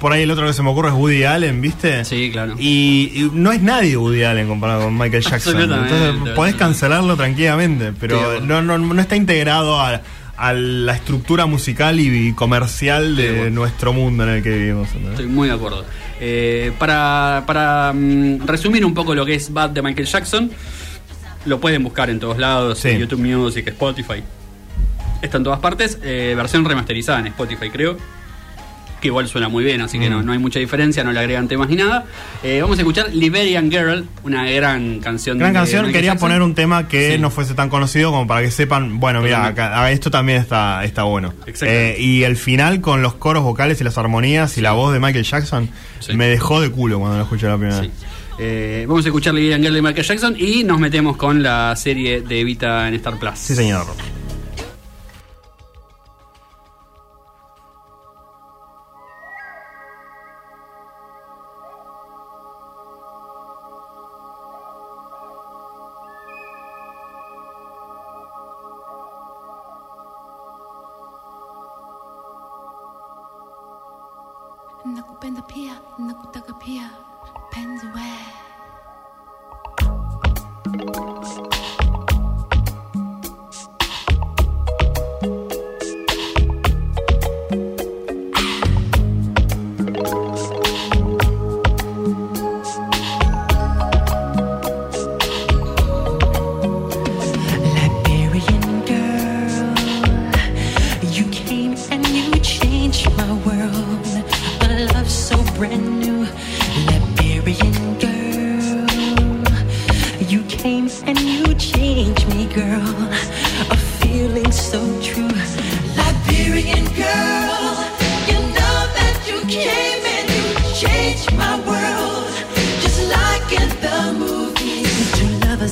por 0.00 0.12
ahí 0.12 0.22
el 0.22 0.30
otro 0.30 0.46
que 0.46 0.52
se 0.52 0.62
me 0.62 0.70
ocurre 0.70 0.88
es 0.88 0.94
Woody 0.94 1.24
Allen, 1.24 1.60
¿viste? 1.60 2.04
Sí, 2.04 2.30
claro. 2.32 2.54
Y, 2.58 3.10
y 3.14 3.30
no 3.32 3.52
es 3.52 3.60
nadie 3.62 3.96
Woody 3.96 4.22
Allen 4.24 4.48
comparado 4.48 4.84
con 4.84 4.96
Michael 4.96 5.22
Jackson. 5.22 5.60
Entonces 5.60 6.34
podés 6.34 6.54
cancelarlo 6.54 7.16
tranquilamente, 7.16 7.92
pero 7.98 8.38
Sí, 8.38 8.44
no, 8.46 8.62
no, 8.62 8.78
no 8.78 9.00
está 9.00 9.16
integrado 9.16 9.80
a, 9.80 10.00
a 10.36 10.52
la 10.52 10.94
estructura 10.94 11.46
musical 11.46 11.98
y 12.00 12.32
comercial 12.34 13.16
de 13.16 13.28
Sí, 13.28 13.34
bueno. 13.38 13.50
nuestro 13.60 13.92
mundo 13.92 14.22
en 14.24 14.28
el 14.30 14.42
que 14.42 14.50
vivimos. 14.50 14.88
Estoy 15.10 15.26
muy 15.26 15.48
de 15.48 15.54
acuerdo. 15.54 15.84
Eh, 16.20 16.72
para 16.78 17.44
para 17.46 17.92
mm, 17.94 18.46
resumir 18.46 18.84
un 18.84 18.94
poco 18.94 19.14
lo 19.14 19.24
que 19.26 19.34
es 19.34 19.52
Bad 19.52 19.70
de 19.70 19.82
Michael 19.82 20.06
Jackson, 20.06 20.50
lo 21.46 21.60
pueden 21.60 21.82
buscar 21.84 22.10
en 22.10 22.18
todos 22.20 22.38
lados, 22.38 22.78
Sí. 22.78 22.88
en 22.90 22.98
YouTube 23.00 23.20
Music, 23.20 23.66
Spotify. 23.68 24.22
Está 25.22 25.38
en 25.38 25.44
todas 25.44 25.58
partes. 25.60 25.98
eh, 26.02 26.34
versión 26.36 26.64
remasterizada 26.64 27.18
en 27.20 27.26
Spotify, 27.28 27.70
creo. 27.70 27.96
Que 29.00 29.08
igual 29.08 29.28
suena 29.28 29.48
muy 29.48 29.62
bien, 29.62 29.80
así 29.80 29.98
que 29.98 30.08
Mm. 30.08 30.12
no, 30.12 30.22
no 30.22 30.32
hay 30.32 30.38
mucha 30.38 30.58
diferencia, 30.58 31.04
no 31.04 31.12
le 31.12 31.20
agregan 31.20 31.46
temas 31.46 31.68
ni 31.68 31.76
nada. 31.76 32.04
Eh, 32.42 32.58
vamos 32.60 32.78
a 32.78 32.80
escuchar 32.82 33.14
Liberian 33.14 33.70
Girl, 33.70 34.06
una 34.24 34.44
gran 34.50 34.98
canción. 35.00 35.38
Gran 35.38 35.52
de 35.52 35.58
canción, 35.60 35.86
quería 35.92 36.12
Jackson. 36.12 36.28
poner 36.28 36.42
un 36.42 36.54
tema 36.54 36.88
que 36.88 37.12
Sí. 37.12 37.18
no 37.20 37.30
fuese 37.30 37.54
tan 37.54 37.68
conocido 37.68 38.10
como 38.10 38.26
para 38.26 38.42
que 38.42 38.50
sepan, 38.50 38.98
bueno, 38.98 39.22
mira, 39.22 39.46
acá- 39.46 39.90
esto 39.92 40.10
también 40.10 40.38
está, 40.40 40.84
está 40.84 41.04
bueno. 41.04 41.32
Eh, 41.62 41.96
y 41.98 42.24
el 42.24 42.36
final 42.36 42.80
con 42.80 43.00
los 43.02 43.14
coros 43.14 43.44
vocales 43.44 43.80
y 43.80 43.84
las 43.84 43.96
armonías 43.98 44.58
y 44.58 44.60
la 44.62 44.72
voz 44.72 44.92
de 44.92 44.98
Michael 45.00 45.24
Jackson 45.24 45.68
Sí. 46.00 46.14
me 46.14 46.26
dejó 46.26 46.60
de 46.60 46.70
culo 46.70 46.98
cuando 46.98 47.18
lo 47.18 47.22
escuché 47.22 47.46
la 47.46 47.56
primera 47.56 47.80
vez. 47.80 47.90
Eh, 48.40 48.84
vamos 48.88 49.04
a 49.04 49.08
escuchar 49.08 49.34
Liberian 49.34 49.60
Girl 49.62 49.74
de 49.74 49.82
Michael 49.82 50.06
Jackson 50.06 50.36
y 50.38 50.62
nos 50.64 50.78
metemos 50.80 51.16
con 51.16 51.42
la 51.42 51.74
serie 51.76 52.20
de 52.20 52.40
Evita 52.40 52.86
en 52.88 52.94
Star 52.94 53.18
Plus. 53.18 53.32
Sí, 53.36 53.54
señor. 53.54 53.84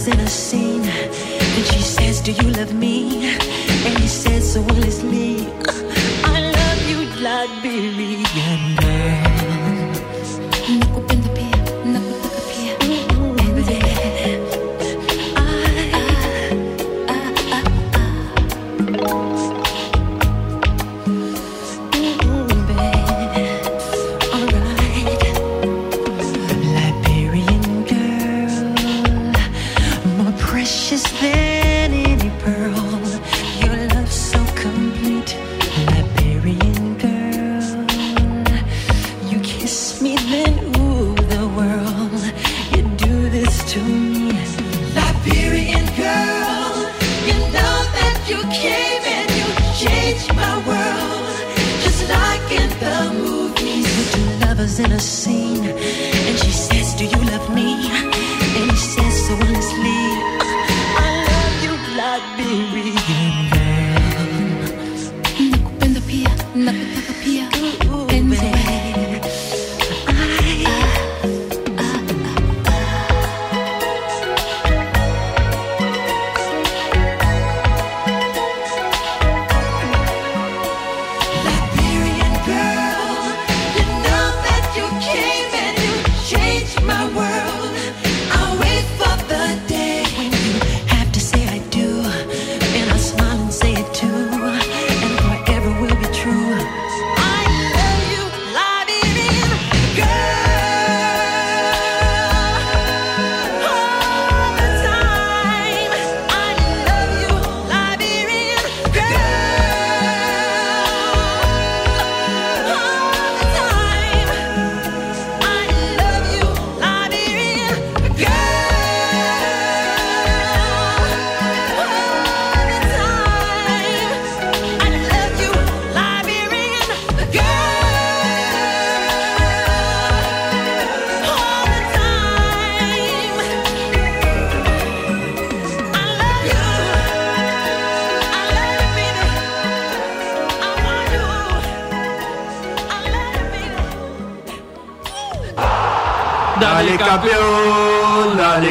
In 0.07 0.21
a 0.21 0.29
scene. 0.29 0.85
And 0.85 1.67
she 1.67 1.83
says, 1.83 2.21
Do 2.21 2.31
you 2.31 2.51
love 2.53 2.73
me? 2.73 3.27
And 3.87 3.99
he 3.99 4.07
says, 4.07 4.53
So 4.53 4.63
honestly, 4.63 5.25
I 5.25 5.26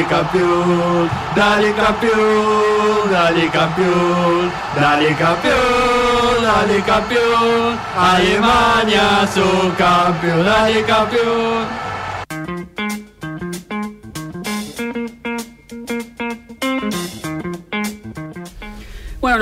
campione, 0.06 1.08
dale 1.34 1.74
campione, 1.74 3.08
dale 3.10 3.50
campione, 3.50 4.50
dale 4.74 5.14
campione, 5.14 6.40
dale 6.40 6.82
campione, 6.82 7.78
Alemania 7.96 9.26
su 9.26 9.72
campione, 9.76 10.42
dale 10.42 10.84
campione. 10.84 11.85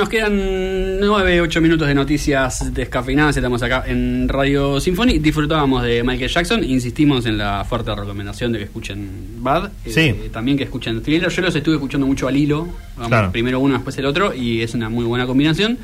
Nos 0.04 0.10
quedan 0.10 1.00
9, 1.00 1.40
8 1.40 1.60
minutos 1.62 1.88
de 1.88 1.94
noticias 1.94 2.74
descafeinadas. 2.74 3.36
Estamos 3.38 3.62
acá 3.62 3.84
en 3.86 4.28
Radio 4.28 4.78
Symphony. 4.78 5.18
Disfrutábamos 5.18 5.82
de 5.82 6.02
Michael 6.02 6.30
Jackson. 6.30 6.62
Insistimos 6.62 7.24
en 7.24 7.38
la 7.38 7.64
fuerte 7.64 7.94
recomendación 7.94 8.52
de 8.52 8.58
que 8.58 8.64
escuchen 8.64 9.08
Bad. 9.38 9.70
Eh, 9.86 9.90
Sí. 9.90 10.28
también 10.30 10.58
que 10.58 10.64
escuchen 10.64 11.02
Thriller. 11.02 11.30
Yo 11.30 11.40
los 11.40 11.56
estuve 11.56 11.76
escuchando 11.76 12.06
mucho 12.06 12.28
al 12.28 12.36
hilo. 12.36 12.68
Vamos, 12.96 13.08
Claro. 13.08 13.32
Primero 13.32 13.60
uno, 13.60 13.74
después 13.74 13.96
el 13.96 14.04
otro. 14.04 14.34
Y 14.34 14.60
es 14.60 14.74
una 14.74 14.90
muy 14.90 15.06
buena 15.06 15.26
combinación. 15.26 15.78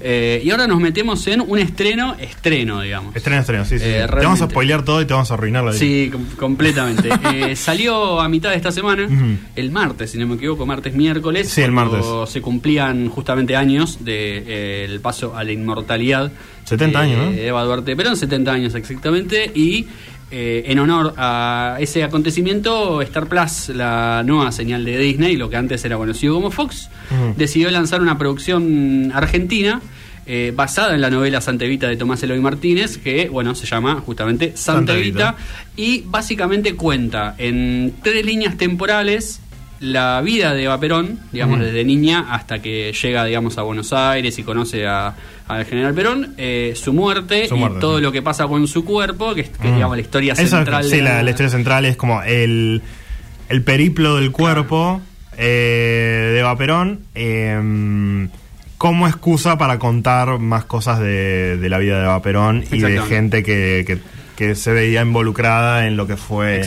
Eh, 0.00 0.40
y 0.42 0.50
ahora 0.50 0.66
nos 0.66 0.80
metemos 0.80 1.26
en 1.26 1.42
un 1.42 1.58
estreno, 1.58 2.16
estreno, 2.18 2.80
digamos. 2.80 3.14
Estreno, 3.14 3.40
estreno, 3.42 3.64
sí, 3.66 3.78
sí. 3.78 3.84
Eh, 3.86 4.06
te 4.08 4.24
vamos 4.24 4.40
a 4.40 4.48
spoilear 4.48 4.84
todo 4.86 5.02
y 5.02 5.04
te 5.04 5.12
vamos 5.12 5.30
a 5.30 5.34
arruinar 5.34 5.64
la 5.64 5.70
vida. 5.72 5.80
Sí, 5.80 6.08
com- 6.10 6.24
completamente. 6.38 7.10
Salió 7.56 8.20
a 8.22 8.28
mitad 8.30 8.50
de 8.50 8.56
esta 8.56 8.72
semana, 8.72 9.06
el 9.54 9.70
martes, 9.70 10.12
si 10.12 10.18
no 10.18 10.26
me 10.26 10.36
equivoco, 10.36 10.64
martes, 10.64 10.94
miércoles. 10.94 11.48
Sí, 11.50 11.60
el 11.60 11.72
cuando 11.74 11.98
martes. 12.16 12.32
Se 12.32 12.40
cumplían 12.40 13.08
justamente 13.10 13.54
años 13.54 13.65
del 14.00 15.00
paso 15.00 15.36
a 15.36 15.44
la 15.44 15.52
inmortalidad. 15.52 16.30
70 16.64 16.98
de 16.98 17.04
años, 17.04 17.18
¿no? 17.18 17.30
Eva 17.38 17.62
Duarte 17.64 17.94
Perón, 17.96 18.16
70 18.16 18.52
años 18.52 18.74
exactamente. 18.74 19.50
Y 19.54 19.86
eh, 20.30 20.64
en 20.66 20.78
honor 20.80 21.14
a 21.16 21.76
ese 21.78 22.02
acontecimiento, 22.02 23.00
Star 23.02 23.26
Plus, 23.28 23.68
la 23.68 24.22
nueva 24.24 24.50
señal 24.50 24.84
de 24.84 24.98
Disney, 24.98 25.36
lo 25.36 25.48
que 25.48 25.56
antes 25.56 25.84
era 25.84 25.96
conocido 25.96 26.34
como 26.34 26.50
Fox, 26.50 26.90
decidió 27.36 27.70
lanzar 27.70 28.00
una 28.00 28.18
producción 28.18 29.12
argentina. 29.14 29.80
eh, 30.28 30.52
basada 30.54 30.96
en 30.96 31.00
la 31.00 31.08
novela 31.08 31.40
Santa 31.40 31.66
Evita 31.66 31.86
de 31.86 31.96
Tomás 31.96 32.20
Eloy 32.20 32.40
Martínez, 32.40 32.98
que 32.98 33.28
bueno, 33.28 33.54
se 33.54 33.64
llama 33.64 34.02
justamente 34.04 34.56
Santa, 34.56 34.72
Santa 34.78 34.94
Evita, 34.96 35.28
Evita. 35.28 35.36
y 35.76 36.02
básicamente 36.04 36.74
cuenta 36.74 37.36
en 37.38 37.94
tres 38.02 38.26
líneas 38.26 38.56
temporales 38.56 39.40
la 39.80 40.20
vida 40.22 40.54
de 40.54 40.64
Eva 40.64 40.80
Perón, 40.80 41.18
digamos, 41.32 41.60
desde 41.60 41.84
niña 41.84 42.26
hasta 42.30 42.60
que 42.60 42.92
llega, 42.92 43.24
digamos, 43.24 43.58
a 43.58 43.62
Buenos 43.62 43.92
Aires 43.92 44.38
y 44.38 44.42
conoce 44.42 44.86
a- 44.86 45.14
al 45.48 45.64
general 45.66 45.94
Perón, 45.94 46.34
eh, 46.38 46.72
su 46.74 46.92
muerte 46.92 47.46
Su 47.48 47.56
y 47.56 47.60
todo 47.80 47.98
sí. 47.98 48.02
lo 48.02 48.10
que 48.12 48.22
pasa 48.22 48.46
con 48.46 48.66
su 48.66 48.84
cuerpo, 48.84 49.34
que 49.34 49.42
es, 49.42 49.50
digamos, 49.62 49.96
la 49.96 50.02
historia 50.02 50.32
Eso 50.32 50.46
central. 50.56 50.84
sí, 50.84 50.96
de 50.96 51.02
la, 51.02 51.22
la 51.22 51.30
historia 51.30 51.50
central 51.50 51.84
es 51.84 51.96
como 51.96 52.22
el, 52.22 52.82
el 53.48 53.62
periplo 53.62 54.16
del 54.16 54.32
cuerpo 54.32 55.00
eh, 55.36 56.30
de 56.32 56.38
Eva 56.40 56.56
Perón 56.56 57.00
eh, 57.14 58.28
como 58.78 59.06
excusa 59.08 59.56
para 59.58 59.78
contar 59.78 60.38
más 60.38 60.64
cosas 60.64 60.98
de, 61.00 61.56
de 61.56 61.68
la 61.68 61.78
vida 61.78 61.98
de 61.98 62.04
Eva 62.04 62.22
Perón 62.22 62.64
y 62.70 62.78
de 62.80 63.00
gente 63.02 63.42
que, 63.42 63.84
que- 63.86 63.98
que 64.36 64.54
se 64.54 64.70
veía 64.70 65.00
involucrada 65.00 65.86
en 65.86 65.96
lo 65.96 66.06
que 66.06 66.18
fue 66.18 66.60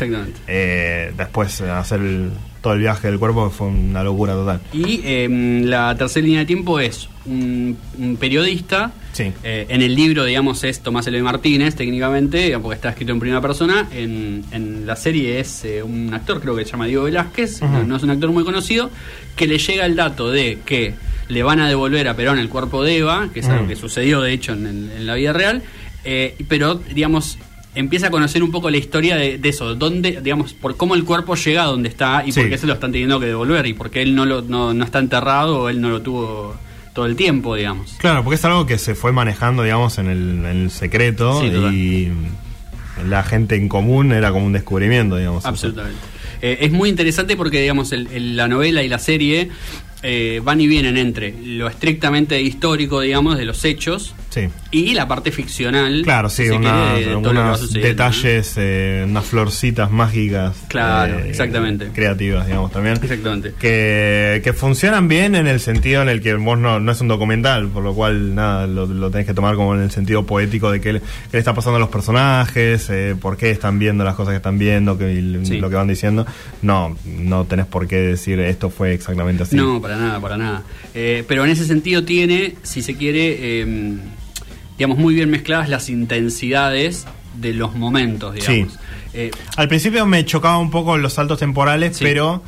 eh, 0.47 1.13
después 1.15 1.61
hacer 1.61 1.99
el- 1.99 2.31
todo 2.61 2.73
el 2.73 2.79
viaje 2.79 3.07
del 3.09 3.19
cuerpo, 3.19 3.49
fue 3.49 3.67
una 3.67 4.03
locura 4.03 4.33
total. 4.33 4.59
Y 4.73 5.01
eh, 5.03 5.27
la 5.65 5.95
tercera 5.97 6.25
línea 6.25 6.39
de 6.41 6.45
tiempo 6.45 6.79
es 6.79 7.07
un, 7.25 7.77
un 7.97 8.17
periodista. 8.17 8.91
Sí. 9.11 9.31
eh, 9.43 9.65
en 9.69 9.81
el 9.81 9.95
libro, 9.95 10.23
digamos, 10.23 10.63
es 10.63 10.81
Tomás 10.81 11.07
Eloy 11.07 11.21
Martínez, 11.21 11.75
técnicamente, 11.75 12.57
porque 12.59 12.75
está 12.75 12.89
escrito 12.89 13.11
en 13.11 13.19
primera 13.19 13.41
persona. 13.41 13.87
En, 13.93 14.43
en 14.51 14.85
la 14.85 14.95
serie 14.95 15.39
es 15.39 15.65
eh, 15.65 15.81
un 15.83 16.13
actor, 16.13 16.39
creo 16.41 16.55
que 16.55 16.63
se 16.65 16.71
llama 16.71 16.85
Diego 16.85 17.03
Velázquez, 17.03 17.61
no, 17.61 17.83
no 17.83 17.95
es 17.97 18.03
un 18.03 18.11
actor 18.11 18.31
muy 18.31 18.43
conocido, 18.43 18.89
que 19.35 19.47
le 19.47 19.57
llega 19.57 19.85
el 19.85 19.95
dato 19.95 20.29
de 20.31 20.59
que 20.65 20.93
le 21.27 21.43
van 21.43 21.59
a 21.59 21.67
devolver 21.67 22.07
a 22.07 22.15
Perón 22.15 22.39
el 22.39 22.49
cuerpo 22.49 22.83
de 22.83 22.97
Eva, 22.97 23.29
que 23.33 23.41
es 23.41 23.47
algo 23.47 23.65
Mm. 23.65 23.67
que 23.67 23.75
sucedió, 23.75 24.21
de 24.21 24.31
hecho, 24.33 24.53
en, 24.53 24.65
en 24.95 25.05
la 25.05 25.15
vida 25.15 25.33
real, 25.33 25.63
eh, 26.05 26.35
pero, 26.47 26.75
digamos, 26.75 27.37
empieza 27.75 28.07
a 28.07 28.11
conocer 28.11 28.41
un 28.43 28.51
poco 28.51 28.69
la 28.69 28.77
historia 28.77 29.15
de, 29.15 29.37
de 29.37 29.49
eso, 29.49 29.75
dónde, 29.75 30.19
digamos, 30.21 30.53
por 30.53 30.75
cómo 30.77 30.95
el 30.95 31.03
cuerpo 31.03 31.35
llega 31.35 31.63
a 31.63 31.67
donde 31.67 31.89
está 31.89 32.23
y 32.25 32.31
Sí. 32.31 32.39
por 32.41 32.49
qué 32.49 32.57
se 32.57 32.67
lo 32.67 32.73
están 32.73 32.91
teniendo 32.91 33.19
que 33.19 33.27
devolver 33.27 33.65
y 33.67 33.73
por 33.73 33.89
qué 33.91 34.01
él 34.01 34.15
no, 34.15 34.25
lo, 34.25 34.41
no, 34.41 34.73
no 34.73 34.83
está 34.85 34.99
enterrado 34.99 35.61
o 35.61 35.69
él 35.69 35.79
no 35.81 35.89
lo 35.89 36.01
tuvo 36.01 36.55
todo 36.93 37.05
el 37.05 37.15
tiempo, 37.15 37.55
digamos. 37.55 37.93
Claro, 37.99 38.23
porque 38.23 38.35
es 38.35 38.45
algo 38.45 38.65
que 38.65 38.77
se 38.77 38.95
fue 38.95 39.11
manejando, 39.11 39.63
digamos, 39.63 39.97
en 39.99 40.07
el, 40.07 40.29
en 40.39 40.45
el 40.45 40.71
secreto 40.71 41.39
Sí, 41.41 41.47
y 41.47 42.11
la 43.07 43.23
gente 43.23 43.55
en 43.55 43.69
común 43.69 44.11
era 44.11 44.31
como 44.31 44.45
un 44.45 44.53
descubrimiento, 44.53 45.15
digamos. 45.17 45.45
Absolutamente. 45.45 45.99
Eh, 46.41 46.57
es 46.61 46.71
muy 46.71 46.89
interesante 46.89 47.35
porque, 47.37 47.61
digamos, 47.61 47.91
el- 47.91 48.07
el- 48.07 48.35
la 48.35 48.47
novela 48.47 48.81
y 48.83 48.89
la 48.89 48.99
serie 48.99 49.49
eh, 50.01 50.39
van 50.43 50.61
y 50.61 50.67
vienen 50.67 50.95
entre 50.97 51.33
lo 51.43 51.67
estrictamente 51.67 52.41
histórico, 52.41 53.01
digamos, 53.01 53.37
de 53.37 53.43
los 53.45 53.63
hechos 53.65 54.15
Sí. 54.29 54.47
y 54.71 54.93
la 54.93 55.07
parte 55.07 55.31
ficcional. 55.31 56.01
Claro, 56.03 56.29
sí, 56.29 56.43
si 56.47 57.79
detalles, 57.79 58.53
eh, 58.57 59.03
unas 59.07 59.25
florcitas 59.25 59.89
mágicas. 59.91 60.55
Claro, 60.67 61.19
eh, 61.19 61.29
exactamente. 61.29 61.87
Creativas, 61.93 62.45
digamos, 62.45 62.71
también. 62.71 62.97
Exactamente. 63.01 63.53
Que, 63.59 64.41
que 64.43 64.53
funcionan 64.53 65.07
bien 65.07 65.35
en 65.35 65.47
el 65.47 65.59
sentido 65.59 66.01
en 66.01 66.09
el 66.09 66.21
que 66.21 66.35
vos 66.35 66.57
no, 66.57 66.79
no 66.79 66.91
es 66.91 67.01
un 67.01 67.07
documental, 67.07 67.67
por 67.69 67.83
lo 67.83 67.93
cual, 67.93 68.35
nada, 68.35 68.67
lo, 68.67 68.85
lo 68.85 69.09
tenés 69.09 69.25
que 69.27 69.33
tomar 69.33 69.55
como 69.55 69.73
en 69.75 69.81
el 69.81 69.91
sentido 69.91 70.25
poético 70.25 70.71
de 70.71 70.79
qué 70.79 70.93
le, 70.93 70.99
qué 71.01 71.05
le 71.33 71.39
está 71.39 71.53
pasando 71.53 71.77
a 71.77 71.79
los 71.79 71.89
personajes, 71.89 72.87
eh, 72.89 73.15
por 73.19 73.35
qué 73.37 73.51
están 73.51 73.79
viendo 73.79 74.03
las 74.03 74.15
cosas 74.15 74.33
que 74.33 74.37
están 74.37 74.57
viendo, 74.59 74.97
que, 74.97 75.09
Sí. 75.43 75.57
lo 75.59 75.69
que 75.69 75.75
van 75.75 75.87
diciendo. 75.87 76.25
No, 76.61 76.95
no 77.05 77.45
tenés 77.45 77.65
por 77.65 77.87
qué 77.87 77.97
decir 77.97 78.39
esto 78.39 78.69
fue 78.69 78.93
exactamente 78.93 79.43
así. 79.43 79.55
No, 79.55 79.81
para 79.81 79.97
nada, 79.97 80.19
para 80.19 80.37
nada. 80.37 80.63
Eh, 80.93 81.23
pero 81.27 81.43
en 81.45 81.51
ese 81.51 81.65
sentido 81.65 82.03
tiene, 82.03 82.55
si 82.63 82.81
se 82.81 82.95
quiere, 82.95 83.37
eh, 83.61 83.97
digamos, 84.79 84.97
muy 84.97 85.13
bien 85.13 85.29
mezcladas 85.29 85.69
las 85.69 85.89
intensidades 85.89 87.05
de 87.35 87.53
los 87.53 87.75
momentos, 87.75 88.33
digamos. 88.33 88.73
Sí. 88.73 88.77
Eh, 89.13 89.31
Al 89.57 89.67
principio 89.67 90.05
me 90.07 90.25
chocaba 90.25 90.57
un 90.57 90.71
poco 90.71 90.97
los 90.97 91.13
saltos 91.13 91.37
temporales, 91.39 91.97
Sí. 91.97 92.03
pero 92.03 92.41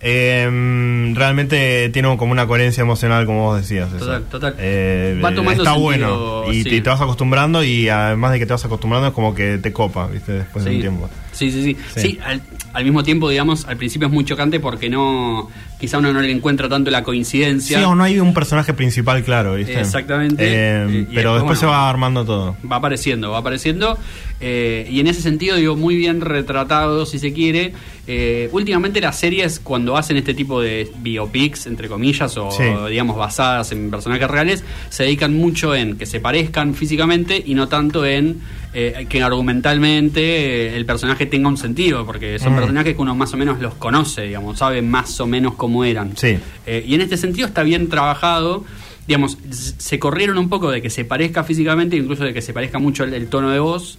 eh, 0.00 1.12
realmente 1.14 1.88
tiene 1.90 2.16
como 2.16 2.32
una 2.32 2.46
coherencia 2.46 2.82
emocional, 2.82 3.26
como 3.26 3.44
vos 3.46 3.60
decías. 3.60 3.90
Total, 3.98 4.22
total. 4.24 4.54
Eh, 4.58 5.20
Va 5.24 5.34
tomando 5.34 5.62
está 5.62 5.74
sentido, 5.74 5.82
bueno 5.82 6.52
y 6.52 6.62
sí. 6.62 6.70
te, 6.70 6.80
te 6.82 6.90
vas 6.90 7.00
acostumbrando 7.00 7.64
y 7.64 7.88
además 7.88 8.32
de 8.32 8.38
que 8.38 8.46
te 8.46 8.52
vas 8.52 8.64
acostumbrando 8.64 9.08
es 9.08 9.14
como 9.14 9.34
que 9.34 9.58
te 9.58 9.72
copa, 9.72 10.06
¿viste? 10.06 10.32
Después 10.32 10.64
de 10.64 10.70
un 10.76 10.80
tiempo. 10.80 11.10
Sí, 11.38 11.50
sí, 11.50 11.62
sí. 11.62 11.76
Sí. 11.94 12.00
Sí, 12.00 12.18
al, 12.24 12.42
al 12.72 12.84
mismo 12.84 13.02
tiempo, 13.04 13.28
digamos, 13.28 13.66
al 13.66 13.76
principio 13.76 14.08
es 14.08 14.12
muy 14.14 14.24
chocante 14.24 14.60
porque 14.60 14.88
no, 14.90 15.48
quizá 15.80 15.98
uno 15.98 16.12
no 16.12 16.20
le 16.20 16.30
encuentra 16.32 16.68
tanto 16.68 16.90
la 16.90 17.02
coincidencia. 17.02 17.78
Sí, 17.78 17.84
o 17.84 17.94
no 17.94 18.04
hay 18.04 18.18
un 18.20 18.34
personaje 18.34 18.74
principal 18.74 19.22
claro, 19.22 19.54
¿viste? 19.54 19.80
Exactamente. 19.80 20.42
Eh, 20.46 21.06
y 21.10 21.14
pero 21.14 21.34
después, 21.34 21.58
se 21.58 21.66
va 21.66 21.88
armando 21.88 22.24
todo. 22.24 22.56
Va 22.70 22.76
apareciendo, 22.76 23.30
va 23.30 23.38
apareciendo. 23.38 23.96
eh, 24.40 24.86
y 24.90 25.00
en 25.00 25.06
ese 25.08 25.20
sentido, 25.22 25.56
digo, 25.56 25.76
muy 25.76 25.96
bien 25.96 26.20
retratado, 26.20 27.06
si 27.06 27.18
se 27.18 27.32
quiere. 27.32 27.72
Eh, 28.10 28.48
últimamente 28.52 29.00
las 29.02 29.18
series, 29.18 29.60
cuando 29.60 29.96
hacen 29.96 30.16
este 30.16 30.32
tipo 30.32 30.60
de 30.62 30.90
biopics, 31.00 31.66
entre 31.66 31.88
comillas, 31.88 32.36
o 32.38 32.50
Sí. 32.50 32.62
digamos 32.88 33.16
basadas 33.16 33.70
en 33.72 33.90
personajes 33.90 34.28
reales, 34.30 34.64
se 34.88 35.02
dedican 35.04 35.36
mucho 35.36 35.74
en 35.74 35.98
que 35.98 36.06
se 36.06 36.18
parezcan 36.20 36.74
físicamente 36.74 37.42
y 37.44 37.54
no 37.54 37.68
tanto 37.68 38.06
en 38.06 38.40
eh, 38.86 39.06
que 39.08 39.22
argumentalmente 39.22 40.20
eh, 40.20 40.76
el 40.76 40.86
personaje 40.86 41.26
tenga 41.26 41.48
un 41.48 41.56
sentido, 41.56 42.04
porque 42.06 42.38
son 42.38 42.52
Mm. 42.52 42.56
personajes 42.56 42.94
que 42.94 43.02
uno 43.02 43.14
más 43.14 43.32
o 43.34 43.36
menos 43.36 43.60
los 43.60 43.74
conoce, 43.74 44.22
digamos, 44.22 44.58
sabe 44.58 44.82
más 44.82 45.20
o 45.20 45.26
menos 45.26 45.54
cómo 45.54 45.84
eran. 45.84 46.16
Sí. 46.16 46.38
Eh, 46.66 46.84
y 46.86 46.94
en 46.94 47.00
este 47.00 47.16
sentido 47.16 47.46
está 47.48 47.62
bien 47.62 47.88
trabajado. 47.88 48.64
Digamos, 49.06 49.38
se 49.50 49.98
corrieron 49.98 50.36
un 50.36 50.50
poco 50.50 50.70
de 50.70 50.82
que 50.82 50.90
se 50.90 51.02
parezca 51.06 51.42
físicamente, 51.42 51.96
incluso 51.96 52.24
de 52.24 52.34
que 52.34 52.42
se 52.42 52.52
parezca 52.52 52.78
mucho 52.78 53.04
el, 53.04 53.14
el 53.14 53.28
tono 53.28 53.48
de 53.48 53.58
voz, 53.58 53.98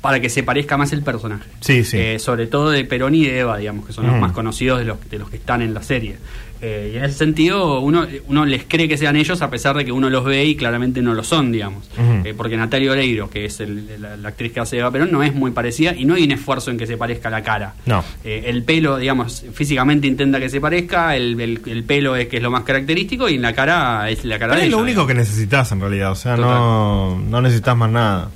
para 0.00 0.18
que 0.20 0.28
se 0.28 0.42
parezca 0.42 0.76
más 0.76 0.92
el 0.92 1.02
personaje. 1.02 1.48
Sí, 1.60 1.84
sí. 1.84 1.96
Eh, 1.96 2.18
sobre 2.18 2.48
todo 2.48 2.70
de 2.70 2.84
Perón 2.84 3.14
y 3.14 3.24
de 3.24 3.38
Eva, 3.38 3.56
digamos, 3.56 3.86
que 3.86 3.92
son 3.92 4.08
los 4.08 4.16
más 4.16 4.32
conocidos 4.32 4.80
de 4.80 4.84
los, 4.84 4.98
de 5.08 5.18
los 5.20 5.30
que 5.30 5.36
están 5.36 5.62
en 5.62 5.74
la 5.74 5.82
serie. 5.84 6.16
Eh, 6.60 6.92
y 6.94 6.96
en 6.98 7.04
ese 7.04 7.14
sentido, 7.18 7.78
uno, 7.80 8.06
uno 8.26 8.44
les 8.44 8.64
cree 8.64 8.88
que 8.88 8.96
sean 8.96 9.14
ellos, 9.16 9.42
a 9.42 9.50
pesar 9.50 9.76
de 9.76 9.84
que 9.84 9.92
uno 9.92 10.10
los 10.10 10.24
ve 10.24 10.44
y 10.44 10.56
claramente 10.56 11.00
no 11.02 11.14
lo 11.14 11.22
son, 11.22 11.52
digamos. 11.52 11.88
Eh, 12.24 12.34
porque 12.36 12.56
Natalia 12.56 12.90
Oreiro, 12.92 13.30
que 13.30 13.44
es 13.44 13.60
el- 13.60 14.00
la, 14.00 14.16
la 14.16 14.28
actriz 14.30 14.52
que 14.52 14.60
hace 14.60 14.78
Eva 14.78 14.90
Perón, 14.90 15.12
no 15.12 15.22
es 15.22 15.32
muy 15.34 15.52
parecida 15.52 15.94
y 15.96 16.04
no 16.04 16.14
hay 16.14 16.24
un 16.24 16.32
esfuerzo 16.32 16.70
en 16.72 16.78
que 16.78 16.86
se 16.86 16.96
parezca 16.96 17.30
la 17.30 17.42
cara. 17.42 17.74
No. 17.86 18.02
Eh, 18.24 18.44
el 18.46 18.64
pelo, 18.64 18.98
digamos, 18.98 19.44
físicamente 19.52 20.06
intenta 20.08 20.40
que 20.40 20.48
se 20.48 20.60
parezca, 20.60 21.14
el, 21.14 21.40
el- 21.40 21.60
el 21.66 21.84
pelo 21.84 22.16
es 22.16 22.26
que 22.28 22.38
es 22.38 22.42
lo 22.42 22.50
más 22.50 22.64
característico 22.64 23.28
y 23.28 23.34
en 23.36 23.42
la 23.42 23.52
cara 23.52 24.10
es 24.10 24.24
la 24.24 24.38
cara 24.38 24.54
Pero 24.54 24.60
de 24.62 24.66
es 24.66 24.72
lo 24.72 24.78
único 24.78 25.06
que 25.06 25.14
necesitas 25.14 25.70
en 25.72 25.80
realidad, 25.80 26.10
o 26.10 26.16
sea, 26.16 26.34
Total. 26.34 26.50
no, 26.50 27.18
no 27.20 27.40
necesitas 27.42 27.76
más 27.76 27.90
nada. 27.90 28.30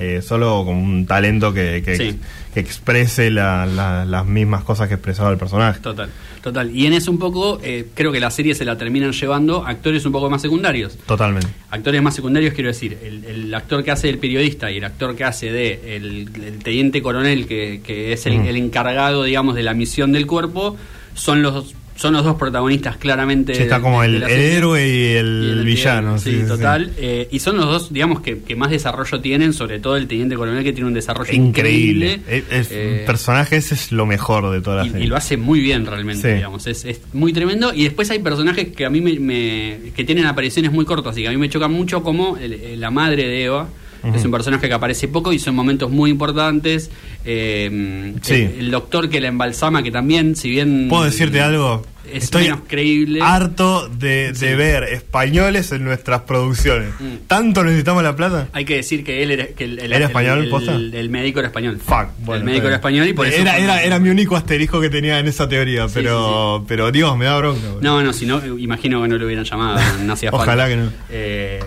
eh, 0.00 0.22
solo 0.22 0.62
con 0.64 0.76
un 0.76 1.06
talento 1.06 1.52
que, 1.52 1.82
que, 1.84 1.96
Sí. 1.96 2.18
Que 2.62 2.70
exprese 2.70 3.30
la- 3.30 3.66
la- 3.66 4.04
las 4.04 4.26
mismas 4.26 4.64
cosas 4.64 4.88
que 4.88 4.94
expresaba 4.94 5.30
el 5.30 5.38
personaje. 5.38 5.80
Total, 5.80 6.08
total. 6.42 6.74
Y 6.74 6.86
en 6.86 6.92
eso 6.92 7.10
un 7.10 7.18
poco, 7.18 7.60
eh, 7.62 7.86
creo 7.94 8.10
que 8.12 8.20
la 8.20 8.30
serie 8.30 8.54
se 8.54 8.64
la 8.64 8.76
terminan 8.76 9.12
llevando 9.12 9.66
actores 9.66 10.04
un 10.06 10.12
poco 10.12 10.28
más 10.30 10.42
secundarios. 10.42 10.96
Totalmente. 11.06 11.48
Actores 11.70 12.02
más 12.02 12.14
secundarios, 12.14 12.54
quiero 12.54 12.68
decir, 12.68 12.98
el, 13.02 13.24
el 13.24 13.54
actor 13.54 13.82
que 13.84 13.90
hace 13.90 14.08
el 14.08 14.18
periodista 14.18 14.70
y 14.70 14.78
el 14.78 14.84
actor 14.84 15.14
que 15.16 15.24
hace 15.24 15.50
de 15.52 15.96
el, 15.96 16.28
el 16.44 16.58
teniente 16.62 17.02
coronel, 17.02 17.46
que, 17.46 17.80
que 17.84 18.12
es 18.12 18.26
el, 18.26 18.38
Mm. 18.38 18.46
el 18.46 18.56
encargado, 18.56 19.24
digamos, 19.24 19.54
de 19.54 19.62
la 19.62 19.74
misión 19.74 20.12
del 20.12 20.26
cuerpo, 20.26 20.76
son 21.14 21.42
los 21.42 21.74
son 21.98 22.14
los 22.14 22.22
dos 22.24 22.36
protagonistas 22.36 22.96
claramente. 22.96 23.54
Sí, 23.56 23.62
está 23.64 23.80
como 23.80 24.02
de 24.02 24.06
el, 24.08 24.22
héroe 24.22 24.86
y 24.88 25.16
el, 25.16 25.42
Y 25.44 25.50
el 25.58 25.64
villano. 25.64 26.16
Sí, 26.18 26.30
sí, 26.30 26.40
sí, 26.42 26.46
total. 26.46 26.92
eh, 26.96 27.26
y 27.30 27.40
son 27.40 27.56
los 27.56 27.66
dos, 27.66 27.92
digamos, 27.92 28.20
que, 28.20 28.38
que 28.38 28.54
más 28.54 28.70
desarrollo 28.70 29.20
tienen, 29.20 29.52
sobre 29.52 29.80
todo 29.80 29.96
el 29.96 30.06
teniente 30.06 30.36
coronel, 30.36 30.62
que 30.62 30.72
tiene 30.72 30.86
un 30.86 30.94
desarrollo 30.94 31.32
Increíble. 31.32 32.20
increíble. 32.20 32.44
El, 32.50 32.60
el 32.60 32.66
Eh, 32.70 33.02
personaje 33.04 33.56
ese 33.56 33.74
es 33.74 33.90
lo 33.90 34.06
mejor 34.06 34.48
de 34.52 34.60
toda 34.60 34.76
la 34.76 34.86
y, 34.86 34.90
serie. 34.90 35.06
y 35.06 35.08
lo 35.08 35.16
hace 35.16 35.36
muy 35.36 35.58
bien 35.60 35.84
realmente, 35.86 36.28
Sí. 36.30 36.34
digamos, 36.36 36.66
es, 36.68 36.84
es 36.84 37.00
muy 37.12 37.32
tremendo. 37.32 37.74
Y 37.74 37.82
después 37.84 38.08
hay 38.12 38.20
personajes 38.20 38.68
que 38.68 38.86
a 38.86 38.90
mí 38.90 39.00
me, 39.00 39.18
me- 39.18 39.78
que 39.96 40.04
tienen 40.04 40.26
apariciones 40.26 40.70
muy 40.72 40.84
cortas 40.84 41.18
y 41.18 41.22
que 41.22 41.28
a 41.28 41.30
mí 41.32 41.36
me 41.36 41.48
chocan 41.48 41.72
mucho, 41.72 42.02
como 42.04 42.38
la 42.76 42.90
madre 42.92 43.26
de 43.26 43.44
Eva. 43.44 43.68
Es 44.14 44.24
un 44.24 44.30
personaje 44.30 44.68
que 44.68 44.74
aparece 44.74 45.08
poco 45.08 45.32
y 45.32 45.38
son 45.38 45.54
momentos 45.54 45.90
muy 45.90 46.10
importantes. 46.10 46.90
Eh, 47.24 48.14
Sí. 48.22 48.34
el, 48.34 48.52
el 48.60 48.70
doctor 48.70 49.08
que 49.08 49.20
la 49.20 49.28
embalsama, 49.28 49.82
que 49.82 49.90
también, 49.90 50.36
si 50.36 50.50
bien. 50.50 50.86
¿Puedo 50.88 51.04
decirte 51.04 51.40
algo? 51.40 51.84
Es 52.10 52.24
Estoy 52.24 52.44
menos 52.44 52.60
creíble. 52.66 53.20
harto 53.22 53.86
de, 53.90 54.32
de 54.32 54.34
Sí. 54.34 54.54
ver 54.54 54.84
españoles 54.84 55.72
en 55.72 55.84
nuestras 55.84 56.22
producciones. 56.22 56.88
Mm. 56.98 57.26
¿Tanto 57.26 57.62
necesitamos 57.64 58.02
la 58.02 58.16
plata? 58.16 58.48
Hay 58.54 58.64
que 58.64 58.76
decir 58.76 59.04
que 59.04 59.22
él 59.22 59.30
era. 59.32 59.48
Que 59.48 59.64
el, 59.64 59.78
el- 59.78 59.92
¿Era 59.92 60.06
español, 60.06 60.38
el, 60.44 60.48
posta? 60.48 60.74
el- 60.74 61.10
médico 61.10 61.40
era 61.40 61.48
español. 61.48 61.78
Fuck. 61.84 62.06
Bueno, 62.20 62.36
el 62.40 62.44
médico 62.44 62.66
era 62.68 62.76
español 62.76 63.06
y 63.08 63.12
por 63.12 63.26
eso. 63.26 63.42
Era, 63.42 63.58
era, 63.58 63.82
era 63.82 63.98
mi 63.98 64.08
único 64.08 64.36
asterisco 64.36 64.80
que 64.80 64.88
tenía 64.88 65.18
en 65.18 65.26
esa 65.28 65.46
teoría, 65.50 65.86
Sí, 65.86 65.94
pero, 65.96 66.64
pero 66.66 66.90
Dios, 66.90 67.14
me 67.18 67.26
da 67.26 67.36
bronca. 67.36 67.60
No, 67.82 68.02
no, 68.02 68.12
si 68.14 68.24
no, 68.24 68.40
imagino 68.58 69.02
que 69.02 69.08
no 69.08 69.18
lo 69.18 69.26
hubieran 69.26 69.44
llamado, 69.44 69.78
no 70.02 70.12
hacía 70.14 70.30
falta. 70.30 70.44
Ojalá 70.44 70.68
que 70.68 70.76
no. 70.76 70.90
Eh, 71.10 71.60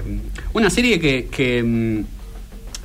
una 0.53 0.71
serie 0.71 0.99
que, 0.99 1.27
que, 1.29 1.61
mm, 1.61 2.03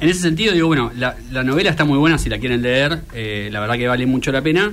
en 0.00 0.08
ese 0.08 0.20
sentido, 0.20 0.52
digo, 0.52 0.66
bueno, 0.66 0.90
la, 0.96 1.16
la 1.30 1.42
novela 1.42 1.70
está 1.70 1.84
muy 1.84 1.98
buena 1.98 2.18
si 2.18 2.28
la 2.28 2.38
quieren 2.38 2.62
leer, 2.62 3.02
eh, 3.14 3.48
la 3.50 3.60
verdad 3.60 3.76
que 3.76 3.88
vale 3.88 4.06
mucho 4.06 4.30
la 4.32 4.42
pena. 4.42 4.72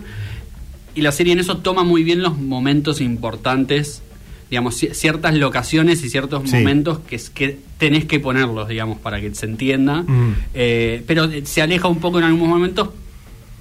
Y 0.95 1.01
la 1.01 1.11
serie 1.11 1.33
en 1.33 1.39
eso 1.39 1.57
toma 1.57 1.83
muy 1.83 2.03
bien 2.03 2.21
los 2.21 2.37
momentos 2.37 3.01
importantes, 3.01 4.01
digamos, 4.49 4.81
ci- 4.83 4.93
ciertas 4.93 5.33
locaciones 5.35 6.03
y 6.03 6.09
ciertos 6.09 6.49
Sí. 6.49 6.57
momentos 6.57 6.99
que, 6.99 7.15
es- 7.15 7.29
que 7.29 7.57
tenés 7.79 8.05
que 8.05 8.19
ponerlos, 8.19 8.67
digamos, 8.67 8.99
para 8.99 9.19
que 9.19 9.33
se 9.33 9.45
entienda. 9.45 10.03
Mm. 10.03 10.35
Eh, 10.53 11.03
pero 11.07 11.29
se 11.45 11.61
aleja 11.61 11.87
un 11.87 11.99
poco 11.99 12.19
en 12.19 12.25
algunos 12.25 12.47
momentos 12.49 12.89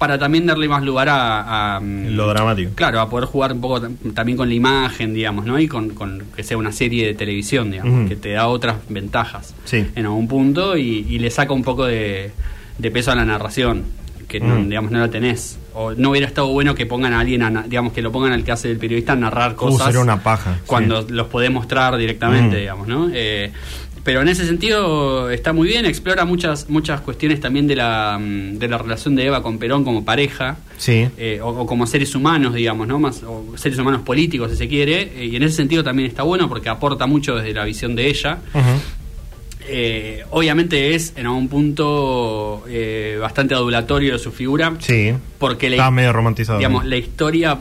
para 0.03 0.19
también 0.19 0.45
darle 0.45 0.67
más 0.67 0.83
lugar 0.83 1.07
a... 1.07 1.75
a, 1.75 1.79
mm, 1.79 2.07
Lo 2.09 2.27
dramático. 2.27 2.71
Claro, 2.75 2.99
a 2.99 3.09
poder 3.09 3.25
jugar 3.25 3.53
un 3.53 3.61
poco 3.61 3.79
tam- 3.81 4.13
también 4.13 4.37
con 4.37 4.49
la 4.49 4.53
imagen, 4.53 5.13
digamos, 5.13 5.45
¿no? 5.45 5.57
Y 5.57 5.69
con, 5.69 5.91
con 5.91 6.23
que 6.35 6.43
sea 6.43 6.57
una 6.57 6.73
serie 6.73 7.07
de 7.07 7.13
televisión, 7.13 7.71
digamos, 7.71 8.09
que 8.09 8.17
te 8.17 8.31
da 8.33 8.47
otras 8.49 8.75
ventajas 8.89 9.55
Sí. 9.63 9.85
en 9.95 10.05
algún 10.05 10.27
punto 10.27 10.75
y, 10.75 11.05
y 11.09 11.19
le 11.19 11.29
saca 11.31 11.53
un 11.53 11.63
poco 11.63 11.85
de, 11.85 12.31
de 12.77 12.91
peso 12.91 13.13
a 13.13 13.15
la 13.15 13.23
narración, 13.23 13.83
que 14.27 14.41
no, 14.41 14.57
digamos, 14.65 14.91
no 14.91 14.99
la 14.99 15.09
tenés. 15.09 15.57
O 15.73 15.93
no 15.93 16.09
hubiera 16.09 16.27
estado 16.27 16.49
bueno 16.49 16.75
que 16.75 16.85
pongan 16.85 17.13
a 17.13 17.21
alguien, 17.21 17.41
a 17.43 17.63
digamos, 17.63 17.93
que 17.93 18.01
lo 18.01 18.11
pongan 18.11 18.33
al 18.33 18.43
que 18.43 18.51
hace 18.51 18.69
el 18.69 18.77
periodista 18.77 19.13
a 19.13 19.15
narrar 19.15 19.53
Uh, 19.53 19.55
cosas 19.55 19.85
sería 19.85 20.01
una 20.01 20.21
paja. 20.21 20.57
cuando 20.65 21.03
sí. 21.03 21.13
los 21.13 21.27
podés 21.27 21.49
mostrar 21.49 21.95
directamente, 21.95 22.57
digamos, 22.57 22.87
¿no? 22.89 23.09
Eh, 23.13 23.53
pero 24.03 24.21
en 24.21 24.27
ese 24.27 24.45
sentido 24.45 25.29
está 25.31 25.53
muy 25.53 25.67
bien, 25.69 25.85
explora 25.85 26.25
muchas 26.25 26.69
muchas 26.69 26.99
cuestiones 27.01 27.39
también 27.39 27.67
de 27.67 27.75
la, 27.77 28.19
mm, 28.19 28.57
de 28.59 28.67
la 28.67 28.77
relación 28.77 29.15
de 29.15 29.25
Eva 29.27 29.41
con 29.41 29.57
Perón 29.57 29.83
como 29.83 30.03
pareja 30.03 30.57
Sí. 30.77 31.07
eh, 31.17 31.39
o, 31.41 31.47
o 31.49 31.65
como 31.65 31.87
seres 31.87 32.13
humanos, 32.15 32.53
digamos, 32.53 32.87
¿no? 32.87 32.99
Más, 32.99 33.23
o 33.23 33.53
seres 33.57 33.77
humanos 33.79 34.01
políticos, 34.01 34.51
si 34.51 34.57
se 34.57 34.67
quiere, 34.67 35.13
eh, 35.15 35.25
y 35.27 35.35
en 35.37 35.43
ese 35.43 35.55
sentido 35.55 35.83
también 35.83 36.07
está 36.09 36.23
bueno 36.23 36.49
porque 36.49 36.67
aporta 36.69 37.05
mucho 37.07 37.35
desde 37.35 37.53
la 37.53 37.63
visión 37.63 37.95
de 37.95 38.07
ella. 38.07 38.39
Ujú. 38.53 38.63
Eh, 39.65 40.23
obviamente 40.31 40.93
es 40.93 41.13
en 41.15 41.25
algún 41.25 41.47
punto 41.47 42.65
eh, 42.67 43.17
bastante 43.21 43.53
adulatorio 43.53 44.11
de 44.13 44.19
su 44.19 44.31
figura, 44.33 44.73
Sí. 44.79 45.13
porque 45.39 45.69
la, 45.69 45.89
medio 45.89 46.11
romantizado. 46.11 46.57
digamos, 46.57 46.85
la 46.85 46.97
historia 46.97 47.57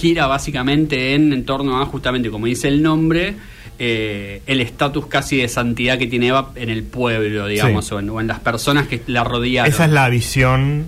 gira 0.00 0.28
básicamente 0.28 1.14
en, 1.14 1.32
en 1.32 1.44
torno 1.44 1.80
a, 1.82 1.86
justamente 1.86 2.30
como 2.30 2.46
dice 2.46 2.68
el 2.68 2.82
nombre, 2.82 3.34
eh, 3.78 4.42
el 4.46 4.60
estatus 4.60 5.06
casi 5.06 5.36
de 5.38 5.48
santidad 5.48 5.98
que 5.98 6.06
tiene 6.06 6.28
Eva 6.28 6.50
en 6.56 6.68
el 6.70 6.82
pueblo, 6.82 7.46
digamos, 7.46 7.86
Sí. 7.86 7.94
o, 7.94 7.98
en, 8.00 8.10
o 8.10 8.20
en 8.20 8.26
las 8.26 8.40
personas 8.40 8.88
que 8.88 9.02
la 9.06 9.24
rodearon. 9.24 9.70
Esa 9.70 9.84
es 9.84 9.90
la 9.90 10.08
visión 10.08 10.86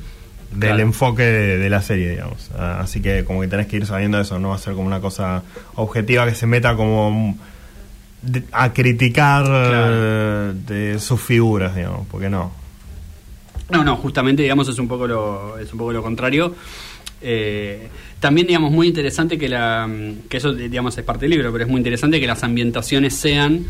del 0.50 0.70
Claro. 0.70 0.82
enfoque 0.82 1.22
de, 1.22 1.58
de 1.58 1.70
la 1.70 1.80
serie, 1.82 2.10
digamos. 2.10 2.50
Ah, 2.58 2.80
Así 2.80 3.00
que 3.00 3.24
como 3.24 3.40
que 3.40 3.48
tenés 3.48 3.66
que 3.68 3.76
ir 3.76 3.86
sabiendo 3.86 4.20
eso, 4.20 4.38
no 4.40 4.48
va 4.48 4.56
a 4.56 4.58
ser 4.58 4.74
como 4.74 4.86
una 4.86 5.00
cosa 5.00 5.42
objetiva 5.76 6.26
que 6.26 6.34
se 6.34 6.46
meta 6.46 6.74
como 6.74 7.36
a 8.52 8.72
criticar 8.72 9.44
Claro. 9.44 9.86
eh, 9.88 10.52
de 10.66 10.98
sus 10.98 11.20
figuras, 11.20 11.74
digamos, 11.76 12.06
porque 12.10 12.28
no. 12.28 12.52
No, 13.70 13.84
no, 13.84 13.96
justamente, 13.96 14.42
digamos, 14.42 14.68
es 14.68 14.78
un 14.80 14.88
poco 14.88 15.06
lo, 15.06 15.56
es 15.58 15.72
un 15.72 15.78
poco 15.78 15.92
lo 15.92 16.02
contrario. 16.02 16.54
Eh, 17.22 17.88
también, 18.18 18.46
digamos, 18.46 18.70
muy 18.72 18.86
interesante 18.88 19.38
que 19.38 19.48
la. 19.48 19.88
que 20.28 20.36
eso, 20.36 20.52
digamos, 20.52 20.96
es 20.98 21.04
parte 21.04 21.22
del 21.26 21.30
libro, 21.30 21.52
pero 21.52 21.64
es 21.64 21.70
muy 21.70 21.78
interesante 21.78 22.20
que 22.20 22.26
las 22.26 22.42
ambientaciones 22.42 23.14
sean 23.14 23.66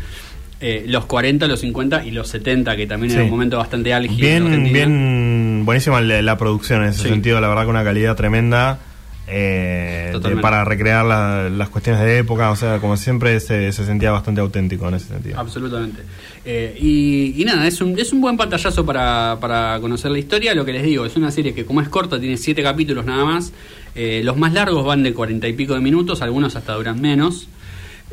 eh, 0.59 0.83
los 0.87 1.05
40, 1.05 1.47
los 1.47 1.59
50 1.61 2.05
y 2.05 2.11
los 2.11 2.27
70, 2.27 2.75
que 2.75 2.85
también 2.85 3.11
era 3.13 3.21
Sí. 3.21 3.25
un 3.25 3.31
momento 3.31 3.57
bastante 3.57 3.93
álgido. 3.93 4.27
en 4.29 4.43
Bien, 4.63 4.73
bien, 4.73 5.65
buenísima 5.65 5.99
la, 6.01 6.21
la 6.21 6.37
producción 6.37 6.83
en 6.83 6.89
ese 6.89 7.03
Sí. 7.03 7.09
sentido, 7.09 7.39
la 7.41 7.47
verdad 7.47 7.63
que 7.63 7.69
una 7.69 7.83
calidad 7.83 8.15
tremenda. 8.15 8.79
Eh, 9.27 10.11
de- 10.21 10.37
para 10.41 10.65
recrear 10.65 11.05
la- 11.05 11.49
las 11.49 11.69
cuestiones 11.69 12.01
de 12.03 12.17
época, 12.19 12.51
o 12.51 12.55
sea, 12.55 12.79
como 12.79 12.97
siempre 12.97 13.39
se, 13.39 13.71
se 13.71 13.85
sentía 13.85 14.11
bastante 14.11 14.41
auténtico 14.41 14.87
en 14.89 14.95
ese 14.95 15.07
sentido. 15.07 15.39
Absolutamente. 15.39 16.01
Eh, 16.43 16.75
y, 16.79 17.41
y 17.41 17.45
nada, 17.45 17.67
es 17.67 17.79
un, 17.81 17.97
es 17.99 18.11
un 18.13 18.21
buen 18.21 18.35
pantallazo 18.37 18.85
para, 18.85 19.37
para 19.39 19.79
conocer 19.79 20.11
la 20.11 20.19
historia. 20.19 20.53
Lo 20.55 20.65
que 20.65 20.73
les 20.73 20.83
digo, 20.83 21.05
es 21.05 21.15
una 21.15 21.31
serie 21.31 21.53
que 21.53 21.65
como 21.65 21.81
es 21.81 21.89
corta, 21.89 22.19
tiene 22.19 22.37
siete 22.37 22.63
capítulos 22.63 23.05
nada 23.05 23.23
más. 23.25 23.53
Eh, 23.95 24.21
los 24.23 24.37
más 24.37 24.53
largos 24.53 24.85
van 24.85 25.03
de 25.03 25.13
cuarenta 25.13 25.47
y 25.47 25.53
pico 25.53 25.73
de 25.73 25.81
minutos, 25.81 26.21
algunos 26.21 26.55
hasta 26.55 26.73
duran 26.73 26.99
menos. 26.99 27.47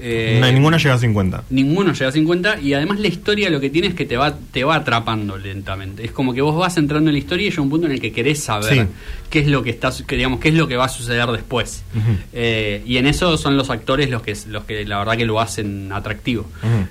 Eh, 0.01 0.39
No, 0.41 0.51
ninguna 0.53 0.77
llega 0.79 0.95
a 0.95 0.99
50. 0.99 1.45
Ninguno 1.51 1.93
llega 1.93 2.09
a 2.09 2.13
50 2.13 2.61
y 2.61 2.73
además 2.75 3.01
la 3.01 3.09
historia 3.09 3.51
lo 3.51 3.61
que 3.61 3.69
tiene 3.71 3.89
es 3.89 3.95
que 3.95 4.05
te 4.07 4.17
va, 4.17 4.35
te 4.53 4.63
va 4.65 4.77
atrapando 4.77 5.37
lentamente. 5.37 6.05
Es 6.05 6.13
como 6.13 6.33
que 6.35 6.41
vos 6.41 6.57
vas 6.57 6.77
entrando 6.77 7.11
en 7.11 7.15
la 7.15 7.19
historia 7.19 7.47
y 7.47 7.51
llega 7.51 7.63
un 7.63 7.71
punto 7.71 7.87
en 7.87 7.93
el 7.93 8.01
que 8.01 8.13
querés 8.13 8.43
saber 8.43 8.73
Sí. 8.73 8.81
qué 9.31 9.41
es 9.41 9.47
lo 9.49 9.63
que 9.63 9.71
está, 9.71 9.91
que 10.07 10.17
digamos, 10.17 10.41
qué 10.41 10.49
es 10.51 10.55
lo 10.55 10.69
que 10.69 10.77
va 10.77 10.85
a 10.85 10.89
suceder 10.89 11.27
después. 11.29 11.83
Eh, 12.33 12.83
y 12.87 12.97
en 12.99 13.07
eso 13.07 13.37
son 13.37 13.57
los 13.57 13.71
actores 13.71 14.09
los 14.11 14.23
que 14.23 14.37
los 14.49 14.65
que 14.65 14.85
la 14.85 14.99
verdad 14.99 15.17
que 15.17 15.27
lo 15.27 15.41
hacen 15.41 15.91
atractivo. 15.93 16.47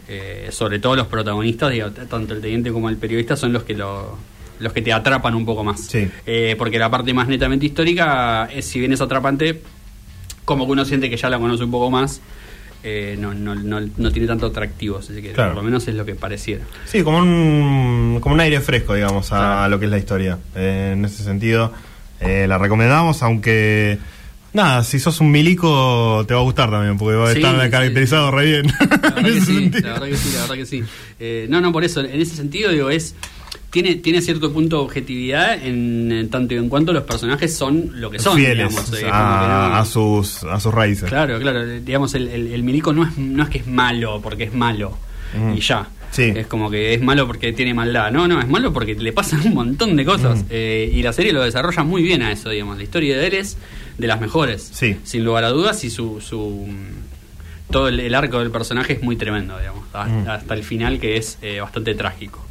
Eh, 0.08 0.47
sobre 0.51 0.80
todo 0.80 0.95
los 0.95 1.08
protagonistas, 1.08 1.72
digo, 1.72 1.91
t- 1.91 2.05
tanto 2.05 2.34
el 2.34 2.41
teniente 2.41 2.72
como 2.72 2.89
el 2.89 2.97
periodista 2.97 3.36
son 3.36 3.53
los 3.53 3.64
que 3.64 3.74
lo 3.74 4.18
los 4.60 4.74
que 4.74 4.82
te 4.82 4.91
atrapan 4.91 5.36
un 5.36 5.45
poco 5.45 5.64
más. 5.64 5.82
Sí. 5.86 6.08
Eh, 6.26 6.55
porque 6.58 6.80
la 6.80 6.89
parte 6.89 7.14
más 7.14 7.28
netamente 7.28 7.68
histórica, 7.68 8.49
es, 8.51 8.66
si 8.66 8.80
bien 8.80 8.91
es 8.91 8.99
atrapante, 9.01 9.62
como 10.45 10.66
que 10.66 10.72
uno 10.72 10.84
siente 10.84 11.10
que 11.12 11.18
ya 11.18 11.30
la 11.30 11.38
conoce 11.38 11.64
un 11.64 11.70
poco 11.70 11.91
más, 11.91 12.22
eh, 12.89 13.17
no, 13.19 13.33
no, 13.33 13.53
no, 13.55 13.79
no 13.97 14.11
tiene 14.11 14.27
tanto 14.27 14.45
atractivo, 14.47 14.99
así 14.99 15.13
que 15.21 15.31
Claro. 15.33 15.49
por 15.53 15.57
lo 15.57 15.63
menos 15.63 15.88
es 15.88 15.95
lo 15.95 16.05
que 16.05 16.15
pareciera. 16.15 16.63
Sí, 16.85 17.03
como 17.03 17.17
un, 17.19 18.19
como 18.21 18.35
un 18.35 18.41
aire 18.41 18.61
fresco, 18.61 18.93
digamos, 18.93 19.31
a, 19.31 19.38
Claro. 19.38 19.69
lo 19.69 19.79
que 19.79 19.85
es 19.85 19.91
la 19.91 19.97
historia. 19.97 20.38
Eh, 20.55 20.91
en 20.93 21.03
ese 21.05 21.23
sentido, 21.23 21.73
eh, 22.19 22.45
la 22.47 22.57
recomendamos, 22.57 23.21
aunque. 23.23 23.97
Nada, 24.53 24.83
si 24.83 24.97
sos 24.99 25.19
un 25.19 25.29
milico 25.29 26.23
te 26.27 26.33
va 26.33 26.39
a 26.39 26.43
gustar 26.43 26.71
también, 26.71 26.97
porque 26.97 27.15
va 27.17 27.29
a 27.29 27.33
Sí, 27.33 27.39
estar 27.39 27.63
sí. 27.63 27.69
caracterizado 27.69 28.31
re 28.31 28.45
bien. 28.45 28.67
La 28.67 28.88
verdad, 29.11 29.23
que 29.23 29.41
sí, 29.41 29.69
la 29.69 29.91
verdad 29.93 30.07
que 30.07 30.17
sí, 30.17 30.29
la 30.33 30.41
verdad 30.41 30.55
que 30.55 30.65
sí. 30.65 30.83
No, 31.49 31.61
no, 31.61 31.71
por 31.71 31.83
eso, 31.83 31.99
en 31.99 32.19
ese 32.21 32.35
sentido, 32.35 32.71
digo, 32.71 32.89
es. 32.89 33.13
Tiene, 33.84 33.95
tiene 33.97 34.21
cierto 34.23 34.51
punto 34.51 34.78
de 34.78 34.82
objetividad 34.86 35.53
en, 35.63 36.11
en 36.11 36.30
tanto 36.32 36.55
y 36.55 36.57
en 36.57 36.67
cuanto 36.67 36.93
los 36.93 37.03
personajes 37.03 37.55
son 37.55 37.91
lo 38.01 38.09
que 38.09 38.17
son, 38.17 38.36
Fieles 38.36 38.69
digamos. 38.91 39.11
a, 39.13 39.86
sus, 39.86 40.43
a 40.45 40.59
sus 40.59 40.73
raíces. 40.73 41.07
Claro, 41.07 41.39
claro. 41.39 41.63
Digamos, 41.63 42.15
el, 42.15 42.28
el, 42.28 42.47
el 42.53 42.63
milico 42.63 42.91
no 42.91 43.03
es, 43.03 43.15
no 43.19 43.43
es 43.43 43.49
que 43.49 43.59
es 43.59 43.67
malo 43.67 44.19
porque 44.23 44.45
es 44.45 44.53
malo 44.55 44.97
Ujú. 45.38 45.55
y 45.55 45.59
ya. 45.59 45.88
Sí. 46.09 46.23
Es 46.36 46.47
como 46.47 46.71
que 46.71 46.95
es 46.95 47.01
malo 47.03 47.28
porque 47.28 47.53
tiene 47.53 47.75
maldad. 47.75 48.11
No, 48.11 48.28
no, 48.28 48.41
es 48.41 48.47
malo 48.47 48.73
porque 48.73 48.95
le 48.95 49.13
pasan 49.13 49.41
un 49.45 49.53
montón 49.53 49.95
de 49.95 50.05
cosas. 50.05 50.39
Ujú. 50.39 50.47
Eh, 50.49 50.89
y 50.91 51.03
la 51.03 51.13
serie 51.13 51.32
lo 51.34 51.43
desarrolla 51.43 51.84
muy 51.84 52.01
bien 52.01 52.23
a 52.23 52.32
eso, 52.32 52.49
digamos. 52.49 52.78
La 52.78 52.84
historia 52.84 53.15
de 53.15 53.28
él 53.28 53.34
es 53.36 53.57
de 53.99 54.07
las 54.07 54.19
mejores. 54.19 54.67
Sí. 54.73 54.97
Sin 55.03 55.23
lugar 55.23 55.43
a 55.43 55.49
dudas 55.49 55.84
y 55.84 55.91
su... 55.91 56.19
su 56.19 56.67
todo 57.69 57.89
el, 57.89 57.99
el 57.99 58.15
arco 58.15 58.39
del 58.39 58.49
personaje 58.49 58.93
es 58.93 59.03
muy 59.03 59.17
tremendo, 59.17 59.59
digamos. 59.59 59.84
Hasta, 59.93 60.07
Ujú. 60.21 60.30
hasta 60.32 60.53
el 60.55 60.63
final 60.63 60.99
que 60.99 61.17
es 61.17 61.38
eh, 61.43 61.59
bastante 61.59 61.93
trágico. 61.93 62.43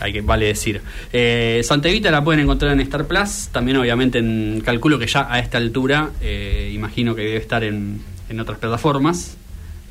Hay 0.00 0.12
que 0.12 0.20
vale 0.20 0.46
decir. 0.46 0.80
Eh, 1.12 1.60
Santa 1.64 1.88
Evita 1.88 2.10
la 2.10 2.22
pueden 2.24 2.40
encontrar 2.40 2.72
en 2.72 2.80
Star 2.80 3.06
Plus. 3.06 3.48
También, 3.52 3.76
obviamente, 3.76 4.18
en, 4.18 4.62
calculo 4.64 4.98
que 4.98 5.06
ya 5.06 5.26
a 5.30 5.38
esta 5.38 5.58
altura, 5.58 6.10
eh, 6.20 6.70
imagino 6.74 7.14
que 7.14 7.22
debe 7.22 7.36
estar 7.36 7.62
en, 7.64 8.00
en 8.28 8.40
otras 8.40 8.58
plataformas. 8.58 9.36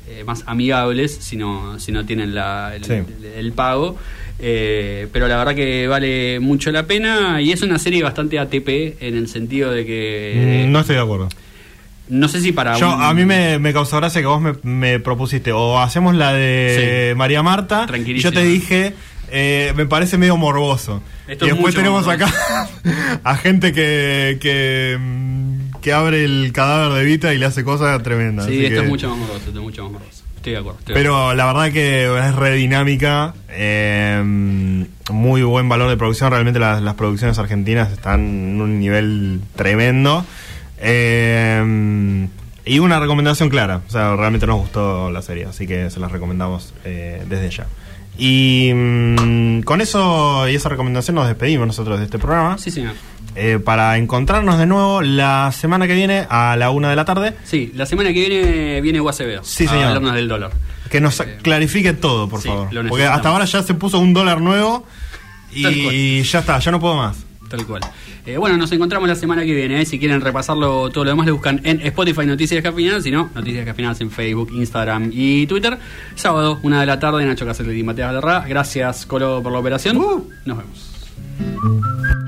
eh, 0.08 0.24
más 0.24 0.42
amigables 0.46 1.14
si 1.20 1.36
no, 1.36 1.78
si 1.78 1.92
no 1.92 2.04
tienen 2.04 2.34
la, 2.34 2.72
el, 2.74 2.84
Sí. 2.84 2.92
el- 2.92 3.24
el 3.36 3.52
pago. 3.52 3.96
Eh, 4.40 5.06
pero 5.12 5.28
la 5.28 5.36
verdad 5.38 5.54
que 5.54 5.86
vale 5.86 6.40
mucho 6.40 6.72
la 6.72 6.86
pena 6.86 7.40
y 7.40 7.52
es 7.52 7.62
una 7.62 7.78
serie 7.78 8.02
bastante 8.02 8.38
ATP 8.38 8.96
en 9.00 9.16
el 9.16 9.28
sentido 9.28 9.70
de 9.70 9.86
que 9.86 10.64
Mm, 10.66 10.72
no 10.72 10.80
estoy 10.80 10.96
de 10.96 11.02
acuerdo. 11.02 11.28
no 12.08 12.26
sé 12.28 12.40
si 12.40 12.50
para 12.52 12.76
Yo, 12.76 12.92
un- 12.94 13.00
a 13.02 13.14
mí 13.14 13.24
me, 13.24 13.58
me 13.60 13.72
causó 13.72 13.96
gracia 13.98 14.20
que 14.20 14.26
vos 14.26 14.40
me, 14.42 14.54
me 14.64 14.98
propusiste 14.98 15.52
o 15.52 15.78
hacemos 15.78 16.14
la 16.16 16.32
de 16.32 17.10
Sí. 17.12 17.16
María 17.16 17.42
Marta 17.44 17.86
y 18.04 18.18
yo 18.18 18.32
te 18.32 18.42
dije 18.42 18.94
eh, 19.32 19.72
me 19.76 19.86
parece 19.86 20.18
medio 20.18 20.36
morboso 20.36 21.02
Esto 21.26 21.46
y 21.46 21.48
es 21.48 21.54
después 21.54 21.74
tenemos 21.74 22.06
acá 22.06 22.30
a 23.24 23.36
gente 23.36 23.72
que, 23.72 24.38
que 24.40 24.96
mm, 25.00 25.80
que 25.80 25.92
abre 25.92 26.24
el 26.24 26.52
cadáver 26.52 26.92
de 26.98 27.04
Vita 27.04 27.34
y 27.34 27.38
le 27.38 27.46
hace 27.46 27.64
cosas 27.64 28.00
tremendas 28.02 28.46
Sí, 28.46 28.64
esto 28.64 28.76
que- 28.80 28.82
es 28.84 28.88
mucho 28.88 29.08
más 29.08 29.18
morboso, 29.18 29.38
esto 29.38 29.50
es 29.50 29.56
mucho 29.64 29.82
más 29.84 29.92
morboso. 29.92 30.22
Estoy 30.36 30.52
de 30.54 30.58
acuerdo. 30.58 30.78
estoy 30.80 30.94
de 30.94 31.00
pero 31.00 31.34
la 31.34 31.46
verdad 31.46 31.72
que 31.72 32.04
es 32.18 32.34
re 32.34 32.54
dinámica 32.54 33.32
eh, 33.48 34.22
muy 35.10 35.42
buen 35.42 35.68
valor 35.68 35.88
de 35.88 35.96
producción 35.96 36.30
realmente 36.30 36.58
las, 36.60 36.82
las 36.82 36.94
producciones 36.94 37.38
argentinas 37.38 37.90
están 37.92 38.20
en 38.20 38.60
un 38.60 38.78
nivel 38.80 39.40
tremendo 39.56 40.24
eh, 40.78 42.28
y 42.64 42.78
una 42.78 43.00
recomendación 43.00 43.48
clara 43.48 43.82
o 43.86 43.90
sea 43.90 44.14
realmente 44.16 44.46
nos 44.46 44.60
gustó 44.60 45.10
la 45.10 45.22
serie 45.22 45.46
así 45.46 45.66
que 45.66 45.90
se 45.90 46.00
las 46.00 46.12
recomendamos 46.12 46.74
eh, 46.84 47.22
desde 47.28 47.50
ya 47.50 47.66
y 48.18 48.72
mm, 48.74 49.62
con 49.62 49.80
eso 49.80 50.48
y 50.48 50.54
esa 50.54 50.68
recomendación 50.68 51.14
nos 51.16 51.26
despedimos 51.26 51.66
nosotros 51.66 51.98
de 51.98 52.04
este 52.04 52.18
programa 52.18 52.58
Sí, 52.58 52.70
señor. 52.70 52.94
Eh, 53.34 53.58
para 53.64 53.96
encontrarnos 53.96 54.58
de 54.58 54.66
nuevo 54.66 55.00
la 55.00 55.50
semana 55.52 55.86
que 55.86 55.94
viene 55.94 56.26
a 56.28 56.54
la 56.56 56.68
una 56.70 56.90
de 56.90 56.96
la 56.96 57.04
tarde 57.06 57.34
Sí, 57.44 57.72
la 57.74 57.86
semana 57.86 58.12
que 58.12 58.28
viene 58.28 58.80
viene 58.82 59.00
Guasevedo. 59.00 59.42
Sí, 59.42 59.64
a 59.64 59.70
señor. 59.70 59.84
hablarnos 59.86 60.14
del 60.14 60.28
dólar. 60.28 60.50
Que 60.90 61.00
nos 61.00 61.18
Eh, 61.20 61.38
clarifique 61.40 61.94
todo, 61.94 62.28
por 62.28 62.42
sí, 62.42 62.48
favor. 62.48 62.68
Porque 62.88 63.06
hasta 63.06 63.30
ahora 63.30 63.46
ya 63.46 63.62
se 63.62 63.72
puso 63.72 63.98
un 63.98 64.12
dólar 64.12 64.42
nuevo 64.42 64.84
y 65.54 66.22
ya 66.22 66.40
está, 66.40 66.58
ya 66.58 66.70
no 66.70 66.80
puedo 66.80 66.96
más. 66.96 67.16
Tal 67.52 67.66
cual. 67.66 67.82
Eh, 68.24 68.38
bueno, 68.38 68.56
nos 68.56 68.72
encontramos 68.72 69.06
la 69.06 69.14
semana 69.14 69.44
que 69.44 69.52
viene. 69.52 69.82
¿eh? 69.82 69.84
Si 69.84 69.98
quieren 69.98 70.22
repasarlo 70.22 70.88
todo 70.88 71.04
lo 71.04 71.10
demás, 71.10 71.26
le 71.26 71.32
buscan 71.32 71.60
en 71.64 71.82
Spotify 71.82 72.24
Noticias 72.24 72.62
Descafinadas. 72.62 73.02
Si 73.02 73.10
no, 73.10 73.28
Noticias 73.34 73.66
Descafinadas 73.66 74.00
en 74.00 74.10
Facebook, 74.10 74.50
Instagram 74.54 75.10
y 75.12 75.46
Twitter. 75.46 75.76
Sábado, 76.14 76.58
una 76.62 76.80
de 76.80 76.86
la 76.86 76.98
tarde, 76.98 77.26
Nacho 77.26 77.44
Caselli 77.44 77.78
y 77.78 77.82
Derra. 77.82 78.46
Gracias, 78.48 79.04
Colo, 79.04 79.42
por 79.42 79.52
la 79.52 79.58
operación. 79.58 79.98
Nos 80.46 80.56
vemos. 80.56 82.21